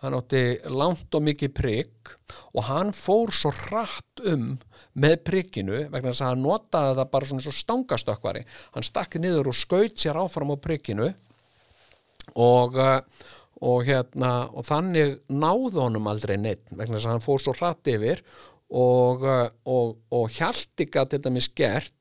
[0.04, 2.14] hann átti langt og mikið prikk
[2.56, 4.54] og hann fór svo hratt um
[5.00, 8.46] með prikkinu vegna þess að hann notaði það bara svona svo stangastökkvari.
[8.76, 11.10] Hann stakki niður og skaut sér áfram á prikkinu
[12.36, 13.02] og, uh,
[13.60, 17.92] og hérna og þannig náði honum aldrei neitt vegna þess að hann fór svo hratt
[17.92, 18.24] yfir
[18.70, 21.48] og, uh, og, og hjalti gat þetta mér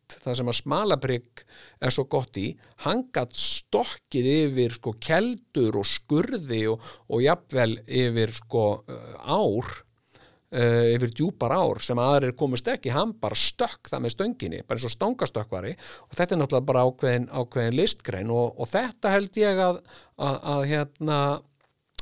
[0.09, 1.43] skert það sem að smalaprygg
[1.85, 2.47] er svo gott í
[2.85, 9.69] hann gat stokkið yfir sko keldur og skurði og, og jafnvel yfir sko uh, ár
[9.69, 14.79] uh, yfir djúpar ár sem aðrir komust ekki, hann bara stökk það með stönginni, bara
[14.79, 15.75] eins og stangastökkvari.
[16.09, 19.83] Og þetta er náttúrulega bara ákveðin, ákveðin listgrein og, og þetta held ég að,
[20.17, 21.21] að, að hérna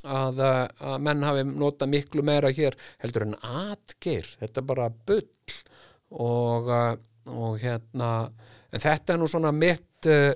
[0.07, 4.29] að, að menn hafi nota miklu meira hér heldur en atgeir.
[4.39, 5.27] Þetta er bara bull
[6.15, 6.95] og, uh,
[7.27, 8.29] og hérna
[8.73, 10.33] en þetta er nú svona mitt uh,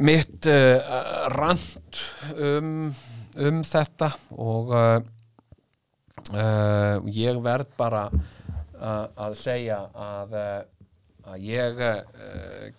[0.00, 0.80] mitt uh,
[1.34, 2.00] rand
[2.36, 2.90] um,
[3.40, 4.10] um þetta.
[4.36, 5.00] Og uh,
[7.10, 8.04] ég verð bara
[8.80, 10.34] að segja að,
[11.28, 11.80] að ég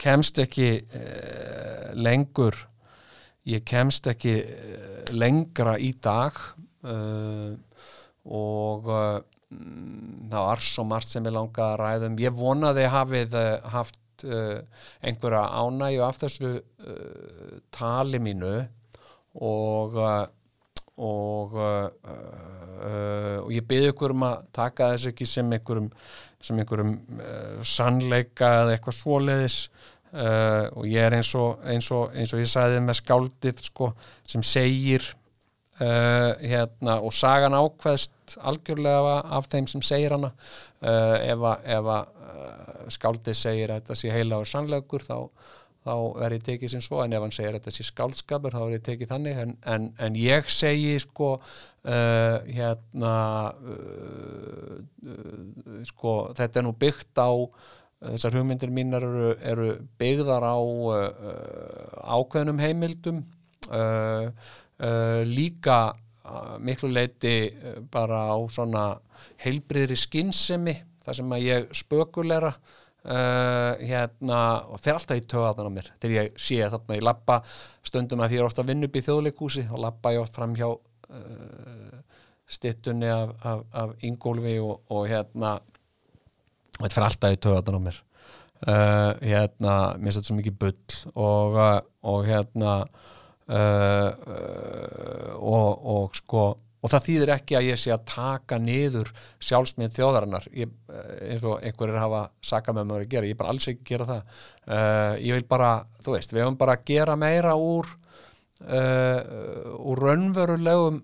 [0.01, 0.69] kemst ekki
[1.93, 2.57] lengur.
[3.49, 4.33] Ég kemst ekki
[5.13, 6.37] lengra í dag.
[8.25, 9.21] Og mm,
[10.31, 14.59] það var svo margt sem ég langa að ræðum ég vonaði hafið uh, haft uh,
[15.03, 18.55] einhverja ánægju af þessu uh, tali mínu
[19.41, 19.97] og
[21.01, 21.53] og
[22.81, 25.87] og ég byrði ykkur um að taka þess ekki sem einhverjum
[26.45, 29.57] sem einhverjum uh, sannleika eða eitthvað svoleiðis.
[30.11, 33.93] Uh, og ég er eins og, eins og, eins og ég sagði með skáldið sko,
[34.27, 35.05] sem segir
[35.81, 40.31] uh, hérna, og sagan ákveðst algjörlega af þeim sem segir hana.
[40.81, 45.17] Uh, ef að, ef að uh, skáldið segir að þetta sé heila og sannleikur þá
[45.81, 47.01] þá er ég tekið sem svo.
[47.01, 49.39] En ef hann segir að þetta sé skáldskapur þá er ég tekið þannig.
[49.41, 51.31] En, en, en ég segi sko
[51.81, 53.13] hérna
[55.89, 57.33] sko þetta er nú byggt á
[58.11, 60.57] þessar hugmyndir mínar eru, eru byggðar á
[62.13, 63.23] ákveðnum heimildum.
[63.71, 64.29] Uh,
[64.81, 68.85] uh, líka uh, miklu leiti uh, bara á svona
[69.43, 70.75] heilbriðri skinnsemi
[71.05, 72.53] þar sem að ég spökulera
[73.01, 74.39] hérna
[74.69, 75.87] og fer alltaf í töðan á mér.
[75.97, 77.39] Þegar ég sé þarna í lappa
[77.81, 80.37] stundum að því ég er ofta að vinna upp í þjóðleikúsi og lappa ég oft
[80.37, 80.67] fram hjá
[82.45, 85.55] stittunni af, af, af Ingólfi og, og hérna
[86.77, 87.97] þetta fer alltaf í töðan á mér.
[88.61, 91.57] Uh, hérna, mér þetta svo mikið bull og,
[92.05, 92.75] og hérna
[95.41, 96.43] og, og sko
[96.81, 99.11] og það þýðir ekki að ég sé að taka niður
[99.43, 100.47] sjálfsmynd þjóðarinnar.
[100.57, 100.71] Ég,
[101.29, 103.91] eins og einhverjir hafa saka með mér að gera, ég er bara alls ekki að
[103.91, 104.41] gera það.
[104.65, 105.71] Uh, ég vil bara,
[106.01, 107.91] þú veist við höfum bara að gera meira úr
[108.65, 109.19] uh,
[109.91, 111.01] úr raunverulegum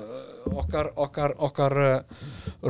[0.00, 0.18] uh,
[0.62, 1.78] okkar okkar, okkar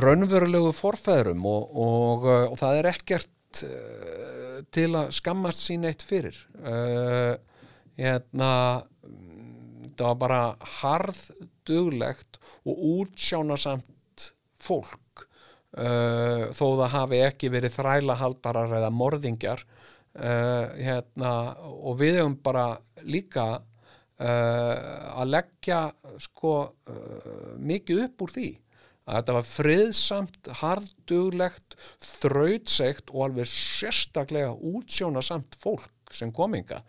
[0.03, 3.31] raunverulegu forfæðrum og, og, og það er ekkert
[4.73, 6.33] til að skammast sín eitt fyrir.
[7.93, 8.49] Hérna
[9.99, 10.41] það var bara
[10.79, 11.21] harð
[11.67, 14.29] duglegt og útsjánasamt
[14.63, 15.27] fólk.
[15.73, 22.65] Uh, þó það hafi ekki verið þrælahaldarar eða morðingjar uh, hérna, og við hefum bara
[23.01, 24.75] líka uh,
[25.17, 25.79] að leggja
[26.21, 26.53] sko
[27.57, 28.51] mikið upp úr því
[29.03, 31.75] að þetta var friðsamt, harduglegt,
[32.21, 36.83] þrautsegt og alveg sérstaklega útsjónasamt fólk sem kominga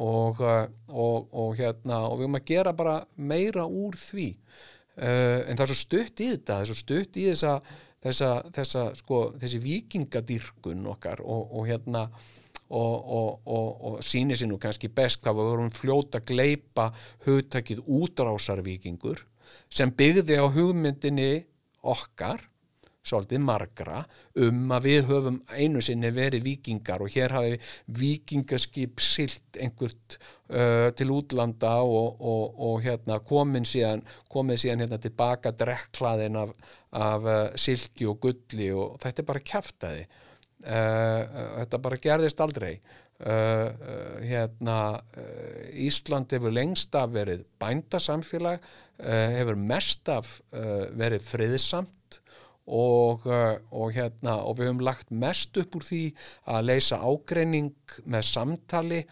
[0.00, 4.28] og, og, og hérna og við höfum að gera bara meira úr því.
[4.92, 7.52] Uh, en það er svo stutt í þetta það er svo stutt í þessa,
[8.04, 12.06] þessa, þessa sko, þessi vikingadýrkun okkar og, og hérna
[12.72, 16.86] og sýnir sér nú kannski best hvað við vorum fljóta að gleipa
[17.26, 19.20] hugtakið útrásarvíkingur
[19.72, 21.44] sem byggði á hugmyndinni
[21.82, 22.40] okkar
[23.02, 24.02] svolítið margra
[24.44, 27.56] um að við höfum einu sinni verið vikingar og hér hafi
[27.98, 35.00] vikingaskip silt einhvert uh, til útlanda og, og, og hérna komin síðan, komið síðan hérna
[35.02, 36.54] tilbaka drekklaðin af,
[36.94, 41.22] af uh, silki og gulli og þetta er bara kæftæði uh,
[41.62, 42.76] þetta bara gerðist aldrei.
[43.22, 48.64] Uh, uh, hérna uh, Ísland hefur lengst af verið bændasamfélag
[49.02, 50.28] hefur mest af
[50.94, 52.01] verið friðsamt
[52.66, 56.02] og, uh, og, hérna, og við höfum lagt mest upp úr því
[56.46, 57.74] að leysa ágreining
[58.04, 59.02] með samtali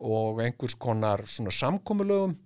[0.00, 2.36] og einhvers konar samkomulögum.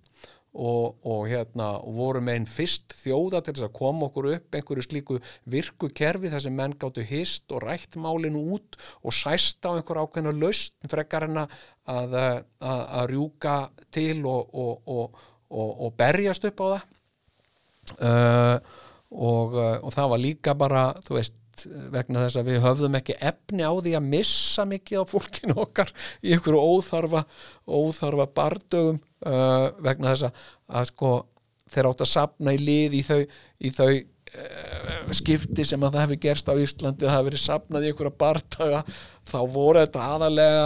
[0.51, 5.19] Og, og hérna vorum einn fyrst þjóða til þess að koma okkur upp einhverju slíku
[5.47, 10.01] virku kerfi þar sem menn gáttu hist og rætt málinu út og sæst á einhver
[10.03, 11.55] ákveðna laust frekar en að,
[11.87, 12.17] að,
[12.59, 13.55] að rjúka
[13.95, 16.83] til og berjast upp á það.
[17.95, 18.57] Uh,
[19.11, 23.17] og, uh, og það var líka bara þú veist vegna þess að við höfðum ekki
[23.21, 25.91] efni á því að missa mikið á fólkinu okkar
[26.23, 27.25] í einhverju óþarfa
[27.67, 30.47] óþarfa bardögum uh, vegna þess að,
[30.79, 31.11] að sko
[31.71, 33.19] þeir átt að sapna í lið í þau,
[33.61, 37.85] í þau uh, skipti sem að það hefði gerst á Íslandi það hefði verið sapnað
[37.85, 38.81] í einhverja bardaga
[39.31, 40.65] þá voru þetta aðalega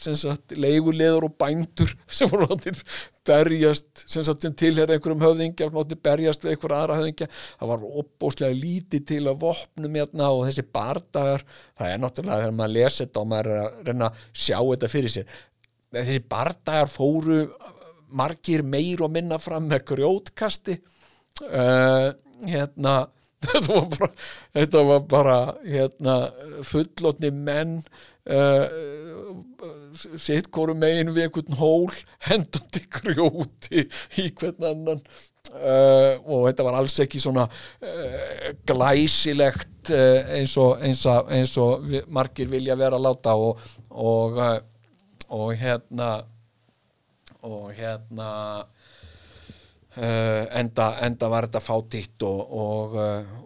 [0.00, 2.80] sagt, leiguleður og bændur sem voru látið
[3.26, 7.28] berjast sem sem tilherra einhverjum höfðingja látið berjast við einhverja aðra höfðingja.
[7.60, 11.44] Það var opbóslega lítið til að vopnum hérna og þessi bardagar.
[11.78, 14.92] Það er náttúrulega þegar maður lesi þetta og maður er að reyna að sjá þetta
[14.94, 15.38] fyrir sér.
[15.90, 17.40] Þessi bardagar fóru
[18.10, 20.80] margir meir og minna fram með grjótkasti.
[21.40, 22.10] Uh,
[22.48, 22.98] hérna
[23.46, 24.08] þetta var bara,
[24.52, 26.14] þetta var bara hérna,
[26.66, 27.78] fullotni menn
[28.26, 28.64] uh,
[29.94, 31.90] sitt hvoru megin við einhvern hól
[32.28, 33.86] hendandi grjóti
[34.22, 35.04] í hvern annan.
[35.50, 41.88] Uh, og þetta var alls ekki svona uh, glæsilegt eins og, eins og, eins og
[42.12, 43.34] margir vilja vera að láta.
[43.34, 44.42] Og, og,
[45.30, 46.12] og hérna
[47.42, 48.30] og hérna
[49.96, 52.96] uh, enda, enda var þetta fátítt og, og,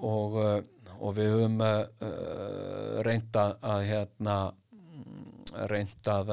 [0.03, 4.39] og, uh, og við höfum uh, reynda að hérna
[5.71, 6.33] reynda að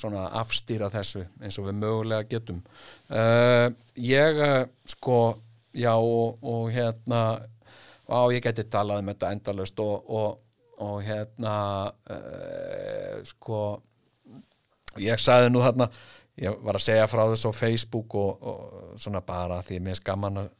[0.00, 2.62] svona afstýra þessu eins og við mögulega getum.
[3.10, 3.70] Uh,
[4.00, 5.18] ég uh, sko
[5.74, 7.20] já og, og hérna
[8.08, 10.38] á ég geti talað um þetta endalaust og, og,
[10.84, 11.54] og hérna
[12.10, 13.62] uh, sko
[15.00, 15.88] ég sagði nú þarna
[16.40, 18.44] ég var að segja frá þessu á Facebook og,
[18.98, 20.52] svona bara því mér finnst gaman að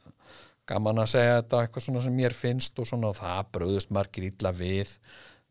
[0.65, 4.29] gaman að segja þetta eitthvað svona sem mér finnst og svona og það bröðust margir
[4.31, 4.95] illa við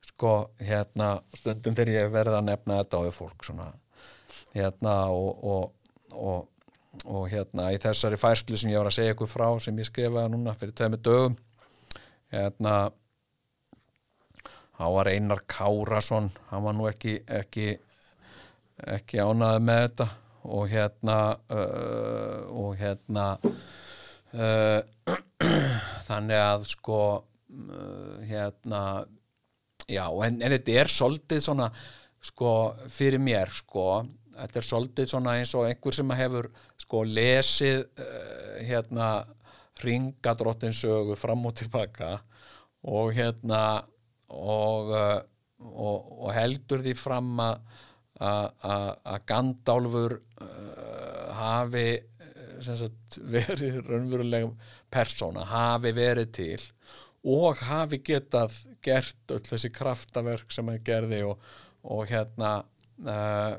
[0.04, 3.70] sko hérna stundum þegar ég verið að nefna þetta á við fólk svona
[4.54, 6.68] hérna og, og, og,
[7.04, 10.34] og hérna í þessari færslu sem ég var að segja ykkur frá sem ég skrifaði
[10.34, 11.38] núna fyrir tveimur dögum
[12.34, 12.74] hérna
[14.78, 17.72] hann var Einar Kárasson hann var nú ekki ekki
[18.90, 20.08] ekki ánaði með þetta
[20.44, 21.18] og hérna
[21.48, 23.26] uh, og hérna
[24.34, 24.80] uh,
[26.08, 28.82] þannig að sko uh, hérna
[29.88, 31.70] já, en, en þetta er svolítið svona
[32.24, 32.52] sko
[32.92, 34.04] fyrir mér sko.
[34.34, 36.48] Þetta er svolítið svona eins og einhver sem hefur
[36.80, 39.08] sko lesið uh, hérna
[39.84, 42.16] ringadrottinsögu fram og tilbaka
[42.90, 43.60] og hérna
[44.34, 45.20] og, uh,
[45.64, 47.62] og, og heldur því fram að
[49.26, 51.88] Gandálfur uh, hafi
[52.64, 54.54] sagt, verið raunverulegum
[54.92, 56.66] persóna, hafi verið til
[57.24, 61.40] og hafi getað gert öll þessi kraftaverk sem hann gerði og,
[61.88, 62.52] og hérna
[63.08, 63.56] uh,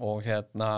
[0.00, 0.70] og hérna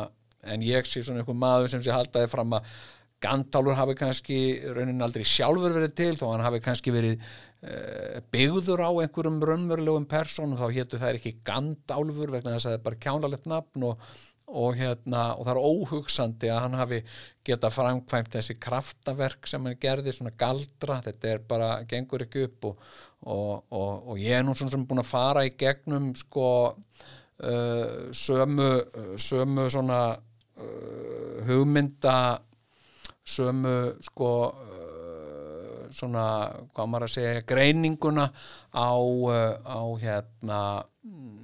[0.42, 2.74] en ég sé svona einhver maður sem sé haldaði fram að
[3.22, 4.36] Gandálfur hafi kannski
[4.74, 10.08] raunin aldrei sjálfur verið til þó hann hafi kannski verið uh, byggður á einhverjum raunverulegum
[10.10, 14.08] persónum þá hétu það ekki Gandálfur vegna þess að það er bara kjánalegt nafn og,
[14.52, 17.00] og, hérna, og það er óhugsandi að hann hafi
[17.46, 22.68] geta framkvæmt þessi kraftaverk sem hann gerði svona galdra, þetta er bara gengur ekki upp
[22.70, 22.84] og,
[23.24, 28.70] og, og, ég er nú svona sem búin að fara í gegnum sko uh, sömu,
[29.16, 32.18] sömu svona uh, hugmynda
[33.22, 33.76] sömu
[34.06, 34.72] sko uh,
[35.92, 36.26] svona,
[36.74, 38.28] hvað maður að segja greininguna
[38.72, 40.60] á, uh, á hérna
[41.04, 41.41] mm,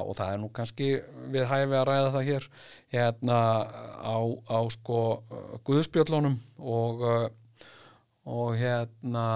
[0.00, 0.88] og það er nú kannski
[1.34, 2.48] við hæfi að ræða það hér
[2.94, 3.38] hérna
[4.00, 4.16] á,
[4.48, 4.98] á sko
[5.68, 7.28] guðspjöllunum og uh,
[8.24, 9.26] og hérna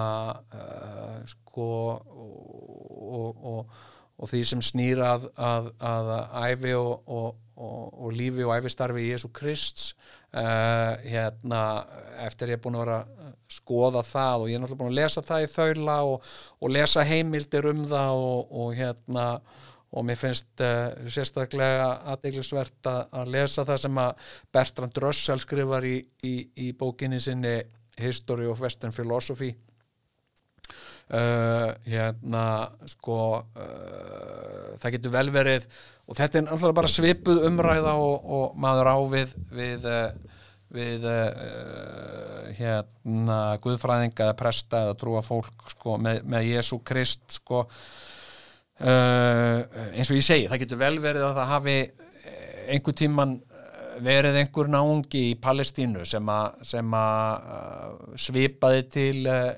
[0.53, 1.67] uh, sko
[1.99, 3.75] og, og,
[4.17, 6.11] og því sem snýr að, að, að
[6.53, 9.91] æfi og, og, lífi og æfistarfi Jésu Krists
[10.31, 11.63] uh, hérna
[12.23, 15.01] eftir ég er búin að vera að skoða það og ég er náttúrulega búin að
[15.01, 18.23] lesa það í þaula og lesa heimildir um það
[18.63, 19.27] og hérna
[19.95, 25.87] og mér finnst uh, sérstaklega aðeinsvert að, að lesa það sem að Bertrand Russell skrifar
[25.87, 25.95] í,
[26.27, 26.35] í,
[26.67, 27.55] í bókinni sinni
[27.97, 29.53] History of Western Philosophy.
[31.07, 35.69] Uh, hérna sko uh, það getur vel verið
[36.03, 39.87] og þetta er alltaf bara svipuð umræða og, og maður á við við,
[40.75, 41.07] við
[42.59, 47.63] hérna guðfræðinga eða presta eða trúa fólk sko, með, með Jésu Krist sko
[48.81, 49.63] uh,
[49.93, 51.77] eins og ég segi, það getur vel verið að það hafi
[52.67, 53.35] einhver tíman
[54.03, 56.61] verið einhver náungi í Palestínu sem að,
[56.93, 59.51] uh, svipaði til uh,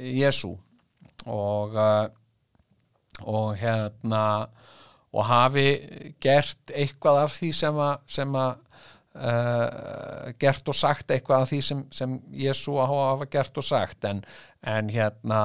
[0.00, 0.54] Jésu
[1.28, 1.78] og
[3.28, 4.48] og hérna
[5.12, 5.66] og hafi
[6.22, 8.61] gert eitthvað af því sem að
[9.14, 14.06] uh, gert og sagt eitthvað af því sem, sem Jésu hafa gert og sagt.
[14.08, 14.22] En,
[14.62, 15.42] en hérna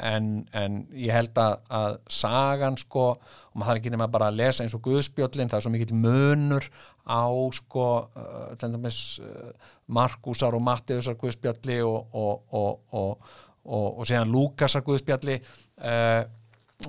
[0.00, 4.38] en, en ég held að, að sagan sko og maður þarf ekki nema bara að
[4.40, 6.68] lesa eins og Guðspjöllin það er svo mikill munur
[7.04, 9.50] á sko uh, dæmis uh,
[9.86, 13.34] Markusar og Mattiusar Guðspjalli og, og, og, og,
[13.64, 15.40] og, síðan Lúkasar Guðspjalli.
[15.78, 16.24] Uh,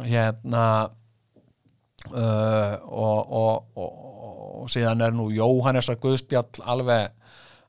[0.04, 0.66] hérna
[2.12, 4.02] uh, og, og, og,
[4.64, 7.14] og síðan er nú Jóhannesar Guðspjall alveg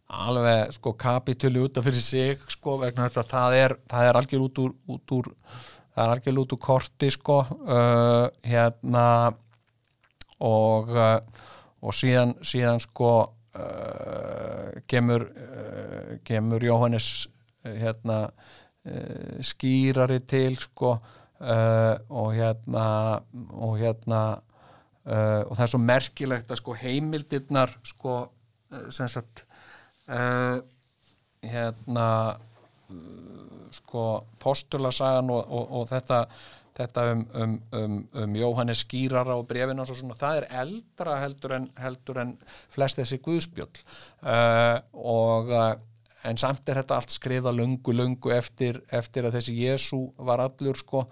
[0.06, 4.18] alveg sko kapituli út af fyrir sig sko vegna þess að það er, það er
[4.20, 5.32] algjör út úr, út úr
[5.96, 7.38] það er algjör út úr korti sko.
[7.66, 9.06] Uh, hérna
[10.46, 11.18] og uh,
[11.86, 13.10] og síðan, síðan sko
[13.56, 15.26] uh, kemur
[16.26, 17.26] kemur Jóhannes
[17.66, 18.28] hérna
[19.42, 20.96] skýrari til sko
[21.40, 22.86] uh, og hérna
[23.52, 24.22] og hérna
[25.06, 29.44] uh, og það er svo merkilegt að sko heimildirnar sko uh, sem sagt
[31.42, 32.06] hérna
[33.74, 34.02] sko
[34.38, 36.20] postulasagan og, og, og þetta
[36.76, 41.56] þetta um, um, um, um Jóhannes skýrara og brefin og svona, það er eldra heldur
[41.56, 42.34] en, heldur en
[42.72, 43.84] flest þessi guðspjöll.
[44.20, 44.76] Uh,
[45.16, 45.70] og uh,
[46.26, 50.78] en samt er þetta allt skrifa lungu, lungu eftir, eftir að þessi Jésu var allur
[50.78, 51.06] sko.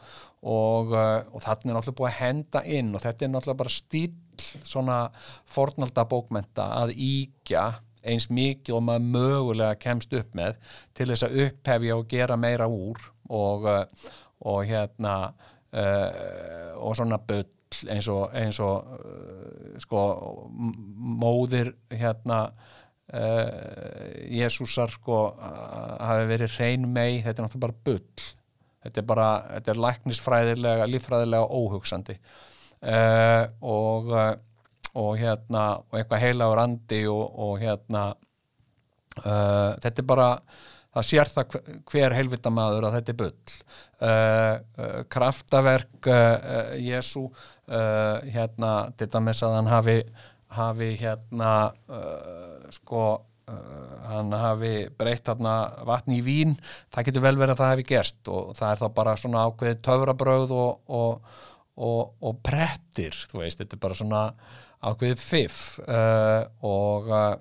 [0.45, 3.73] Og, uh, og þarna er náttúrulega búið að henda inn og þetta er náttúrulega bara
[3.73, 4.13] stíl
[4.67, 4.99] svona
[5.49, 7.65] fornalda bókmenta að íkja
[8.05, 10.59] eins mikið og maður mögulega kemst upp með
[10.97, 13.01] til þess að upphefja og gera meira úr
[13.33, 14.13] og, uh,
[14.45, 15.17] og hérna
[15.73, 17.49] uh, og svona bull
[17.91, 20.05] eins og, eins og uh, sko
[21.25, 22.47] móðir hérna
[23.13, 28.33] uh, Jésúsar sko hafi verið hrein mei þetta er náttúrulega bara bull.
[28.85, 32.19] Þetta er bara, þetta er læknisfræðilega líffræðilega óhugsandi.
[32.85, 34.35] Uh, og uh,
[34.95, 38.03] og hérna, og eitthvað heilagur andi og, og hérna
[39.25, 40.29] uh, þetta er bara
[40.95, 41.57] það sér það
[41.91, 43.57] hver- helvita maður að þetta er bull.
[43.99, 47.25] Uh, uh, kraftaverk uh, Jésu
[47.65, 48.71] hérna,
[49.01, 49.97] til dæmis að hann hafi
[50.55, 51.53] hafi hérna
[52.75, 56.55] sko uh, hann hafi breytt vatni í vín.
[56.95, 59.83] Það getur vel verið að það hafi gerst og það er þá bara svona ákveðið
[59.89, 61.33] töfrabröð og, og,
[61.75, 64.23] og, og prettir, þú veist, þetta er bara svona
[64.85, 67.35] ákveðið fiff uh, og, uh,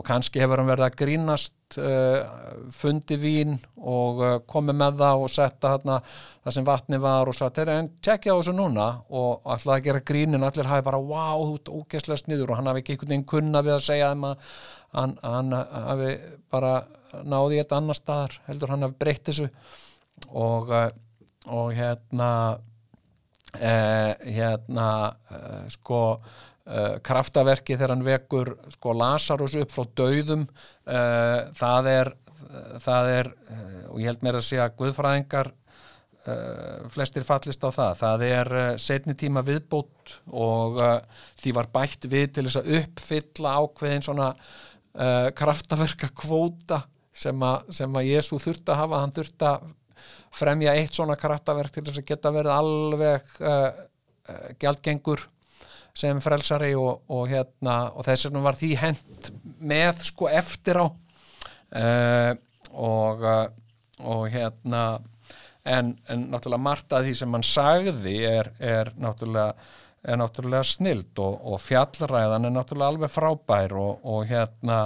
[0.00, 2.22] og kannski hefur hann verið að grínast uh,
[2.72, 7.36] fundi vín og uh, komið með það og setta þarna það sem vatni var og
[7.36, 8.86] satt, en tjekkja á þessu núna.
[9.12, 12.54] Og alltaf að gera grínin allir hafi bara, wow, þú ert ógeðslega sniður.
[12.54, 14.48] Og hann hafi ekki einhvern veginn kunna við að segja þeim að
[14.96, 16.16] hann, hann hafi
[16.56, 16.72] bara
[17.20, 19.50] náði í þetta annar staðar heldur hann hafi breytt þessu.
[20.30, 20.88] Og, uh,
[21.52, 22.30] og hérna
[23.58, 26.38] eh, hérna eh, sko eh,
[27.02, 32.12] kraftaverki þegar hann vekur sko Lazarus upp frá dauðum eh, það er
[32.82, 37.92] það er, eh, og ég held mér að segja guðfræðingar uh, flestir fallist á það.
[38.00, 38.50] Það er
[38.82, 40.80] setni tíma viðbót og
[41.40, 44.32] því var bætt við til þess að uppfylla ákveðin svona
[45.38, 46.80] kraftaverka kvóta
[47.14, 49.02] sem, a, sem að Jésu þurfti að hafa.
[49.04, 49.68] Hann þurfti að
[50.34, 53.36] fremja eitt svona kraftaverk til þess að geta verið alveg
[54.58, 55.22] gjaldgengur
[56.00, 60.86] sem frelsari og, og hérna og þess vegna var því hent með sko eftir á.
[61.70, 62.32] Uh,
[62.70, 63.44] og uh,
[64.04, 65.00] og hérna
[65.64, 69.54] en, en náttúrulega margt að því sem hann sagði er, er náttúrulega
[70.00, 74.78] er náttúrulega snild og, fjallræðan er náttúrulega alveg frábær og, hérna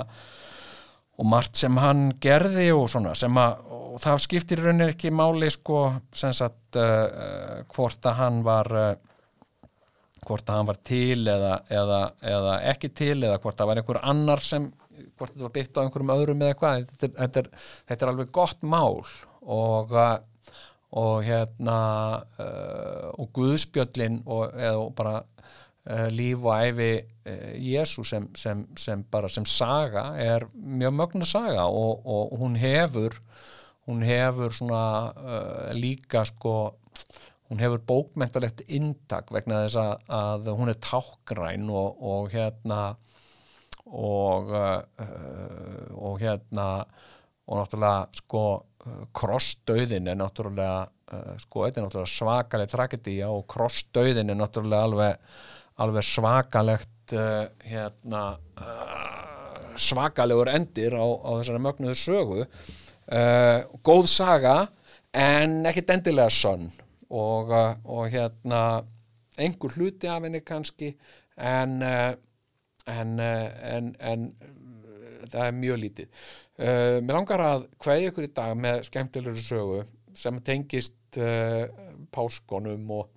[1.14, 5.52] og margt sem hann gerði og svona sem að, og það skiptir rauninni ekki máli
[5.54, 8.90] sko sem sagt uh, hvort að hann var uh,
[10.28, 12.00] hvort að hann var til eða, eða,
[12.34, 14.70] eða ekki til eða hvort það var einhver annar sem
[15.18, 18.32] hvort þetta var byggt á einhverjum öðrum eða eitthvað þetta, þetta, er, þetta er alveg
[18.34, 19.02] gott mál
[19.44, 20.14] og uh,
[20.94, 21.78] og hérna
[22.38, 28.62] uh, og Guðspjöllin og, eða og bara uh, líf og æfi uh, Jésu sem, sem,
[28.78, 33.18] sem bara sem saga er mjög mögnu saga og, og hún hefur
[33.88, 36.54] hún hefur svona uh, líka sko
[37.50, 42.82] hún hefur bókmentalegt inntak vegna þess að, að hún er tákgræn og, og hérna
[43.84, 44.80] og uh,
[46.00, 46.68] og hérna
[47.44, 48.44] og náttúrulega sko
[49.16, 55.34] krossdauðin er náttúrulega uh, sko, þetta er náttúrulega svakaleg tragedía og krossdauðin er náttúrulega alveg,
[55.84, 58.24] alveg svakalegt uh, hérna
[58.56, 62.48] uh, svakalegur endir á, á þessari mögnuðu sögu.
[63.04, 64.56] Uh, góð saga
[65.12, 66.70] en ekkit endilega sönn
[67.10, 68.62] og, uh, og hérna
[69.38, 70.94] einhver hluti af henni kannski
[71.36, 76.26] en en, uh, en, en uh, það er mjög lítið.
[76.54, 79.80] Uh, mér langar að kveðja ykkur í dag með skemmtilegur sögu
[80.14, 81.64] sem tengist uh,
[82.14, 83.08] páskonum og,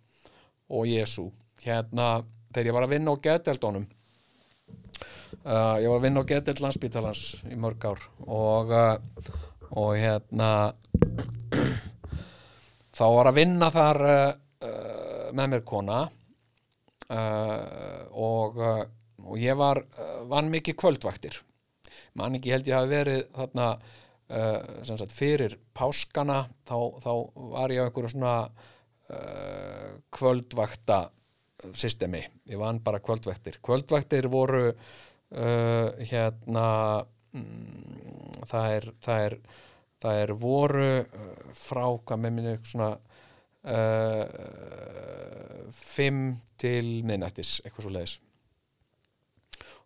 [0.74, 1.28] og Jésu
[1.62, 2.24] hérna
[2.54, 3.86] þegar ég var að vinna á geðdeldónum
[5.46, 8.74] uh, ég var að vinna á geðdeld landsbítalans í mörg ár og,
[9.70, 10.50] og hérna
[12.98, 14.32] þá var að vinna þar uh,
[14.66, 19.84] uh, með mér kona uh, og, og ég var
[20.30, 21.38] vann mikið kvöldvaktir.
[22.18, 23.70] Man ekki held ég hafi verið þarna
[24.28, 27.12] sagt fyrir páskana þá, þá
[27.54, 28.34] var ég á einhverju svona
[30.12, 30.98] kvöldvakta
[31.72, 32.20] systemi,
[32.52, 33.62] ég vann bara kvöldvaktir.
[33.64, 34.66] Kvöldvaktir voru
[35.30, 36.66] hérna
[37.38, 39.38] mm, það er það er,
[40.04, 41.06] það er voru uh,
[41.58, 42.92] frá hvað með minni svona
[43.68, 44.26] uh,
[45.74, 48.16] fimm til miðnættis, eitthvað svo leiðis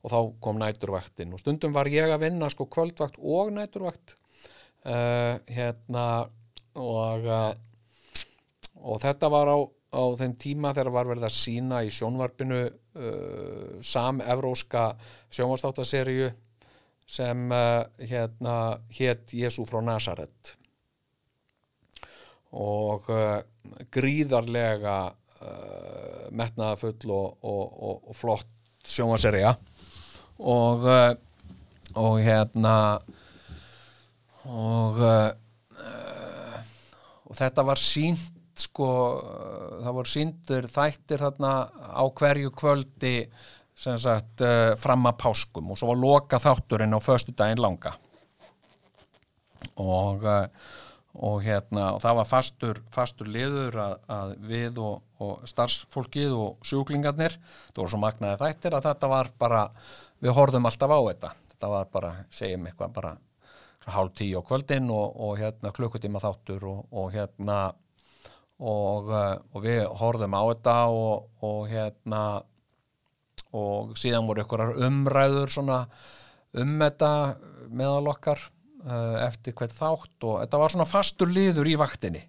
[0.01, 4.15] og þá kom næturvaktin og stundum var ég að vinna sko kvöldvakt og næturvakt
[4.89, 6.05] uh, hérna
[6.79, 7.53] og uh,
[8.81, 12.61] og þetta var á, á þeim tíma þegar var verið að sína í sjónvarpinu
[13.85, 14.81] sam-evróska
[15.31, 16.31] sjónvarstáttaseríu
[17.07, 18.55] sem uh, hérna
[18.97, 20.53] hétt Jésu frá Nazaret
[22.51, 23.39] og uh,
[23.93, 28.57] gríðarlega uh, metnaðafull og, og, og, og flott
[28.87, 29.55] sjónvarserja
[30.41, 30.87] og
[32.01, 32.75] og hérna
[34.49, 35.01] og
[37.31, 38.87] og þetta var sínt sko,
[39.81, 43.15] það voru síndur þættir þarna á hverju kvöldi
[43.81, 47.95] sem sagt uh, fram að páskum og svo var loka þátturinn á föstu daginn langa.
[49.81, 50.45] Og uh,
[51.19, 56.67] og hérna og það var fastur, fastur liður að, að við og, og starfsfólkið og
[56.67, 57.35] sjúklingarnir.
[57.71, 59.65] Það voru svo magnaði þættir að þetta var bara
[60.23, 61.33] við horfðum alltaf á þetta.
[61.51, 63.13] Þetta var bara, segjum eitthvað bara
[63.91, 67.57] hálf tíu á kvöldin og, og hérna klukkutíma þáttur og, hérna
[68.61, 72.21] og, og við horfðum á þetta og hérna
[73.57, 77.11] og síðan voru ykkurar umræður um þetta
[77.71, 78.39] meðal okkar
[78.85, 82.23] uh, eftir hvert þátt og þetta var svona fastur liður í vaktinni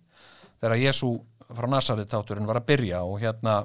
[0.60, 1.12] þegar Jésu
[1.52, 3.62] frá Nazaret þátturinn var að byrja og hérna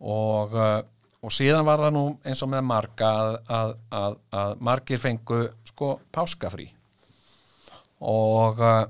[0.00, 0.80] og, uh,
[1.24, 5.40] og síðan var það nú eins og með marga að, að, að, að margir fengu
[5.70, 6.68] sko páskafrí.
[8.04, 8.84] Og uh,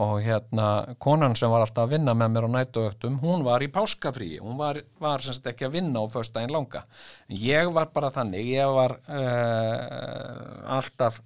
[0.00, 3.70] og hérna konan sem var alltaf að vinna með mér á nætuöktum, hún var í
[3.72, 6.84] páskafrí hún var, var sem sagt ekki að vinna á föstudaginn langa.
[7.28, 11.20] Ég var bara þannig ég var uh, alltaf,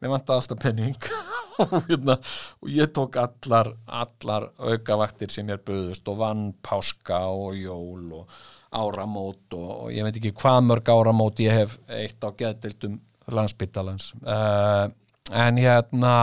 [0.00, 1.08] mér vantaði alltaf penning
[1.62, 2.18] og, hérna,
[2.62, 8.20] og ég tók allar, allar aukavaktir sem ég er buðust og vann páska og jól
[8.22, 8.38] og
[8.74, 12.98] áramót og, og ég veit ekki hvað mörg áramót ég hef eitt á geðdildum
[13.30, 14.88] landsbyttalans uh,
[15.32, 16.14] en hérna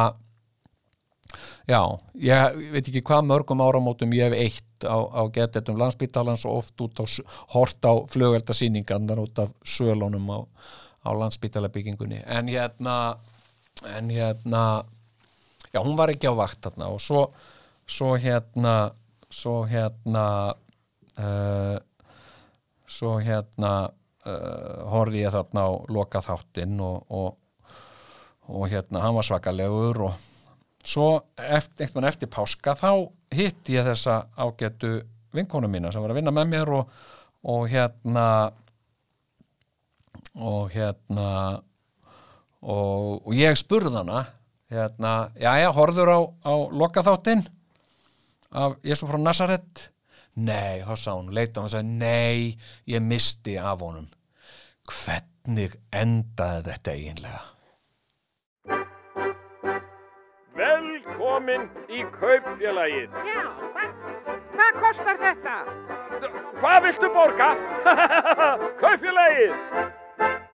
[1.70, 1.82] Já,
[2.18, 6.82] ég veit ekki hvað mörgum áramótum ég hef eitt á, á getetum landsbítalans og oft
[6.82, 7.06] út á
[7.53, 10.40] hort á flugveldasýningarnar út af sölunum á,
[11.06, 13.18] á landsbítalabyggingunni en hérna
[13.86, 14.84] en hérna
[15.74, 17.30] já, hún var ekki á vakt þarna og svo,
[17.88, 18.91] svo hérna
[19.32, 20.26] svo hérna
[21.18, 21.78] uh,
[22.88, 23.72] svo hérna
[24.26, 27.38] uh, horfði ég þarna á loka þáttinn og, og,
[28.52, 30.28] og hérna hann var svakalegur og
[30.88, 32.91] svo eftir, eftir, eftir páska þá
[33.36, 34.99] hitti ég þessa ágætu
[35.36, 36.91] vinkonu mína sem var að vinna með mér og,
[37.48, 38.28] og hérna
[40.36, 41.30] og hérna
[42.62, 44.26] og, og ég spurði hana
[44.72, 47.44] hérna, já já, horður á, á lokaþáttinn
[48.52, 49.91] af Jésu frá Nazaret
[50.36, 52.58] nei, þá sá hún, leita hann og sagði nei,
[52.90, 54.08] ég misti af honum.
[54.91, 57.41] Hvernig endaði þetta eiginlega
[61.22, 63.11] Velkomin í kaupfélagið.
[63.30, 63.41] Já,
[63.76, 63.91] hvað,
[64.56, 65.57] hvað kostar þetta?
[66.57, 67.49] Hvað viltu borga?
[68.81, 69.53] kaupfélagið.